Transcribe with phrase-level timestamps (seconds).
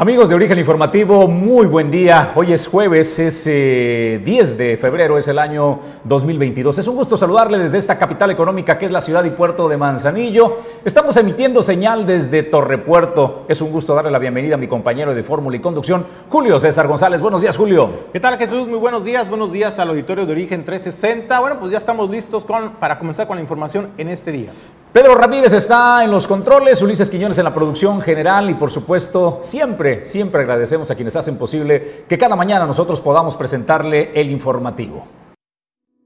[0.00, 2.32] Amigos de Origen Informativo, muy buen día.
[2.34, 6.78] Hoy es jueves, es 10 eh, de febrero, es el año 2022.
[6.78, 9.76] Es un gusto saludarle desde esta capital económica que es la ciudad y puerto de
[9.76, 10.56] Manzanillo.
[10.86, 13.44] Estamos emitiendo señal desde Torrepuerto.
[13.46, 16.88] Es un gusto darle la bienvenida a mi compañero de fórmula y conducción, Julio César
[16.88, 17.20] González.
[17.20, 17.90] Buenos días, Julio.
[18.10, 18.66] ¿Qué tal, Jesús?
[18.66, 19.28] Muy buenos días.
[19.28, 21.38] Buenos días al auditorio de Origen 360.
[21.40, 24.50] Bueno, pues ya estamos listos para comenzar con la información en este día.
[24.92, 29.38] Pedro Ramírez está en los controles, Ulises Quiñones en la producción general y por supuesto
[29.40, 35.06] siempre, siempre agradecemos a quienes hacen posible que cada mañana nosotros podamos presentarle el informativo.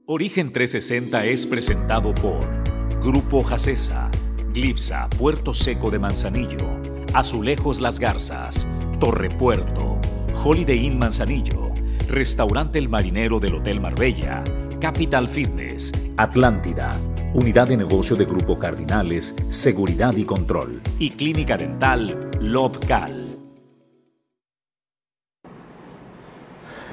[0.05, 2.37] Origen 360 es presentado por
[3.01, 4.11] Grupo Jacesa,
[4.53, 6.67] Glipsa, Puerto Seco de Manzanillo,
[7.15, 8.67] Azulejos Las Garzas,
[8.99, 9.97] Torre Puerto,
[10.43, 11.71] Holiday Inn Manzanillo,
[12.07, 14.43] Restaurante El Marinero del Hotel Marbella,
[14.79, 16.95] Capital Fitness, Atlántida,
[17.33, 20.81] Unidad de Negocio de Grupo Cardinales, Seguridad y Control.
[20.99, 23.37] Y Clínica Dental Lobcal.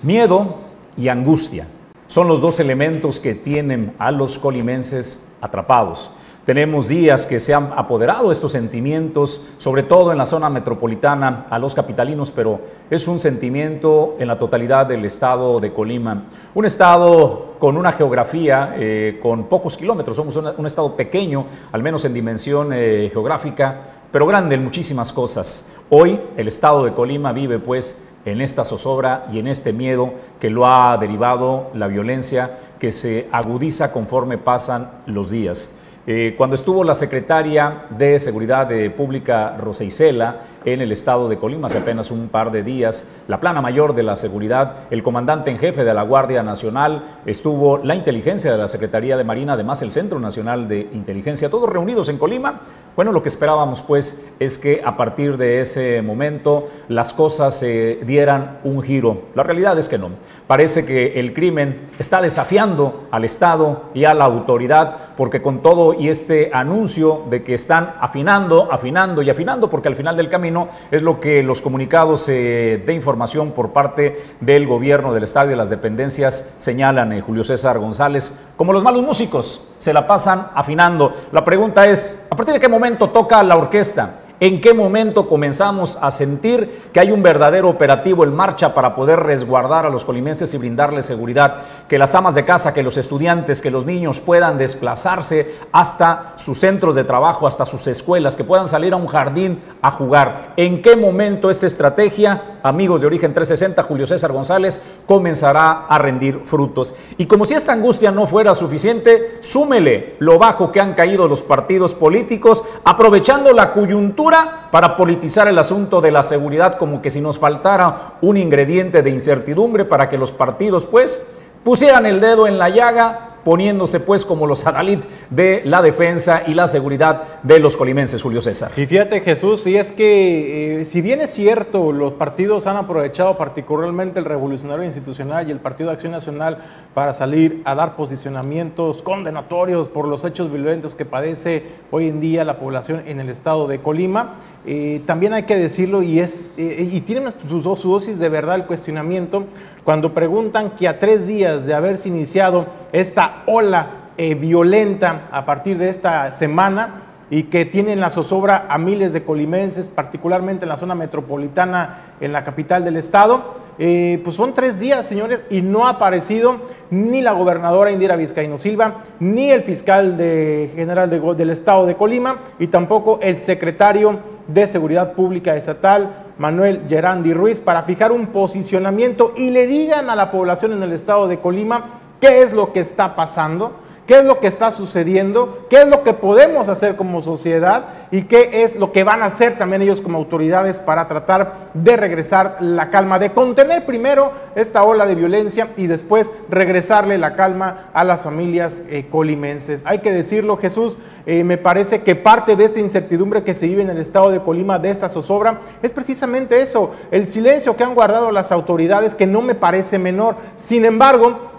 [0.02, 0.58] Miedo
[0.96, 1.66] y angustia
[2.06, 6.10] son los dos elementos que tienen a los colimenses atrapados.
[6.44, 11.56] Tenemos días que se han apoderado estos sentimientos, sobre todo en la zona metropolitana, a
[11.60, 12.58] los capitalinos, pero
[12.90, 16.24] es un sentimiento en la totalidad del estado de Colima.
[16.56, 22.04] Un estado con una geografía eh, con pocos kilómetros, somos un estado pequeño, al menos
[22.06, 25.72] en dimensión eh, geográfica, pero grande en muchísimas cosas.
[25.90, 30.50] Hoy el estado de Colima vive pues en esta zozobra y en este miedo que
[30.50, 35.76] lo ha derivado la violencia que se agudiza conforme pasan los días.
[36.06, 41.66] Eh, cuando estuvo la secretaria de Seguridad Pública, Rosa Isela, en el estado de Colima
[41.66, 45.58] hace apenas un par de días, la plana mayor de la seguridad, el comandante en
[45.58, 49.92] jefe de la Guardia Nacional, estuvo la inteligencia de la Secretaría de Marina, además el
[49.92, 52.60] Centro Nacional de Inteligencia, todos reunidos en Colima.
[52.94, 58.00] Bueno, lo que esperábamos pues es que a partir de ese momento las cosas se
[58.04, 59.22] dieran un giro.
[59.34, 60.10] La realidad es que no.
[60.46, 65.94] Parece que el crimen está desafiando al Estado y a la autoridad porque con todo
[65.94, 70.51] y este anuncio de que están afinando, afinando y afinando, porque al final del camino
[70.90, 75.56] es lo que los comunicados eh, de información por parte del gobierno del Estado y
[75.56, 81.12] las dependencias señalan, eh, Julio César González, como los malos músicos, se la pasan afinando.
[81.32, 84.21] La pregunta es, ¿a partir de qué momento toca la orquesta?
[84.42, 89.20] ¿En qué momento comenzamos a sentir que hay un verdadero operativo en marcha para poder
[89.20, 91.58] resguardar a los colimenses y brindarles seguridad?
[91.86, 96.58] Que las amas de casa, que los estudiantes, que los niños puedan desplazarse hasta sus
[96.58, 100.54] centros de trabajo, hasta sus escuelas, que puedan salir a un jardín a jugar.
[100.56, 106.40] ¿En qué momento esta estrategia, amigos de Origen 360, Julio César González, comenzará a rendir
[106.42, 106.96] frutos?
[107.16, 111.42] Y como si esta angustia no fuera suficiente, súmele lo bajo que han caído los
[111.42, 114.31] partidos políticos, aprovechando la coyuntura
[114.70, 119.10] para politizar el asunto de la seguridad como que si nos faltara un ingrediente de
[119.10, 121.24] incertidumbre para que los partidos pues
[121.64, 126.54] pusieran el dedo en la llaga poniéndose pues como los adalid de la defensa y
[126.54, 128.70] la seguridad de los colimenses, Julio César.
[128.76, 133.36] Y fíjate Jesús, y es que eh, si bien es cierto, los partidos han aprovechado
[133.36, 136.58] particularmente el Revolucionario Institucional y el Partido de Acción Nacional
[136.94, 142.44] para salir a dar posicionamientos condenatorios por los hechos violentos que padece hoy en día
[142.44, 146.88] la población en el estado de Colima, eh, también hay que decirlo y, es, eh,
[146.90, 149.44] y tienen su, su dosis de verdad el cuestionamiento
[149.84, 155.78] cuando preguntan que a tres días de haberse iniciado esta ola eh, violenta a partir
[155.78, 160.76] de esta semana y que tienen la zozobra a miles de colimenses, particularmente en la
[160.76, 165.86] zona metropolitana, en la capital del estado, eh, pues son tres días, señores, y no
[165.86, 166.58] ha aparecido
[166.90, 172.66] ni la gobernadora Indira Vizcaíno Silva, ni el fiscal general del estado de Colima, y
[172.66, 179.52] tampoco el secretario de Seguridad Pública Estatal, Manuel Gerandi Ruiz para fijar un posicionamiento y
[179.52, 181.86] le digan a la población en el estado de Colima
[182.20, 183.72] qué es lo que está pasando
[184.06, 188.22] qué es lo que está sucediendo, qué es lo que podemos hacer como sociedad y
[188.22, 192.56] qué es lo que van a hacer también ellos como autoridades para tratar de regresar
[192.60, 198.04] la calma, de contener primero esta ola de violencia y después regresarle la calma a
[198.04, 199.82] las familias eh, colimenses.
[199.86, 203.82] Hay que decirlo, Jesús, eh, me parece que parte de esta incertidumbre que se vive
[203.82, 207.94] en el estado de Colima, de esta zozobra, es precisamente eso, el silencio que han
[207.94, 210.36] guardado las autoridades, que no me parece menor.
[210.56, 211.52] Sin embargo,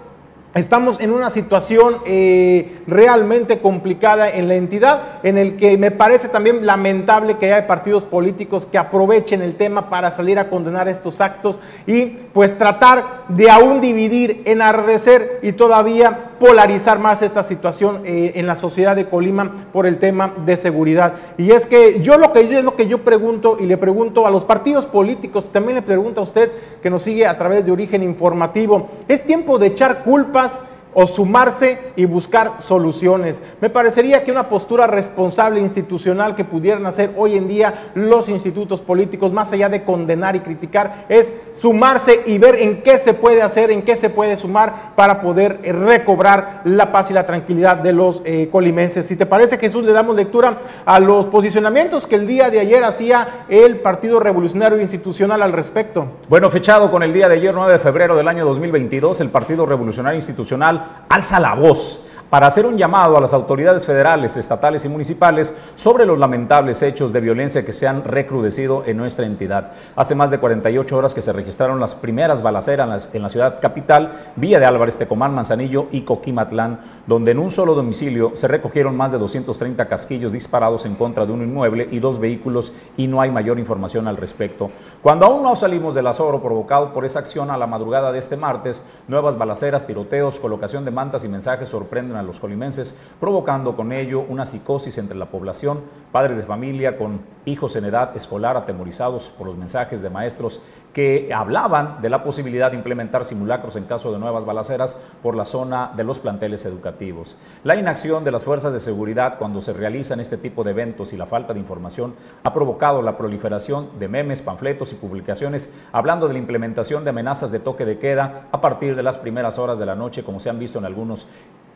[0.54, 6.28] Estamos en una situación eh, realmente complicada en la entidad, en el que me parece
[6.28, 11.20] también lamentable que haya partidos políticos que aprovechen el tema para salir a condenar estos
[11.20, 11.58] actos
[11.88, 18.46] y pues tratar de aún dividir, enardecer y todavía polarizar más esta situación eh, en
[18.46, 21.14] la sociedad de Colima por el tema de seguridad.
[21.36, 24.24] Y es que yo lo que yo es lo que yo pregunto y le pregunto
[24.24, 27.72] a los partidos políticos, también le pregunto a usted que nos sigue a través de
[27.72, 33.42] Origen Informativo, ¿es tiempo de echar culpa pruebas o sumarse y buscar soluciones.
[33.60, 38.80] Me parecería que una postura responsable institucional que pudieran hacer hoy en día los institutos
[38.80, 43.42] políticos, más allá de condenar y criticar, es sumarse y ver en qué se puede
[43.42, 47.78] hacer, en qué se puede sumar para poder eh, recobrar la paz y la tranquilidad
[47.78, 49.06] de los eh, colimenses.
[49.06, 52.84] Si te parece, Jesús, le damos lectura a los posicionamientos que el día de ayer
[52.84, 56.06] hacía el Partido Revolucionario Institucional al respecto.
[56.28, 59.66] Bueno, fechado con el día de ayer, 9 de febrero del año 2022, el Partido
[59.66, 62.00] Revolucionario Institucional alza la voz
[62.34, 67.12] para hacer un llamado a las autoridades federales, estatales y municipales sobre los lamentables hechos
[67.12, 69.70] de violencia que se han recrudecido en nuestra entidad.
[69.94, 74.32] Hace más de 48 horas que se registraron las primeras balaceras en la ciudad capital,
[74.34, 79.12] Villa de Álvarez, Tecomán, Manzanillo y Coquimatlán, donde en un solo domicilio se recogieron más
[79.12, 83.30] de 230 casquillos disparados en contra de un inmueble y dos vehículos y no hay
[83.30, 84.72] mayor información al respecto.
[85.02, 88.36] Cuando aún no salimos del azoro provocado por esa acción a la madrugada de este
[88.36, 93.92] martes, nuevas balaceras, tiroteos, colocación de mantas y mensajes sorprenden a los colimenses, provocando con
[93.92, 95.80] ello una psicosis entre la población,
[96.12, 100.60] padres de familia con hijos en edad escolar atemorizados por los mensajes de maestros
[100.94, 105.44] que hablaban de la posibilidad de implementar simulacros en caso de nuevas balaceras por la
[105.44, 107.36] zona de los planteles educativos.
[107.64, 111.16] La inacción de las fuerzas de seguridad cuando se realizan este tipo de eventos y
[111.16, 116.34] la falta de información ha provocado la proliferación de memes, panfletos y publicaciones hablando de
[116.34, 119.86] la implementación de amenazas de toque de queda a partir de las primeras horas de
[119.86, 121.26] la noche, como se han visto en algunos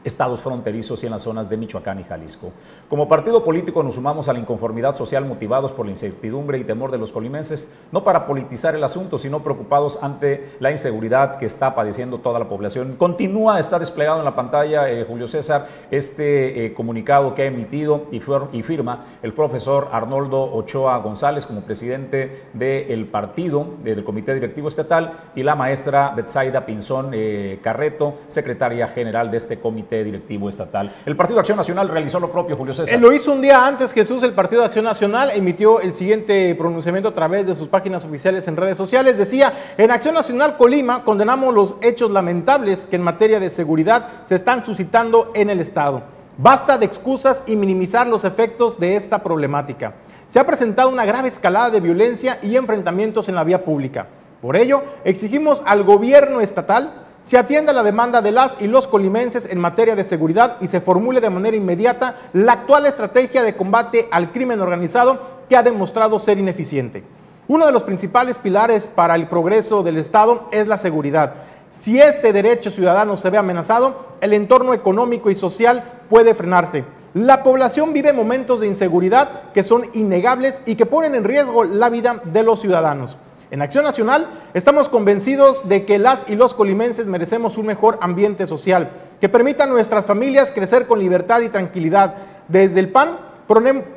[0.04, 2.52] estados fronterizos y en las zonas de Michoacán y Jalisco.
[2.88, 6.90] Como partido político nos sumamos a la inconformidad social motivados por la incertidumbre y temor
[6.90, 11.74] de los colimenses, no para politizar el asunto, sino preocupados ante la inseguridad que está
[11.74, 12.96] padeciendo toda la población.
[12.96, 18.06] Continúa, está desplegado en la pantalla, eh, Julio César, este eh, comunicado que ha emitido
[18.10, 18.20] y,
[18.62, 25.42] firma el profesor Arnoldo Ochoa González como presidente del partido, del Comité Directivo Estatal, y
[25.42, 30.92] la maestra Betsaida Pinzón eh, Carreto, secretaria general de este comité directivo estatal.
[31.06, 32.98] El Partido Acción Nacional realizó lo propio, Julio César.
[33.00, 37.14] Lo hizo un día antes, Jesús, el Partido Acción Nacional emitió el siguiente pronunciamiento a
[37.14, 39.18] través de sus páginas oficiales en redes sociales.
[39.18, 44.34] Decía, en Acción Nacional Colima condenamos los hechos lamentables que en materia de seguridad se
[44.34, 46.02] están suscitando en el Estado.
[46.36, 49.94] Basta de excusas y minimizar los efectos de esta problemática.
[50.26, 54.06] Se ha presentado una grave escalada de violencia y enfrentamientos en la vía pública.
[54.40, 59.44] Por ello, exigimos al gobierno estatal se atienda la demanda de las y los colimenses
[59.50, 64.08] en materia de seguridad y se formule de manera inmediata la actual estrategia de combate
[64.10, 67.04] al crimen organizado que ha demostrado ser ineficiente.
[67.46, 71.34] Uno de los principales pilares para el progreso del Estado es la seguridad.
[71.70, 76.86] Si este derecho ciudadano se ve amenazado, el entorno económico y social puede frenarse.
[77.12, 81.90] La población vive momentos de inseguridad que son innegables y que ponen en riesgo la
[81.90, 83.18] vida de los ciudadanos.
[83.50, 88.46] En Acción Nacional estamos convencidos de que las y los colimenses merecemos un mejor ambiente
[88.46, 88.90] social
[89.22, 92.14] que permita a nuestras familias crecer con libertad y tranquilidad.
[92.48, 93.18] Desde el PAN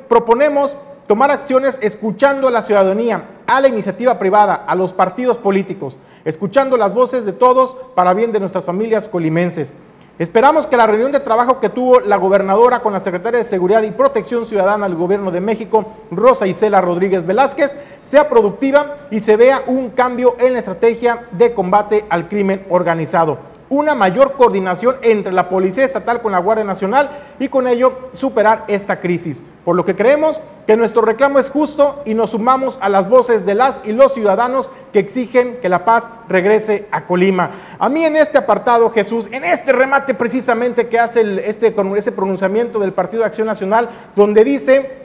[0.08, 5.98] proponemos tomar acciones escuchando a la ciudadanía, a la iniciativa privada, a los partidos políticos,
[6.24, 9.74] escuchando las voces de todos para bien de nuestras familias colimenses.
[10.18, 13.82] Esperamos que la reunión de trabajo que tuvo la gobernadora con la secretaria de Seguridad
[13.82, 19.36] y Protección Ciudadana del Gobierno de México, Rosa Isela Rodríguez Velázquez, sea productiva y se
[19.36, 25.32] vea un cambio en la estrategia de combate al crimen organizado una mayor coordinación entre
[25.32, 29.42] la Policía Estatal con la Guardia Nacional y con ello superar esta crisis.
[29.64, 33.46] Por lo que creemos que nuestro reclamo es justo y nos sumamos a las voces
[33.46, 37.50] de las y los ciudadanos que exigen que la paz regrese a Colima.
[37.78, 42.78] A mí en este apartado, Jesús, en este remate precisamente que hace este, ese pronunciamiento
[42.78, 45.02] del Partido de Acción Nacional, donde dice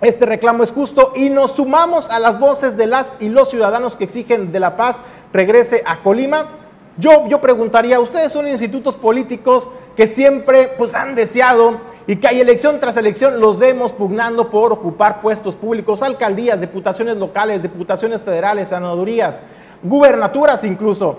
[0.00, 3.96] este reclamo es justo y nos sumamos a las voces de las y los ciudadanos
[3.96, 6.48] que exigen de la paz regrese a Colima.
[6.96, 12.40] Yo, yo preguntaría, ustedes son institutos políticos que siempre pues, han deseado y que hay
[12.40, 18.68] elección tras elección los vemos pugnando por ocupar puestos públicos, alcaldías, diputaciones locales, diputaciones federales,
[18.68, 19.42] senadurías,
[19.82, 21.18] gubernaturas incluso.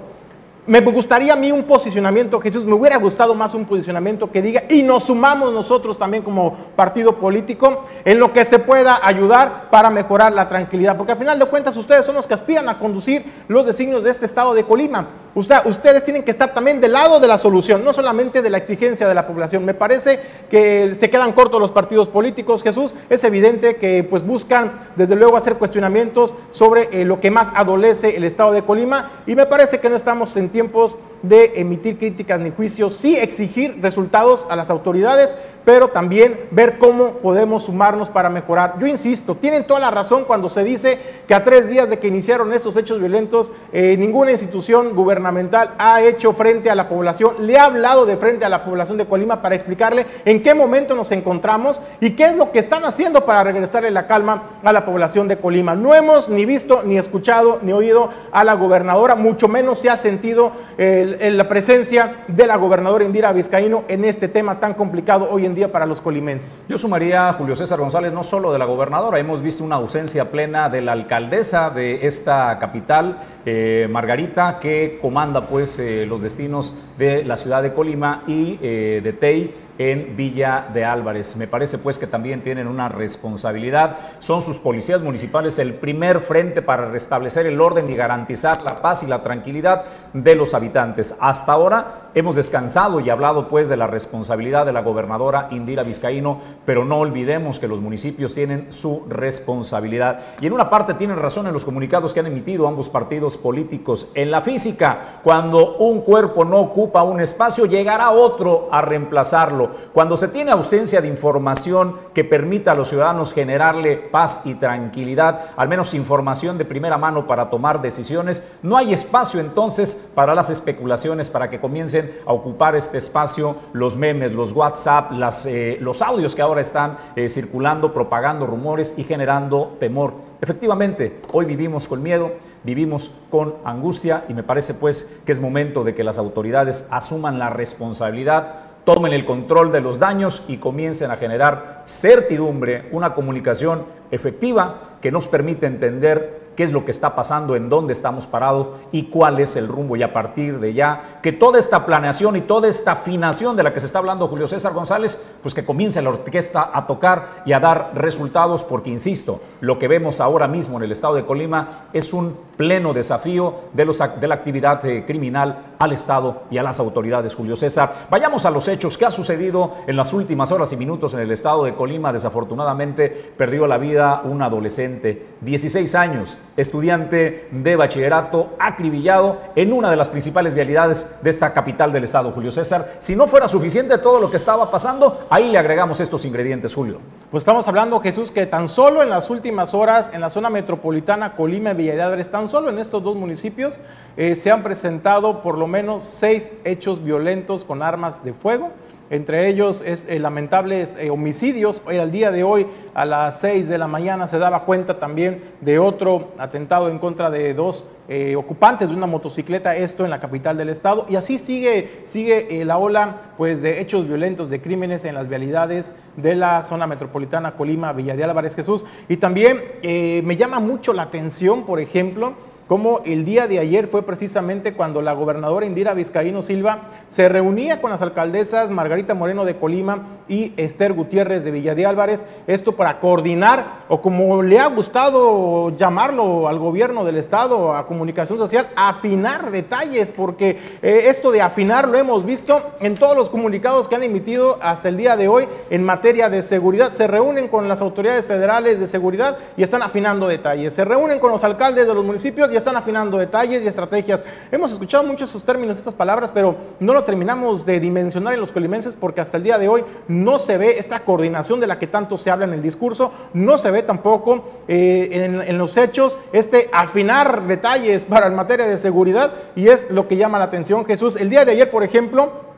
[0.68, 4.62] Me gustaría a mí un posicionamiento, Jesús, me hubiera gustado más un posicionamiento que diga,
[4.70, 9.90] y nos sumamos nosotros también como partido político en lo que se pueda ayudar para
[9.90, 13.26] mejorar la tranquilidad, porque al final de cuentas ustedes son los que aspiran a conducir
[13.48, 15.08] los designios de este estado de Colima.
[15.34, 19.08] ustedes tienen que estar también del lado de la solución, no solamente de la exigencia
[19.08, 19.66] de la población.
[19.66, 22.94] Me parece que se quedan cortos los partidos políticos, Jesús.
[23.10, 28.16] Es evidente que pues buscan desde luego hacer cuestionamientos sobre eh, lo que más adolece
[28.16, 32.40] el estado de Colima y me parece que no estamos en tiempos de emitir críticas
[32.40, 38.30] ni juicios, sí exigir resultados a las autoridades, pero también ver cómo podemos sumarnos para
[38.30, 38.76] mejorar.
[38.80, 42.08] Yo insisto, tienen toda la razón cuando se dice que a tres días de que
[42.08, 47.58] iniciaron estos hechos violentos, eh, ninguna institución gubernamental ha hecho frente a la población, le
[47.58, 51.12] ha hablado de frente a la población de Colima para explicarle en qué momento nos
[51.12, 55.28] encontramos y qué es lo que están haciendo para regresarle la calma a la población
[55.28, 55.76] de Colima.
[55.76, 59.98] No hemos ni visto, ni escuchado, ni oído a la gobernadora, mucho menos se ha
[59.98, 65.51] sentido la presencia de la gobernadora Indira Vizcaíno en este tema tan complicado hoy en
[65.56, 66.66] día para los colimenses.
[66.68, 70.70] Yo sumaría, Julio César González, no solo de la gobernadora, hemos visto una ausencia plena
[70.70, 77.24] de la alcaldesa de esta capital, eh, Margarita, que comanda pues eh, los destinos de
[77.24, 79.54] la ciudad de Colima y eh, de Tei
[79.90, 81.36] en Villa de Álvarez.
[81.38, 83.98] Me parece pues que también tienen una responsabilidad.
[84.20, 89.02] Son sus policías municipales el primer frente para restablecer el orden y garantizar la paz
[89.02, 91.16] y la tranquilidad de los habitantes.
[91.20, 96.40] Hasta ahora hemos descansado y hablado pues de la responsabilidad de la gobernadora Indira Vizcaíno,
[96.66, 100.20] pero no olvidemos que los municipios tienen su responsabilidad.
[100.42, 104.10] Y en una parte tienen razón en los comunicados que han emitido ambos partidos políticos.
[104.14, 109.71] En la física, cuando un cuerpo no ocupa un espacio, llegará otro a reemplazarlo.
[109.94, 115.52] Cuando se tiene ausencia de información que permita a los ciudadanos generarle paz y tranquilidad,
[115.56, 120.50] al menos información de primera mano para tomar decisiones, no hay espacio entonces para las
[120.50, 125.12] especulaciones, para que comiencen a ocupar este espacio los memes, los WhatsApp,
[125.46, 130.14] eh, los audios que ahora están eh, circulando, propagando rumores y generando temor.
[130.42, 132.32] Efectivamente, hoy vivimos con miedo,
[132.64, 137.38] vivimos con angustia y me parece pues que es momento de que las autoridades asuman
[137.38, 143.86] la responsabilidad tomen el control de los daños y comiencen a generar certidumbre, una comunicación
[144.12, 148.68] efectiva que nos permite entender qué es lo que está pasando, en dónde estamos parados
[148.92, 149.96] y cuál es el rumbo.
[149.96, 153.74] Y a partir de ya, que toda esta planeación y toda esta afinación de la
[153.74, 157.54] que se está hablando Julio César González, pues que comience la orquesta a tocar y
[157.54, 161.86] a dar resultados, porque insisto, lo que vemos ahora mismo en el estado de Colima
[161.94, 166.64] es un pleno desafío de, los, de la actividad eh, criminal al Estado y a
[166.64, 168.06] las autoridades, Julio César.
[168.12, 171.32] Vayamos a los hechos que ha sucedido en las últimas horas y minutos en el
[171.32, 172.14] estado de Colima.
[172.14, 179.96] Desafortunadamente perdió la vida un adolescente, 16 años, estudiante de bachillerato, acribillado en una de
[179.96, 182.98] las principales vialidades de esta capital del estado, Julio César.
[183.00, 187.00] Si no fuera suficiente todo lo que estaba pasando, ahí le agregamos estos ingredientes, Julio.
[187.32, 191.34] Pues estamos hablando, Jesús, que tan solo en las últimas horas en la zona metropolitana
[191.34, 193.80] Colima y Villa tan solo en estos dos municipios,
[194.18, 198.72] eh, se han presentado por lo menos seis hechos violentos con armas de fuego.
[199.12, 201.82] Entre ellos es eh, lamentables eh, homicidios.
[201.86, 205.42] Hoy, al día de hoy, a las seis de la mañana, se daba cuenta también
[205.60, 210.22] de otro atentado en contra de dos eh, ocupantes de una motocicleta, esto en la
[210.22, 211.08] capital del estado.
[211.10, 215.92] Y así sigue, sigue la ola pues, de hechos violentos, de crímenes en las vialidades
[216.16, 218.86] de la zona metropolitana Colima, Villa de Álvarez Jesús.
[219.10, 222.36] Y también me llama mucho la atención, por ejemplo,
[222.72, 227.82] como el día de ayer fue precisamente cuando la gobernadora Indira Vizcaíno Silva se reunía
[227.82, 232.78] con las alcaldesas Margarita Moreno de Colima y Esther Gutiérrez de Villa de Álvarez, esto
[232.78, 238.70] para coordinar, o como le ha gustado llamarlo al gobierno del Estado, a comunicación social,
[238.78, 243.96] afinar detalles, porque eh, esto de afinar lo hemos visto en todos los comunicados que
[243.96, 246.90] han emitido hasta el día de hoy en materia de seguridad.
[246.90, 250.74] Se reúnen con las autoridades federales de seguridad y están afinando detalles.
[250.74, 254.24] Se reúnen con los alcaldes de los municipios y están afinando detalles y estrategias.
[254.52, 258.52] Hemos escuchado muchos esos términos, estas palabras, pero no lo terminamos de dimensionar en los
[258.52, 261.88] colimenses porque hasta el día de hoy no se ve esta coordinación de la que
[261.88, 266.18] tanto se habla en el discurso, no se ve tampoco eh, en, en los hechos
[266.32, 270.86] este afinar detalles para en materia de seguridad y es lo que llama la atención
[270.86, 271.16] Jesús.
[271.16, 272.51] El día de ayer, por ejemplo,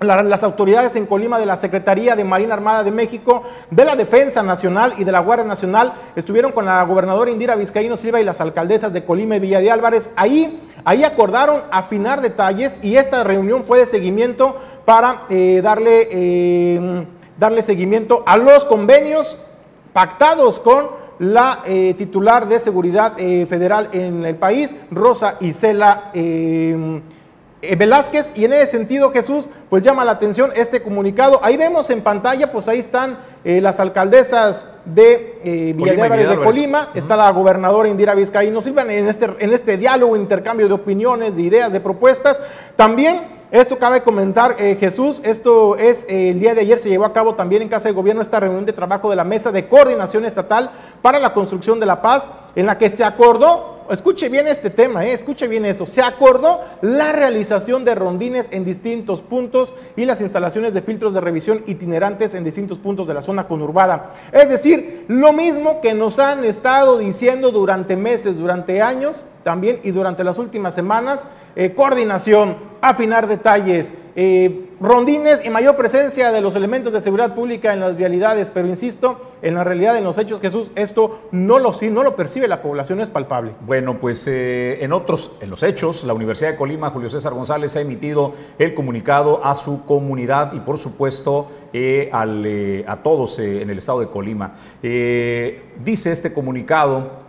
[0.00, 4.42] las autoridades en Colima de la Secretaría de Marina Armada de México, de la Defensa
[4.42, 8.40] Nacional y de la Guardia Nacional estuvieron con la gobernadora Indira Vizcaíno Silva y las
[8.40, 10.10] alcaldesas de Colima y Villa de Álvarez.
[10.16, 17.06] Ahí, ahí acordaron afinar detalles y esta reunión fue de seguimiento para eh, darle, eh,
[17.38, 19.38] darle seguimiento a los convenios
[19.92, 26.10] pactados con la eh, titular de seguridad federal en el país, Rosa Isela.
[27.72, 31.40] Eh, Velázquez y en ese sentido Jesús pues llama la atención este comunicado.
[31.42, 37.16] Ahí vemos en pantalla pues ahí están eh, las alcaldesas de eh, de Colima, está
[37.16, 41.72] la gobernadora Indira Vizcaíno Silva en este, en este diálogo, intercambio de opiniones, de ideas,
[41.72, 42.40] de propuestas.
[42.76, 47.04] También esto cabe comentar, eh, Jesús, esto es eh, el día de ayer se llevó
[47.04, 49.68] a cabo también en Casa de Gobierno esta reunión de trabajo de la Mesa de
[49.68, 54.46] Coordinación Estatal para la Construcción de la Paz, en la que se acordó escuche bien
[54.48, 55.86] este tema, eh, escuche bien eso.
[55.86, 61.20] Se acordó la realización de rondines en distintos puntos y las instalaciones de filtros de
[61.20, 64.12] revisión itinerantes en distintos puntos de la zona conurbada.
[64.32, 69.90] Es decir, lo mismo que nos han estado diciendo durante meses, durante años también y
[69.90, 76.54] durante las últimas semanas, eh, coordinación, afinar detalles, eh, rondines y mayor presencia de los
[76.54, 80.40] elementos de seguridad pública en las vialidades, pero insisto, en la realidad, en los hechos,
[80.40, 83.52] Jesús, esto no lo, no lo percibe la población, es palpable.
[83.62, 87.74] Bueno, pues eh, en otros, en los hechos, la Universidad de Colima, Julio César González,
[87.76, 93.78] ha emitido el comunicado a su comunidad y por supuesto eh, a todos en el
[93.78, 94.54] estado de Colima.
[94.82, 97.24] dice este comunicado,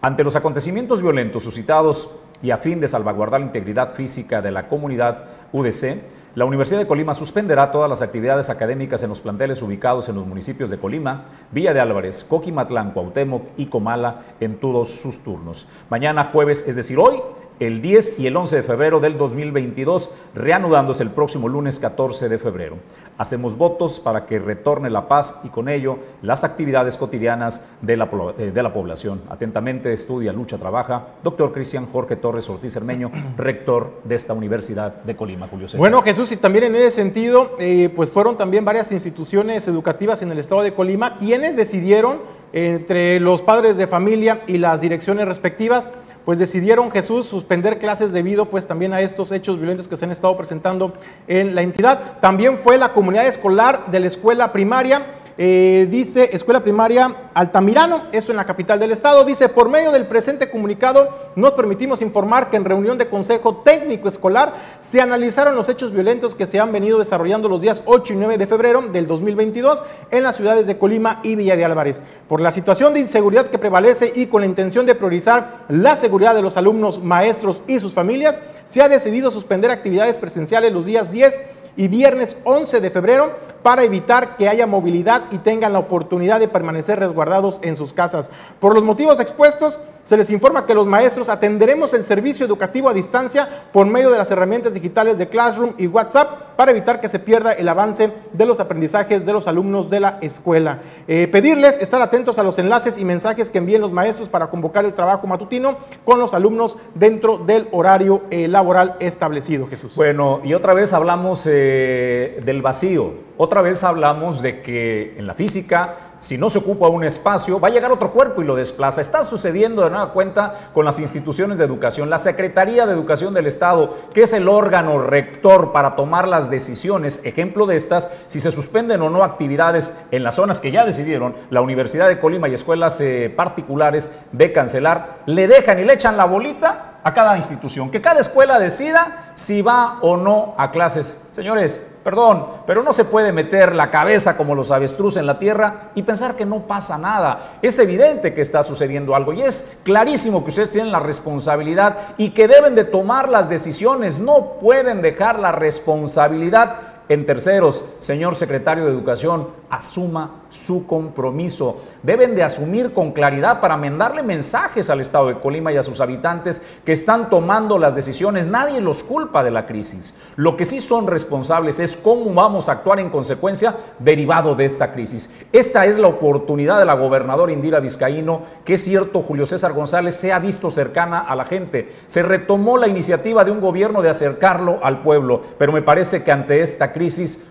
[0.00, 2.10] ante los acontecimientos violentos suscitados
[2.42, 6.86] y a fin de salvaguardar la integridad física de la comunidad UDC, la Universidad de
[6.86, 11.24] Colima suspenderá todas las actividades académicas en los planteles ubicados en los municipios de Colima,
[11.50, 15.66] Villa de Álvarez, Coquimatlán, Cuauhtémoc y Comala en todos sus turnos.
[15.90, 17.20] Mañana jueves, es decir, hoy,
[17.60, 22.38] el 10 y el 11 de febrero del 2022, reanudándose el próximo lunes 14 de
[22.38, 22.76] febrero.
[23.16, 28.08] Hacemos votos para que retorne la paz y con ello las actividades cotidianas de la,
[28.38, 29.22] eh, de la población.
[29.28, 31.08] Atentamente estudia, lucha, trabaja.
[31.22, 35.66] Doctor Cristian Jorge Torres Ortiz Hermeño, rector de esta Universidad de Colima, Julio.
[35.76, 40.30] Bueno, Jesús, y también en ese sentido, eh, pues fueron también varias instituciones educativas en
[40.30, 42.18] el estado de Colima quienes decidieron
[42.52, 45.88] entre los padres de familia y las direcciones respectivas
[46.28, 50.10] pues decidieron Jesús suspender clases debido pues también a estos hechos violentos que se han
[50.10, 50.92] estado presentando
[51.26, 52.18] en la entidad.
[52.20, 55.06] También fue la comunidad escolar de la escuela primaria
[55.40, 60.08] eh, dice Escuela Primaria Altamirano, esto en la capital del estado, dice, por medio del
[60.08, 65.68] presente comunicado nos permitimos informar que en reunión de Consejo Técnico Escolar se analizaron los
[65.68, 69.06] hechos violentos que se han venido desarrollando los días 8 y 9 de febrero del
[69.06, 72.02] 2022 en las ciudades de Colima y Villa de Álvarez.
[72.26, 76.34] Por la situación de inseguridad que prevalece y con la intención de priorizar la seguridad
[76.34, 81.12] de los alumnos, maestros y sus familias, se ha decidido suspender actividades presenciales los días
[81.12, 81.40] 10
[81.76, 83.30] y viernes 11 de febrero
[83.62, 88.30] para evitar que haya movilidad y tengan la oportunidad de permanecer resguardados en sus casas.
[88.60, 92.94] Por los motivos expuestos, se les informa que los maestros atenderemos el servicio educativo a
[92.94, 97.18] distancia por medio de las herramientas digitales de Classroom y WhatsApp para evitar que se
[97.18, 100.80] pierda el avance de los aprendizajes de los alumnos de la escuela.
[101.06, 104.86] Eh, pedirles estar atentos a los enlaces y mensajes que envíen los maestros para convocar
[104.86, 109.94] el trabajo matutino con los alumnos dentro del horario eh, laboral establecido, Jesús.
[109.94, 115.34] Bueno, y otra vez hablamos eh, del vacío, otra vez hablamos de que en la
[115.34, 119.00] física si no se ocupa un espacio, va a llegar otro cuerpo y lo desplaza.
[119.00, 122.10] Está sucediendo de nueva cuenta con las instituciones de educación.
[122.10, 127.20] La Secretaría de Educación del Estado, que es el órgano rector para tomar las decisiones,
[127.24, 131.34] ejemplo de estas, si se suspenden o no actividades en las zonas que ya decidieron
[131.50, 136.16] la Universidad de Colima y escuelas eh, particulares de cancelar, le dejan y le echan
[136.16, 141.20] la bolita a cada institución, que cada escuela decida si va o no a clases.
[141.32, 145.90] Señores, perdón, pero no se puede meter la cabeza como los avestruz en la tierra
[145.94, 147.58] y pensar que no pasa nada.
[147.62, 152.30] Es evidente que está sucediendo algo y es clarísimo que ustedes tienen la responsabilidad y
[152.30, 158.84] que deben de tomar las decisiones, no pueden dejar la responsabilidad en terceros, señor secretario
[158.84, 161.80] de Educación, asuma su compromiso.
[162.02, 166.00] Deben de asumir con claridad para mandarle mensajes al Estado de Colima y a sus
[166.00, 168.46] habitantes que están tomando las decisiones.
[168.46, 170.14] Nadie los culpa de la crisis.
[170.36, 174.92] Lo que sí son responsables es cómo vamos a actuar en consecuencia derivado de esta
[174.92, 175.30] crisis.
[175.52, 180.14] Esta es la oportunidad de la gobernadora Indira Vizcaíno, que es cierto, Julio César González
[180.14, 181.92] se ha visto cercana a la gente.
[182.06, 186.32] Se retomó la iniciativa de un gobierno de acercarlo al pueblo, pero me parece que
[186.32, 186.97] ante esta crisis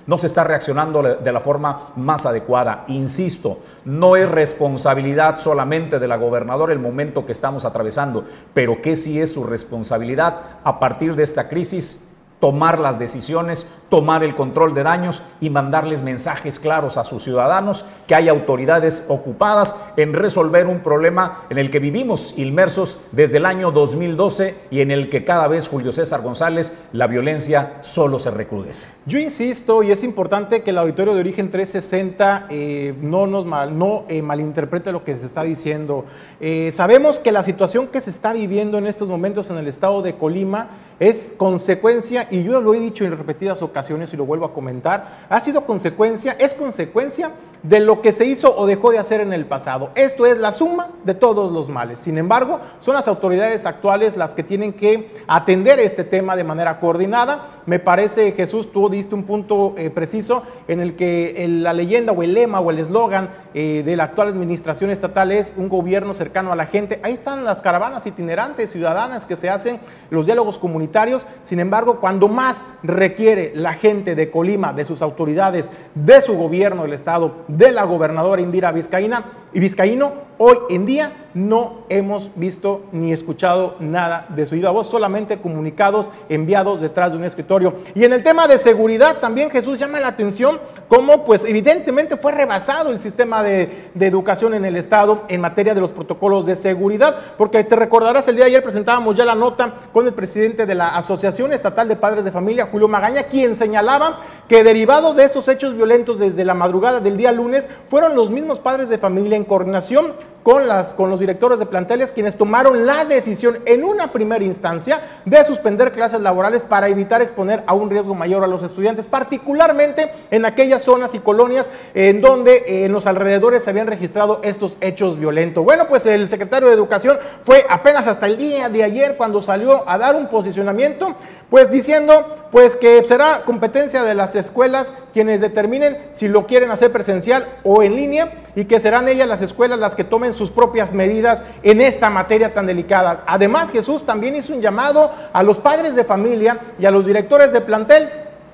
[0.07, 2.85] no se está reaccionando de la forma más adecuada.
[2.87, 8.95] Insisto, no es responsabilidad solamente de la gobernadora el momento que estamos atravesando, pero que
[8.95, 12.07] sí es su responsabilidad a partir de esta crisis
[12.39, 17.85] tomar las decisiones, tomar el control de daños y mandarles mensajes claros a sus ciudadanos
[18.05, 23.45] que hay autoridades ocupadas en resolver un problema en el que vivimos inmersos desde el
[23.45, 28.29] año 2012 y en el que cada vez Julio César González la violencia solo se
[28.29, 28.87] recrudece.
[29.05, 33.77] Yo insisto y es importante que el auditorio de origen 360 eh, no nos mal,
[33.77, 36.05] no eh, malinterprete lo que se está diciendo.
[36.39, 40.01] Eh, sabemos que la situación que se está viviendo en estos momentos en el estado
[40.01, 40.69] de Colima
[40.99, 45.25] es consecuencia Y yo lo he dicho en repetidas ocasiones y lo vuelvo a comentar,
[45.29, 47.31] ha sido consecuencia, es consecuencia
[47.63, 49.91] de lo que se hizo o dejó de hacer en el pasado.
[49.95, 51.99] Esto es la suma de todos los males.
[51.99, 56.79] Sin embargo, son las autoridades actuales las que tienen que atender este tema de manera
[56.79, 57.45] coordinada.
[57.65, 62.23] Me parece, Jesús, tú diste un punto eh, preciso en el que la leyenda o
[62.23, 66.51] el lema o el eslogan eh, de la actual administración estatal es un gobierno cercano
[66.51, 66.99] a la gente.
[67.03, 71.25] Ahí están las caravanas itinerantes ciudadanas que se hacen, los diálogos comunitarios.
[71.43, 76.85] Sin embargo, cuando más requiere la gente de Colima, de sus autoridades, de su gobierno,
[76.85, 82.81] el Estado, de la gobernadora Indira Vizcaína y Vizcaíno, hoy en día no hemos visto
[82.91, 87.75] ni escuchado nada de su viva voz, solamente comunicados enviados detrás de un escritorio.
[87.93, 92.31] Y en el tema de seguridad también Jesús llama la atención cómo pues evidentemente fue
[92.31, 96.55] rebasado el sistema de, de educación en el Estado en materia de los protocolos de
[96.55, 100.65] seguridad, porque te recordarás el día de ayer presentábamos ya la nota con el presidente
[100.65, 105.23] de la Asociación Estatal de Padres de Familia, Julio Magaña, quien señalaba que derivado de
[105.23, 109.36] estos hechos violentos desde la madrugada del día lunes, fueron los mismos padres de familia
[109.37, 110.13] en coordinación
[110.47, 115.01] con, las, con los directores de planteles quienes tomaron la decisión en una primera instancia
[115.25, 120.09] de suspender clases laborales para evitar exponer a un riesgo mayor a los estudiantes, particularmente
[120.31, 124.77] en aquellas zonas y colonias en donde eh, en los alrededores se habían registrado estos
[124.79, 125.65] hechos violentos.
[125.65, 129.83] Bueno, pues el secretario de Educación fue apenas hasta el día de ayer cuando salió
[129.89, 131.13] a dar un posicionamiento,
[131.49, 136.93] pues diciendo pues que será competencia de las escuelas quienes determinen si lo quieren hacer
[136.93, 140.93] presencial o en línea y que serán ellas las escuelas las que tomen sus propias
[140.93, 143.23] medidas en esta materia tan delicada.
[143.27, 147.51] Además, Jesús también hizo un llamado a los padres de familia y a los directores
[147.53, 148.09] de plantel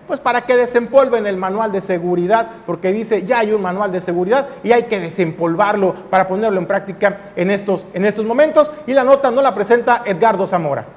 [0.07, 4.01] pues para que desempolven el manual de seguridad, porque dice, ya hay un manual de
[4.01, 8.71] seguridad y hay que desempolvarlo para ponerlo en práctica en estos, en estos momentos.
[8.85, 10.87] Y la nota no la presenta Edgardo Zamora.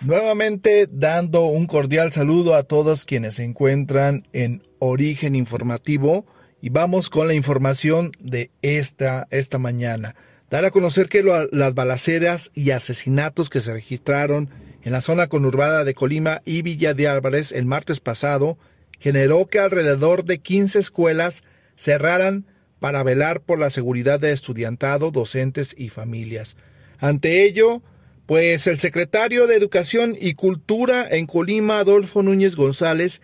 [0.00, 6.24] Nuevamente dando un cordial saludo a todos quienes se encuentran en Origen Informativo
[6.62, 10.14] y vamos con la información de esta, esta mañana.
[10.50, 14.50] Dar a conocer que las balaceras y asesinatos que se registraron
[14.82, 18.58] en la zona conurbada de Colima y Villa de Álvarez el martes pasado
[18.98, 21.42] generó que alrededor de 15 escuelas
[21.76, 22.46] cerraran
[22.80, 26.56] para velar por la seguridad de estudiantado, docentes y familias.
[26.98, 27.82] Ante ello,
[28.26, 33.20] pues el secretario de Educación y Cultura en Colima, Adolfo Núñez González,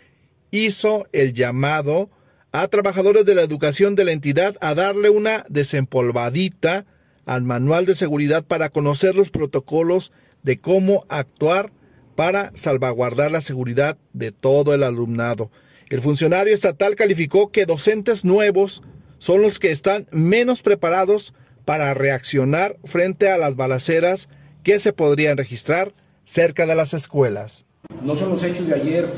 [0.51, 2.11] hizo el llamado
[2.52, 6.87] a trabajadores de la educación de la entidad a darle una desempolvadita
[7.26, 11.72] al manual de seguridad para conocer los protocolos de cómo actuar
[12.14, 15.50] para salvaguardar la seguridad de todo el alumnado.
[15.90, 18.82] El funcionario estatal calificó que docentes nuevos
[19.18, 24.28] son los que están menos preparados para reaccionar frente a las balaceras
[24.62, 25.92] que se podrían registrar
[26.24, 27.66] cerca de las escuelas.
[28.02, 29.09] No son los hechos de ayer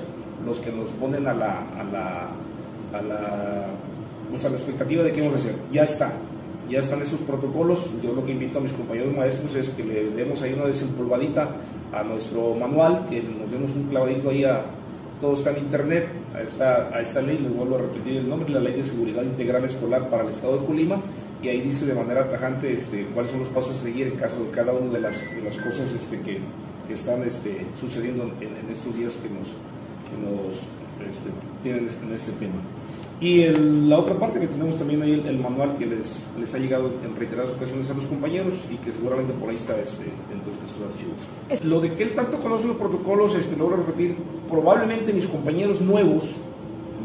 [0.45, 2.31] los que nos ponen a la a la,
[2.99, 5.55] a la expectativa de qué vamos a hacer.
[5.73, 6.13] Ya está,
[6.69, 7.91] ya están esos protocolos.
[8.03, 11.49] Yo lo que invito a mis compañeros maestros es que le demos ahí una desempolvadita
[11.93, 14.63] a nuestro manual, que nos demos un clavadito ahí a
[15.21, 18.75] todo está en internet, a esta, ley, les vuelvo a repetir el nombre, la Ley
[18.75, 21.01] de Seguridad Integral Escolar para el Estado de Colima,
[21.43, 24.37] y ahí dice de manera tajante este, cuáles son los pasos a seguir en caso
[24.45, 25.19] de cada una de las,
[25.65, 26.41] cosas este, que,
[26.93, 29.49] están este, sucediendo en, en, estos días que nos,
[30.09, 30.55] que nos
[31.11, 31.31] este,
[31.63, 32.55] tienen en este tema.
[33.21, 36.93] Y la otra parte que tenemos también ahí el, manual que les, les ha llegado
[37.05, 40.65] en reiteradas ocasiones a los compañeros y que seguramente por ahí está este, dentro de
[40.65, 41.65] estos archivos.
[41.65, 44.17] Lo de que él tanto conoce los protocolos, este, lo voy a repetir,
[44.49, 46.37] probablemente mis compañeros nuevos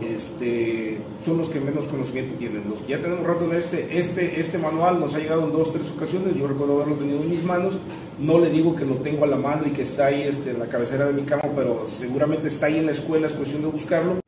[0.02, 2.70] este, son los que menos conocimiento tienen.
[2.70, 5.74] Los que ya tenemos rato en este, este, este manual nos ha llegado en dos,
[5.74, 7.76] tres ocasiones, yo recuerdo haberlo tenido en mis manos,
[8.20, 10.60] no le digo que lo tengo a la mano y que está ahí este, en
[10.60, 13.68] la cabecera de mi cama, pero seguramente está ahí en la escuela, es cuestión de
[13.70, 14.23] buscarlo.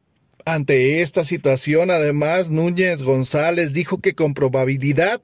[0.48, 5.20] Ante esta situación, además, Núñez González dijo que con probabilidad,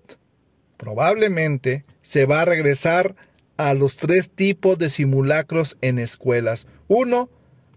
[0.78, 3.16] probablemente, se va a regresar
[3.56, 6.66] a los tres tipos de simulacros en escuelas.
[6.88, 7.30] Uno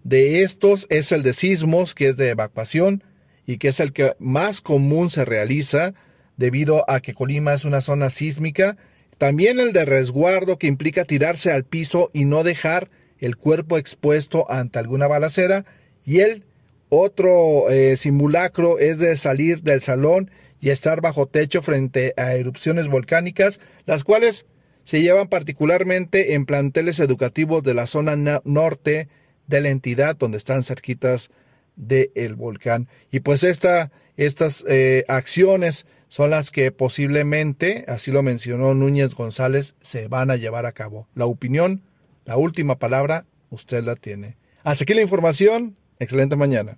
[0.03, 3.03] de estos es el de sismos, que es de evacuación
[3.45, 5.93] y que es el que más común se realiza
[6.37, 8.75] debido a que Colima es una zona sísmica.
[9.19, 14.49] También el de resguardo, que implica tirarse al piso y no dejar el cuerpo expuesto
[14.49, 15.65] ante alguna balacera.
[16.03, 16.44] Y el
[16.89, 22.87] otro eh, simulacro es de salir del salón y estar bajo techo frente a erupciones
[22.87, 24.45] volcánicas, las cuales
[24.83, 29.09] se llevan particularmente en planteles educativos de la zona norte
[29.47, 31.31] de la entidad, donde están cerquitas
[31.75, 32.87] del volcán.
[33.11, 39.75] Y pues esta, estas eh, acciones son las que posiblemente, así lo mencionó Núñez González,
[39.81, 41.07] se van a llevar a cabo.
[41.15, 41.81] La opinión,
[42.25, 44.37] la última palabra, usted la tiene.
[44.63, 45.75] Hasta aquí la información.
[45.99, 46.77] Excelente mañana.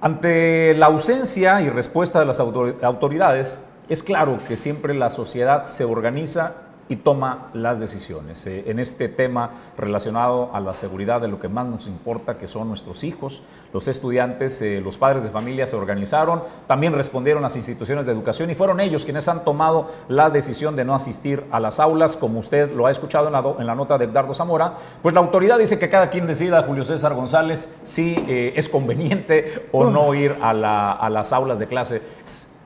[0.00, 5.84] Ante la ausencia y respuesta de las autoridades, es claro que siempre la sociedad se
[5.84, 8.46] organiza y toma las decisiones.
[8.46, 12.46] Eh, en este tema relacionado a la seguridad de lo que más nos importa, que
[12.46, 17.56] son nuestros hijos, los estudiantes, eh, los padres de familia se organizaron, también respondieron las
[17.56, 21.60] instituciones de educación y fueron ellos quienes han tomado la decisión de no asistir a
[21.60, 24.74] las aulas, como usted lo ha escuchado en la, en la nota de Edgardo Zamora,
[25.02, 29.68] pues la autoridad dice que cada quien decida, Julio César González, si eh, es conveniente
[29.72, 32.02] o no ir a, la, a las aulas de clase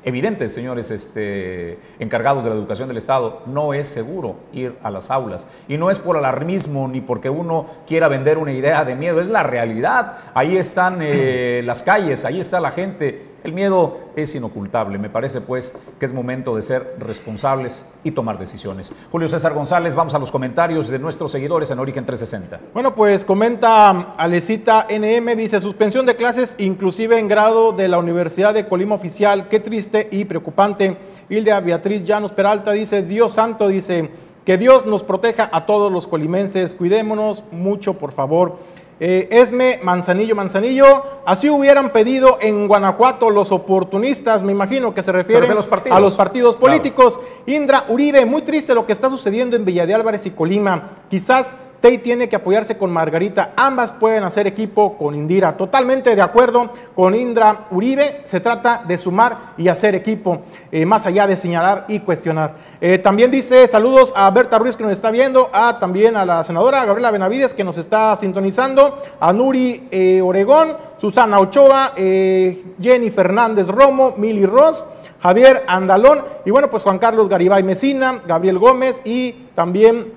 [0.05, 5.11] evidente, señores este, encargados de la educación del Estado, no es seguro ir a las
[5.11, 5.47] aulas.
[5.69, 9.29] Y no es por alarmismo ni porque uno quiera vender una idea de miedo, es
[9.29, 10.19] la realidad.
[10.35, 13.30] Ahí están eh, las calles, ahí está la gente.
[13.43, 14.99] El miedo es inocultable.
[14.99, 18.93] Me parece pues que es momento de ser responsables y tomar decisiones.
[19.11, 22.73] Julio César González, vamos a los comentarios de nuestros seguidores en Origen 360.
[22.75, 28.53] Bueno, pues comenta Alecita NM, dice suspensión de clases inclusive en grado de la Universidad
[28.53, 29.49] de Colima Oficial.
[29.49, 30.97] Qué triste y preocupante.
[31.29, 34.11] Hilda Beatriz Llanos Peralta dice, Dios santo, dice,
[34.45, 36.75] que Dios nos proteja a todos los colimenses.
[36.75, 38.59] Cuidémonos mucho, por favor.
[39.03, 45.11] Eh, Esme Manzanillo Manzanillo, así hubieran pedido en Guanajuato los oportunistas, me imagino que se
[45.11, 47.19] refieren a los partidos políticos.
[47.47, 50.99] Indra Uribe, muy triste lo que está sucediendo en Villa de Álvarez y Colima.
[51.09, 53.55] Quizás Tei tiene que apoyarse con Margarita.
[53.57, 55.57] Ambas pueden hacer equipo con Indira.
[55.57, 58.21] Totalmente de acuerdo con Indra Uribe.
[58.25, 62.55] Se trata de sumar y hacer equipo, eh, más allá de señalar y cuestionar.
[62.83, 66.45] Eh, también dice saludos a Berta Ruiz que nos está viendo, a también a la
[66.45, 73.69] senadora Gabriela Benavides que nos está sintonizando, a Nuri eh, Oregón, Susana Ochoa, Jenny Fernández
[73.69, 74.85] Romo, Mili Ross.
[75.23, 80.15] Javier Andalón y bueno, pues Juan Carlos Garibay Mesina, Gabriel Gómez y también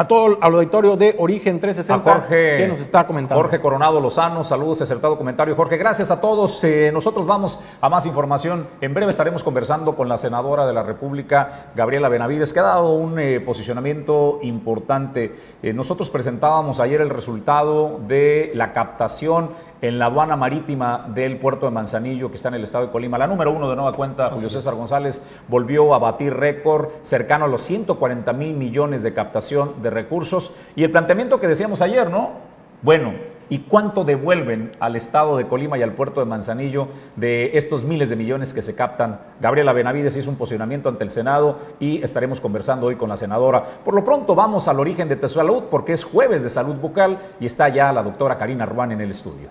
[0.00, 3.38] a todo el auditorio de Origen 360 Jorge, que nos está comentando.
[3.38, 5.54] Jorge Coronado Lozano, saludos, acertado comentario.
[5.54, 6.64] Jorge, gracias a todos.
[6.64, 8.66] Eh, nosotros vamos a más información.
[8.80, 12.94] En breve estaremos conversando con la senadora de la República, Gabriela Benavides, que ha dado
[12.94, 15.34] un eh, posicionamiento importante.
[15.62, 19.50] Eh, nosotros presentábamos ayer el resultado de la captación
[19.82, 23.18] en la aduana marítima del puerto de Manzanillo, que está en el estado de Colima.
[23.18, 27.48] La número uno de nueva cuenta, Julio César González, volvió a batir récord cercano a
[27.48, 30.52] los 140 mil millones de captación de recursos.
[30.76, 32.50] Y el planteamiento que decíamos ayer, ¿no?
[32.82, 33.12] Bueno,
[33.50, 38.08] ¿y cuánto devuelven al estado de Colima y al puerto de Manzanillo de estos miles
[38.08, 39.20] de millones que se captan?
[39.40, 43.62] Gabriela Benavides hizo un posicionamiento ante el Senado y estaremos conversando hoy con la senadora.
[43.62, 47.18] Por lo pronto vamos al origen de tu salud porque es jueves de salud bucal
[47.38, 49.48] y está ya la doctora Karina Ruán en el estudio.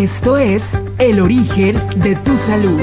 [0.00, 2.80] Esto es El origen de tu salud.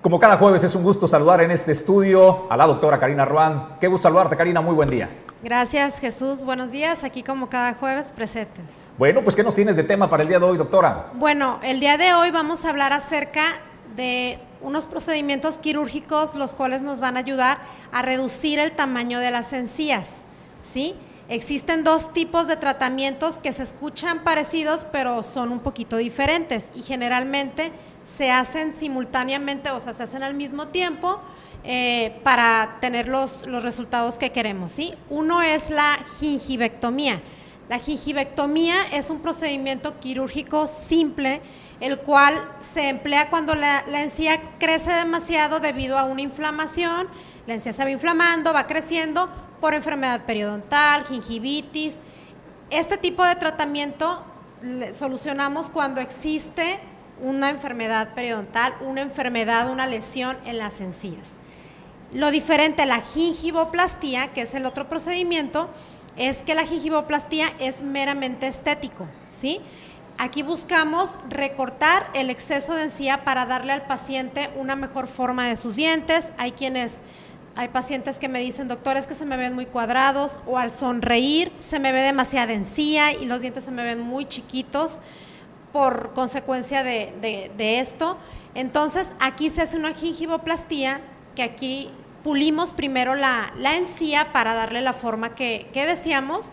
[0.00, 3.76] Como cada jueves es un gusto saludar en este estudio a la doctora Karina Ruán.
[3.80, 4.60] Qué gusto saludarte, Karina.
[4.60, 5.08] Muy buen día.
[5.44, 6.42] Gracias, Jesús.
[6.42, 7.04] Buenos días.
[7.04, 8.64] Aquí como cada jueves presentes.
[8.98, 11.12] Bueno, pues ¿qué nos tienes de tema para el día de hoy, doctora?
[11.14, 13.60] Bueno, el día de hoy vamos a hablar acerca
[13.94, 17.58] de unos procedimientos quirúrgicos los cuales nos van a ayudar
[17.92, 20.22] a reducir el tamaño de las encías.
[20.62, 20.94] ¿Sí?
[21.28, 26.82] Existen dos tipos de tratamientos que se escuchan parecidos, pero son un poquito diferentes y
[26.82, 27.72] generalmente
[28.16, 31.20] se hacen simultáneamente, o sea, se hacen al mismo tiempo
[31.64, 34.94] eh, para tener los, los, resultados que queremos, ¿sí?
[35.08, 37.22] Uno es la gingivectomía.
[37.68, 41.40] La gingivectomía es un procedimiento quirúrgico simple,
[41.80, 47.08] el cual se emplea cuando la, la encía crece demasiado debido a una inflamación,
[47.46, 49.28] la encía se va inflamando, va creciendo,
[49.60, 52.00] por enfermedad periodontal, gingivitis.
[52.70, 54.24] Este tipo de tratamiento
[54.92, 56.80] solucionamos cuando existe
[57.20, 61.38] una enfermedad periodontal, una enfermedad, una lesión en las encías.
[62.12, 65.70] Lo diferente a la gingivoplastía, que es el otro procedimiento,
[66.16, 69.60] es que la gingivoplastía es meramente estético, ¿sí?
[70.18, 75.56] Aquí buscamos recortar el exceso de encía para darle al paciente una mejor forma de
[75.56, 76.32] sus dientes.
[76.36, 76.98] Hay quienes
[77.54, 80.70] hay pacientes que me dicen, doctor, es que se me ven muy cuadrados o al
[80.70, 85.00] sonreír se me ve demasiada encía y los dientes se me ven muy chiquitos
[85.72, 88.16] por consecuencia de, esto.
[88.54, 91.00] Entonces, aquí se hace una gingivoplastía,
[91.34, 91.90] que aquí
[92.22, 96.52] pulimos primero la, encía para darle la forma que, que, deseamos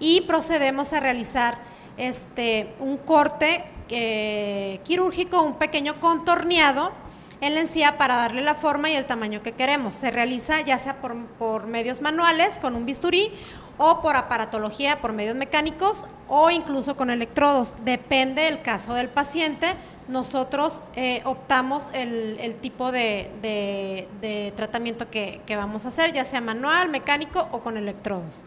[0.00, 1.58] y procedemos a realizar
[1.96, 6.92] este, un corte eh, quirúrgico, un pequeño contorneado
[7.40, 9.94] en la encía para darle la forma y el tamaño que queremos.
[9.94, 13.32] Se realiza ya sea por, medios manuales, con un bisturí,
[13.76, 17.74] o por aparatología, por medios mecánicos, o incluso con electrodos.
[17.84, 19.74] Depende del caso del paciente,
[20.06, 26.88] nosotros eh, optamos el, tipo de, tratamiento que, que, vamos a hacer, ya sea manual,
[26.88, 28.44] mecánico o con electrodos.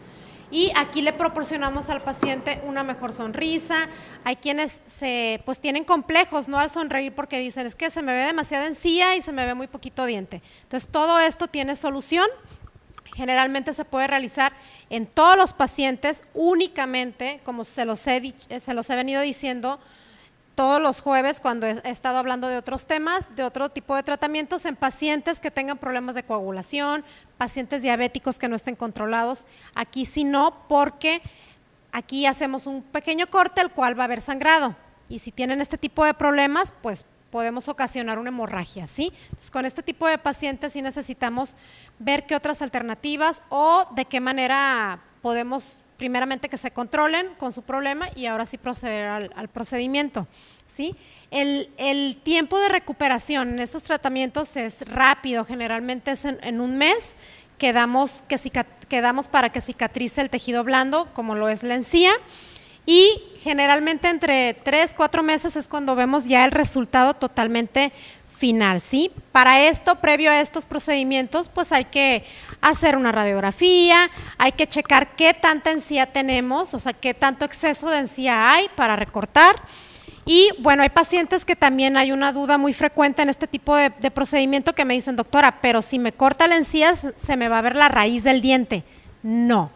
[0.50, 3.88] Y aquí le proporcionamos al paciente una mejor sonrisa.
[4.24, 8.14] Hay quienes se, pues tienen complejos, no al sonreír porque dicen, es que se me
[8.14, 10.42] ve demasiada encía y se me ve muy poquito diente.
[10.62, 12.26] Entonces, todo esto tiene solución.
[13.14, 14.52] Generalmente se puede realizar
[14.90, 19.80] en todos los pacientes únicamente, como se los he, se los he venido diciendo,
[20.58, 24.66] todos los jueves cuando he, estado hablando de otros temas, de otro tipo de tratamientos
[24.66, 27.04] en pacientes que tengan problemas de coagulación,
[27.36, 29.46] pacientes diabéticos que no estén controlados.
[29.76, 31.22] Aquí sí no, porque
[31.92, 34.74] aquí hacemos un pequeño corte el cual va a haber sangrado.
[35.08, 39.12] Y si tienen este tipo de problemas, pues podemos ocasionar una hemorragia, ¿sí?
[39.26, 41.54] Entonces, con este tipo de pacientes sí necesitamos
[42.00, 47.62] ver qué otras alternativas o de qué manera podemos primeramente que se controlen con su
[47.62, 50.26] problema y ahora sí proceder al, procedimiento.
[50.68, 50.96] ¿sí?
[51.30, 57.16] El, tiempo de recuperación en estos tratamientos es rápido, generalmente es en, un mes
[57.58, 58.38] que damos, que,
[59.30, 62.12] para que cicatrice el tejido blando, como lo es la encía.
[62.86, 67.92] Y generalmente entre tres, cuatro meses es cuando vemos ya el resultado totalmente
[68.38, 69.10] final, ¿sí?
[69.32, 72.24] Para esto, previo a estos procedimientos, pues hay que
[72.60, 77.90] hacer una radiografía, hay que checar qué tanta encía tenemos, o sea, qué tanto exceso
[77.90, 79.56] de encía hay para recortar.
[80.24, 83.90] Y bueno, hay pacientes que también hay una duda muy frecuente en este tipo de,
[84.10, 87.62] procedimiento que me dicen, doctora, pero si me corta la encía, se me va a
[87.62, 88.84] ver la raíz del diente.
[89.22, 89.70] No.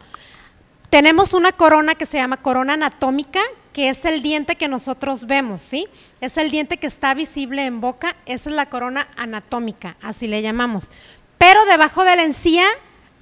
[0.89, 3.41] Tenemos una corona que se llama corona anatómica,
[3.73, 5.87] que es el diente que nosotros vemos, ¿sí?
[6.21, 10.41] Es el diente que está visible en boca, esa es la corona anatómica, así le
[10.41, 10.91] llamamos.
[11.39, 12.65] Pero debajo de la encía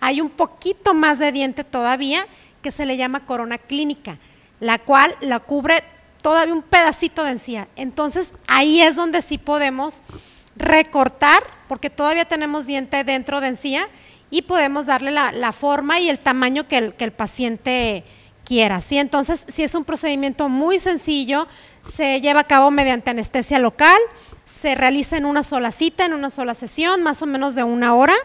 [0.02, 2.28] hay un poquito más de diente todavía
[2.62, 4.20] que se le llama corona clínica,
[4.60, 5.84] la cual la cubre
[6.22, 7.68] todavía un pedacito de encía.
[7.76, 10.04] Entonces ahí es donde sí podemos
[10.56, 13.88] recortar, porque todavía tenemos diente dentro de encía
[14.30, 18.04] y podemos darle la, forma y el tamaño que el, que el paciente
[18.46, 18.82] quiera.
[18.82, 18.98] ¿sí?
[18.98, 21.48] Entonces, si es un procedimiento muy sencillo,
[21.84, 24.00] se lleva a cabo mediante anestesia local,
[24.46, 27.96] se realiza en una sola cita, en una sola sesión, más o menos de una
[27.96, 28.16] hora.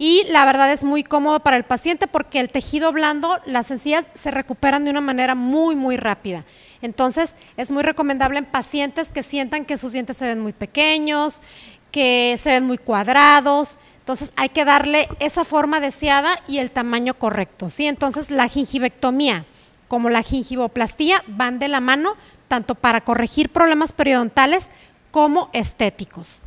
[0.00, 4.10] Y la verdad es muy cómodo para el paciente porque el tejido blando, las encías
[4.14, 6.44] se recuperan de una manera muy, muy rápida.
[6.82, 11.42] Entonces, es muy recomendable en pacientes que sientan que sus dientes se ven muy pequeños,
[11.90, 13.78] que se ven muy cuadrados.
[14.08, 17.68] Entonces, hay que darle esa forma deseada y el tamaño correcto.
[17.68, 17.86] ¿sí?
[17.86, 19.44] Entonces, la gingivectomía
[19.86, 22.16] como la gingivoplastía van de la mano
[22.48, 24.70] tanto para corregir problemas periodontales
[25.10, 26.40] como estéticos.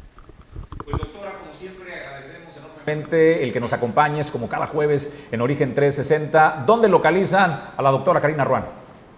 [0.84, 5.76] Pues doctora, como siempre agradecemos enormemente el que nos acompañes como cada jueves en Origen
[5.76, 6.64] 360.
[6.66, 8.66] ¿Dónde localizan a la doctora Karina Ruan?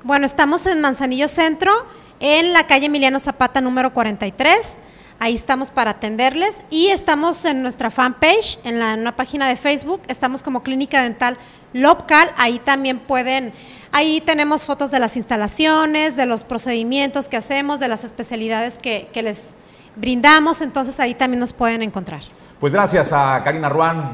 [0.04, 1.72] Bueno, estamos en Manzanillo Centro,
[2.20, 4.80] en la calle Emiliano Zapata número 43.
[5.20, 9.56] Ahí estamos para atenderles y estamos en nuestra fanpage, en, la, en una página de
[9.56, 11.38] Facebook, estamos como Clínica Dental
[11.74, 13.54] Lopcal, ahí también pueden
[13.96, 19.08] Ahí tenemos fotos de las instalaciones, de los procedimientos que hacemos, de las especialidades que,
[19.14, 19.54] que les
[19.96, 22.24] brindamos, entonces ahí también nos pueden encontrar.
[22.60, 24.14] Pues gracias a Karina Ruan,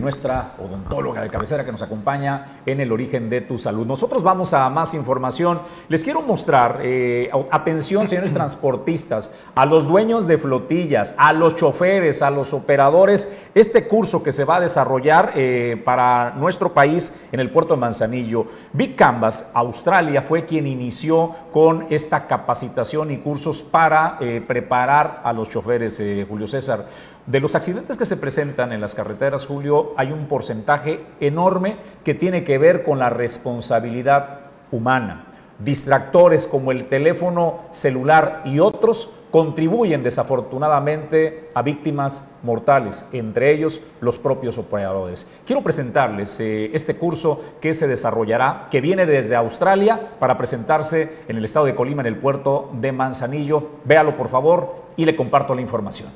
[0.00, 3.86] nuestra odontóloga de cabecera que nos acompaña en el origen de tu salud.
[3.86, 5.60] Nosotros vamos a más información.
[5.88, 12.22] Les quiero mostrar, eh, atención señores transportistas, a los dueños de flotillas, a los choferes,
[12.22, 17.40] a los operadores, este curso que se va a desarrollar eh, para nuestro país en
[17.40, 18.46] el puerto de Manzanillo.
[18.72, 25.32] Big Canvas, Australia, fue quien inició con esta capacitación y cursos para eh, preparar a
[25.32, 26.86] los choferes, Julio César.
[27.26, 32.14] De los accidentes que se presentan en las carreteras, Julio, hay un porcentaje enorme que
[32.14, 34.40] tiene que ver con la responsabilidad
[34.72, 35.26] humana.
[35.60, 44.18] Distractores como el teléfono celular y otros contribuyen desafortunadamente a víctimas mortales, entre ellos los
[44.18, 45.30] propios operadores.
[45.46, 51.36] Quiero presentarles eh, este curso que se desarrollará, que viene desde Australia para presentarse en
[51.36, 53.68] el estado de Colima, en el puerto de Manzanillo.
[53.84, 56.08] Véalo por favor y le comparto la información.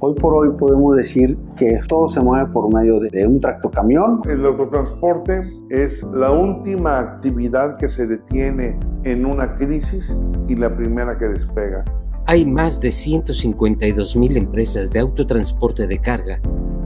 [0.00, 4.20] Hoy por hoy podemos decir que todo se mueve por medio de, un tractocamión.
[4.30, 10.16] El autotransporte es la última actividad que se detiene en una crisis
[10.46, 11.84] y la primera que despega.
[12.26, 16.40] Hay más de 152 mil empresas de autotransporte de carga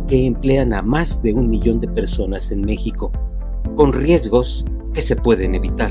[0.08, 3.12] que emplean a más de un millón de personas en México,
[3.76, 4.64] con riesgos
[4.94, 5.90] que se pueden evitar.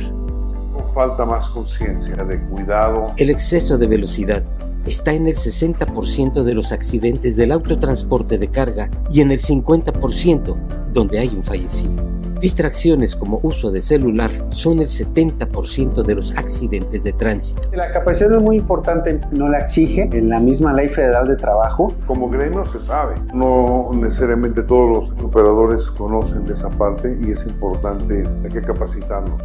[0.91, 3.07] Falta más conciencia de cuidado.
[3.17, 4.43] El exceso de velocidad
[4.85, 10.55] está en el 60% de los accidentes del autotransporte de carga y en el 50%
[10.93, 12.11] donde hay un fallecido.
[12.41, 17.61] Distracciones como uso de celular son el 70% de los accidentes de tránsito.
[17.71, 21.93] La capacitación es muy importante, no la exige en la misma ley federal de trabajo.
[22.07, 27.45] Como gremio se sabe, no necesariamente todos los operadores conocen de esa parte y es
[27.45, 29.39] importante, hay que capacitarnos.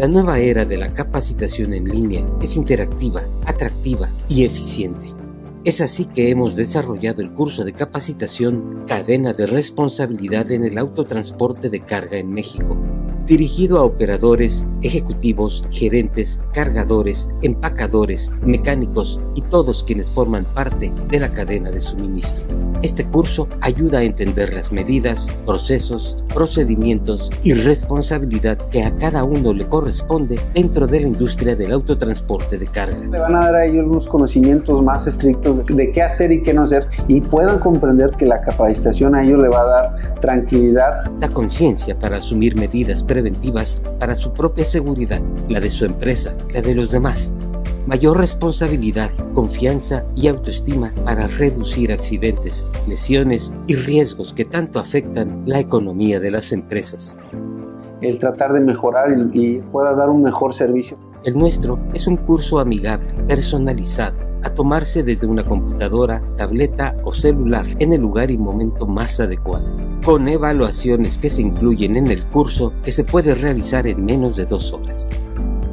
[0.00, 5.19] La nueva era de la capacitación en línea es interactiva, atractiva y eficiente.
[5.62, 11.68] Es así que hemos desarrollado el curso de capacitación Cadena de Responsabilidad en el Autotransporte
[11.68, 12.78] de Carga en México,
[13.26, 21.30] dirigido a operadores, ejecutivos, gerentes, cargadores, empacadores, mecánicos y todos quienes forman parte de la
[21.30, 22.42] cadena de suministro.
[22.82, 29.52] Este curso ayuda a entender las medidas, procesos, procedimientos y responsabilidad que a cada uno
[29.52, 32.96] le corresponde dentro de la industria del autotransporte de carga.
[32.96, 36.54] Le van a dar a ellos unos conocimientos más estrictos de qué hacer y qué
[36.54, 41.04] no hacer y puedan comprender que la capacitación a ellos le va a dar tranquilidad.
[41.20, 46.62] La conciencia para asumir medidas preventivas para su propia seguridad, la de su empresa, la
[46.62, 47.34] de los demás
[47.86, 55.58] mayor responsabilidad, confianza y autoestima para reducir accidentes, lesiones y riesgos que tanto afectan la
[55.58, 57.18] economía de las empresas.
[58.00, 60.96] El tratar de mejorar y, pueda dar un mejor servicio.
[61.24, 67.66] El nuestro es un curso amigable, personalizado, a tomarse desde una computadora, tableta o celular
[67.78, 69.66] en el lugar y momento más adecuado,
[70.04, 74.46] con evaluaciones que se incluyen en el curso que se puede realizar en menos de
[74.46, 75.10] dos horas.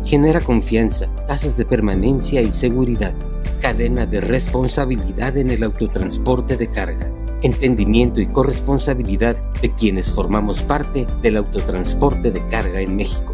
[0.03, 3.13] Genera confianza, tasas de permanencia y seguridad,
[3.61, 7.11] cadena de responsabilidad en el autotransporte de carga,
[7.41, 13.33] entendimiento y corresponsabilidad de quienes formamos parte del autotransporte de carga en México.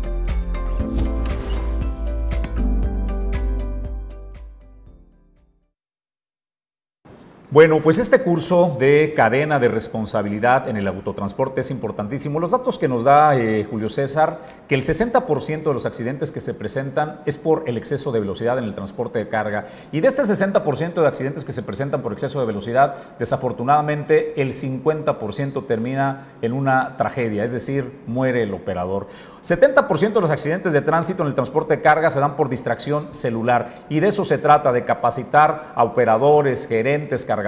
[7.53, 12.39] Bueno, pues este curso de cadena de responsabilidad en el autotransporte es importantísimo.
[12.39, 16.41] Los datos que nos da eh, Julio César, que el 60% de los accidentes que
[16.41, 19.67] se presentan es por el exceso de velocidad en el transporte de carga.
[19.91, 24.51] Y de este 60% de accidentes que se presentan por exceso de velocidad, desafortunadamente el
[24.51, 29.05] 50% termina en una tragedia, es decir, muere el operador.
[29.43, 33.13] 70% de los accidentes de tránsito en el transporte de carga se dan por distracción
[33.13, 33.83] celular.
[33.89, 37.42] Y de eso se trata, de capacitar a operadores, gerentes, cargadores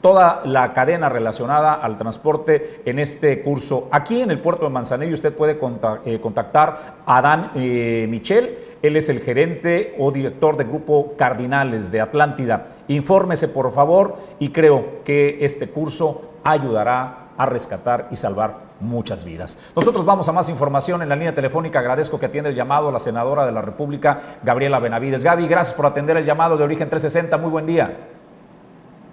[0.00, 3.88] toda la cadena relacionada al transporte en este curso.
[3.90, 5.58] Aquí en el puerto de Manzanillo usted puede
[6.04, 11.90] eh, contactar a Dan eh, Michel, él es el gerente o director del Grupo Cardinales
[11.90, 12.68] de Atlántida.
[12.88, 19.58] Infórmese por favor y creo que este curso ayudará a rescatar y salvar muchas vidas.
[19.74, 21.78] Nosotros vamos a más información en la línea telefónica.
[21.78, 25.24] Agradezco que atienda el llamado la senadora de la República, Gabriela Benavides.
[25.24, 27.36] Gaby, gracias por atender el llamado de Origen 360.
[27.38, 27.96] Muy buen día.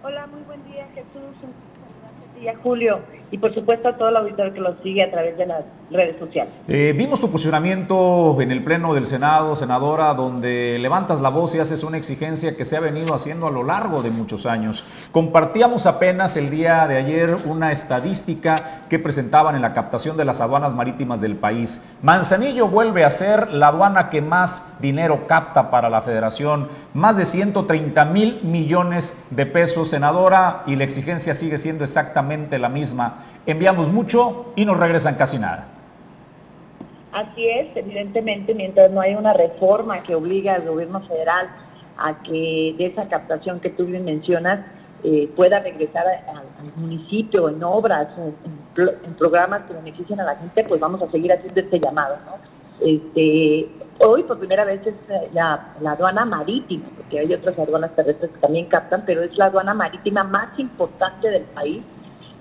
[0.03, 1.35] Hola, muy buen día Jesús,
[2.41, 2.99] un día Julio
[3.31, 6.17] y por supuesto a todo el auditorio que lo sigue a través de las redes
[6.19, 6.53] sociales.
[6.67, 11.59] Eh, vimos tu posicionamiento en el Pleno del Senado, senadora, donde levantas la voz y
[11.59, 14.83] haces una exigencia que se ha venido haciendo a lo largo de muchos años.
[15.11, 20.41] Compartíamos apenas el día de ayer una estadística que presentaban en la captación de las
[20.41, 21.89] aduanas marítimas del país.
[22.01, 27.25] Manzanillo vuelve a ser la aduana que más dinero capta para la federación, más de
[27.25, 33.20] 130 mil millones de pesos, senadora, y la exigencia sigue siendo exactamente la misma.
[33.45, 35.67] Enviamos mucho y nos regresan casi nada.
[37.11, 41.49] Así es, evidentemente, mientras no hay una reforma que obliga al gobierno federal
[41.97, 44.59] a que de esa captación que tú bien mencionas
[45.03, 50.79] eh, pueda regresar al municipio en obras, en, programas que beneficien a la gente, pues
[50.79, 52.17] vamos a seguir haciendo este llamado.
[52.79, 53.67] Este,
[53.99, 58.31] hoy por primera vez es eh, la, la, aduana marítima, porque hay otras aduanas terrestres
[58.31, 61.83] que también captan, pero es la aduana marítima más importante del país,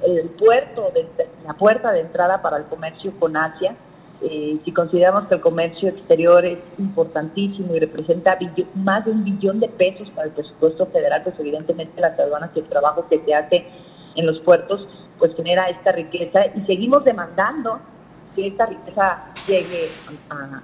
[0.03, 1.07] el puerto, de,
[1.46, 3.74] la puerta de entrada para el comercio con Asia
[4.22, 8.38] eh, si consideramos que el comercio exterior es importantísimo y representa
[8.74, 12.59] más de un billón de pesos para el presupuesto federal, pues evidentemente las aduanas y
[12.59, 13.64] el trabajo que se hace
[14.16, 14.86] en los puertos,
[15.18, 17.80] pues genera esta riqueza y seguimos demandando
[18.36, 19.88] que esta riqueza llegue
[20.28, 20.61] a,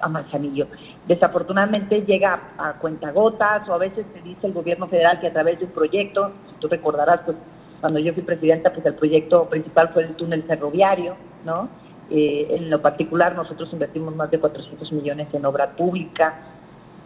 [0.00, 0.68] a, Manzanillo.
[1.08, 5.58] Desafortunadamente llega a, cuentagotas o a veces se dice el gobierno federal que a través
[5.58, 7.36] de un proyecto, si tú recordarás, pues
[7.84, 11.68] cuando yo fui presidenta, pues el proyecto principal fue el túnel ferroviario, ¿no?
[12.10, 16.34] Eh, en lo particular, nosotros invertimos más de 400 millones en obra pública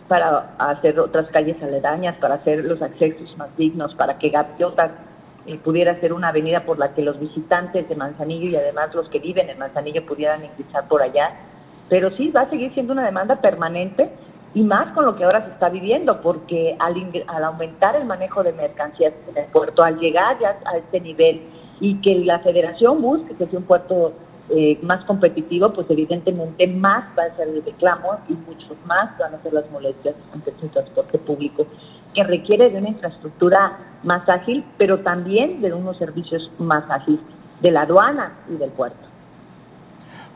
[0.07, 4.93] para hacer otras calles aledañas, para hacer los accesos más dignos, para que Gaviotas
[5.47, 9.09] eh, pudiera ser una avenida por la que los visitantes de Manzanillo y además los
[9.09, 11.33] que viven en Manzanillo pudieran ingresar por allá.
[11.89, 14.12] Pero sí, va a seguir siendo una demanda permanente
[14.55, 16.94] y más con lo que ahora se está viviendo, porque al,
[17.26, 21.42] al aumentar el manejo de mercancías en el puerto, al llegar ya a este nivel
[21.80, 24.12] y que la federación busque que sea un puerto
[24.51, 29.34] eh, más competitivo, pues evidentemente más va a ser el reclamo y muchos más van
[29.34, 31.66] a ser las molestias ante el transporte público,
[32.14, 37.20] que requiere de una infraestructura más ágil, pero también de unos servicios más ágiles
[37.61, 39.07] de la aduana y del puerto.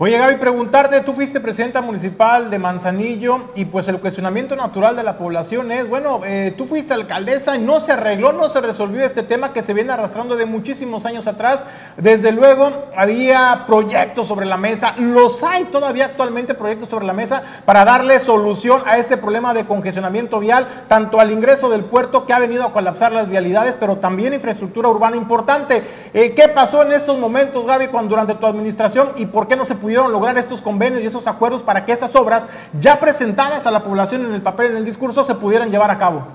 [0.04, 5.04] Oye Gaby, preguntarte, tú fuiste presidenta municipal de Manzanillo y pues el cuestionamiento natural de
[5.04, 9.04] la población es, bueno, eh, tú fuiste alcaldesa y no se arregló, no se resolvió
[9.04, 11.64] este tema que se viene arrastrando de muchísimos años atrás.
[11.96, 17.44] Desde luego había proyectos sobre la mesa, los hay todavía actualmente proyectos sobre la mesa
[17.64, 22.32] para darle solución a este problema de congestionamiento vial, tanto al ingreso del puerto que
[22.32, 25.84] ha venido a colapsar las vialidades, pero también infraestructura urbana importante.
[26.12, 29.64] Eh, ¿Qué pasó en estos momentos, Gaby, cuando durante tu administración y por qué no
[29.64, 33.70] se pudieron lograr estos convenios y esos acuerdos para que estas obras ya presentadas a
[33.70, 36.26] la población en el papel, en el discurso, se pudieran llevar a cabo?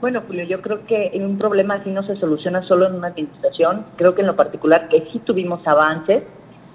[0.00, 3.84] Bueno, Julio, yo creo que un problema así no se soluciona solo en una administración.
[3.96, 6.22] Creo que en lo particular que sí tuvimos avances,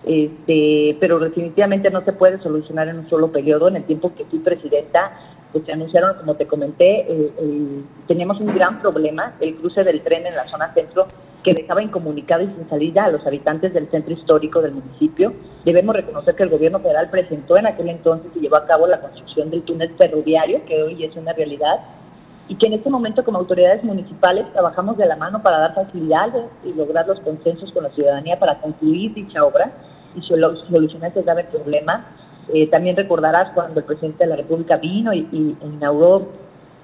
[0.05, 3.69] este, pero definitivamente no se puede solucionar en un solo periodo.
[3.69, 5.13] En el tiempo que fui presidenta,
[5.53, 10.27] pues se anunciaron, como te comenté, eh, teníamos un gran problema, el cruce del tren
[10.27, 11.07] en la zona centro
[11.43, 15.33] que dejaba incomunicado y sin salida a los habitantes del centro histórico del municipio.
[15.65, 19.01] Debemos reconocer que el gobierno federal presentó en aquel entonces y llevó a cabo la
[19.01, 21.81] construcción del túnel ferroviario, que hoy es una realidad,
[22.47, 26.43] y que en este momento como autoridades municipales trabajamos de la mano para dar facilidades
[26.63, 29.71] y lograr los consensos con la ciudadanía para concluir dicha obra
[30.15, 32.05] y solucionar este grave problema.
[32.53, 36.27] Eh, también recordarás cuando el presidente de la República vino y, y inauguró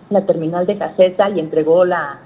[0.09, 2.19] la terminal de Jacesa y entregó la,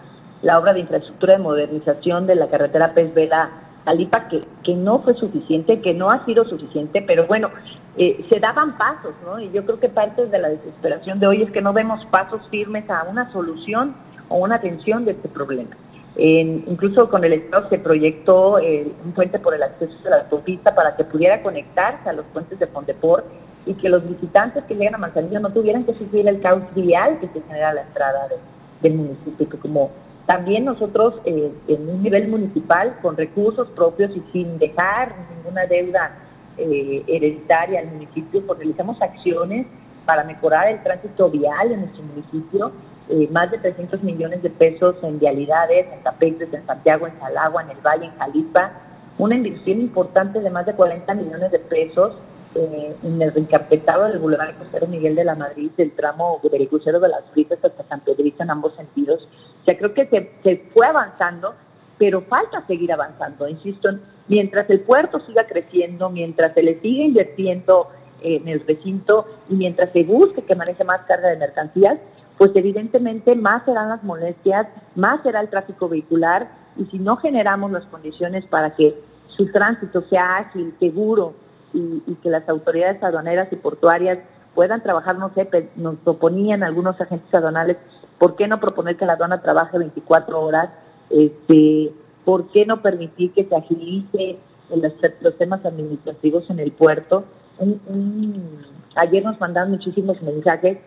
[0.43, 3.49] la obra de infraestructura de modernización de la carretera Pez Vela
[3.85, 7.49] Alipa, que, que no fue suficiente, que no ha sido suficiente, pero bueno,
[7.97, 9.39] eh, se daban pasos, ¿no?
[9.39, 12.41] Y yo creo que parte de la desesperación de hoy es que no vemos pasos
[12.49, 13.95] firmes a una solución
[14.29, 15.71] o una atención de este problema.
[16.15, 20.75] incluso con el Estado se proyectó eh, un puente por el acceso a la autopista
[20.75, 23.25] para que pudiera conectarse a los puentes de Fondeport
[23.65, 27.19] y que los visitantes que llegan a Manzanillo no tuvieran que sufrir el caos vial
[27.19, 28.27] que se genera a la entrada
[28.81, 29.91] del municipio, que como
[30.25, 36.17] también nosotros eh, en un nivel municipal, con recursos propios y sin dejar ninguna deuda
[36.57, 39.67] eh, hereditaria al municipio, pues realizamos acciones
[40.05, 42.71] para mejorar el tránsito vial en nuestro municipio,
[43.09, 47.63] eh, más de 300 millones de pesos en vialidades, en Tapetes, en Santiago, en Salagua,
[47.63, 48.71] en el Valle, en Jalipa,
[49.17, 52.13] una inversión importante de más de 40 millones de pesos
[52.55, 57.09] en el reencarpetado del Boulevard Costero Miguel de la Madrid, del tramo del crucero de
[57.09, 59.27] las Fritas hasta San Pedrito en ambos sentidos.
[59.63, 61.55] O sea, creo que se, fue avanzando,
[61.97, 63.47] pero falta seguir avanzando.
[63.47, 63.89] Insisto,
[64.27, 67.87] mientras el puerto siga creciendo, mientras se le siga invirtiendo
[68.21, 71.97] en el recinto y mientras se busque que maneje más carga de mercancías,
[72.37, 77.71] pues evidentemente más serán las molestias, más será el tráfico vehicular y si no generamos
[77.71, 78.95] las condiciones para que
[79.27, 81.35] su tránsito sea ágil, seguro,
[81.73, 84.19] y, que las autoridades aduaneras y portuarias
[84.53, 87.77] puedan trabajar, no sé, nos proponían algunos agentes aduanales,
[88.19, 90.69] ¿por qué no proponer que la aduana trabaje 24 horas?
[91.09, 91.91] Este,
[92.25, 94.37] ¿Por qué no permitir que se agilice
[94.69, 97.25] los, temas administrativos en el puerto?
[98.95, 100.79] ayer nos mandaron muchísimos mensajes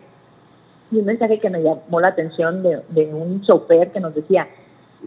[0.91, 4.47] y un mensaje que me llamó la atención de, un chofer que nos decía,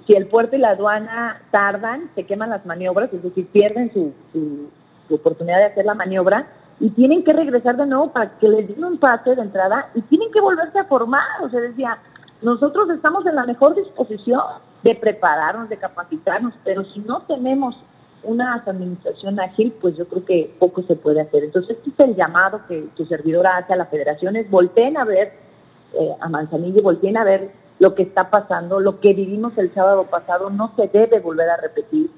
[0.06, 4.12] si el puerto y la aduana tardan, se queman las maniobras, es decir, pierden su
[5.14, 6.46] oportunidad de hacer la maniobra
[6.80, 10.00] y tienen que regresar de nuevo para que les den un pase de entrada y
[10.02, 11.42] tienen que volverse a formar.
[11.42, 11.98] O sea, decía,
[12.42, 14.40] nosotros estamos en la mejor disposición
[14.82, 17.76] de prepararnos, de capacitarnos, pero si no tenemos
[18.22, 21.44] una administración ágil, pues yo creo que poco se puede hacer.
[21.44, 25.04] Entonces, este es el llamado que tu servidora hace a la federación, es volteen a
[25.04, 25.32] ver
[25.94, 30.04] eh, a Manzanillo, volteen a ver lo que está pasando, lo que vivimos el sábado
[30.04, 32.10] pasado no se debe volver a repetir.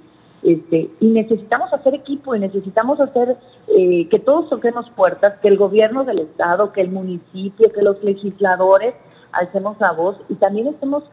[0.43, 3.37] Este, y necesitamos hacer equipo y necesitamos hacer
[3.69, 8.03] eh, que todos toquemos puertas, que el gobierno del Estado, que el municipio, que los
[8.03, 8.95] legisladores
[9.33, 11.05] alcemos la voz y también estemos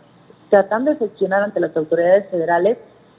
[0.50, 2.78] tratando de gestionar ante las autoridades federales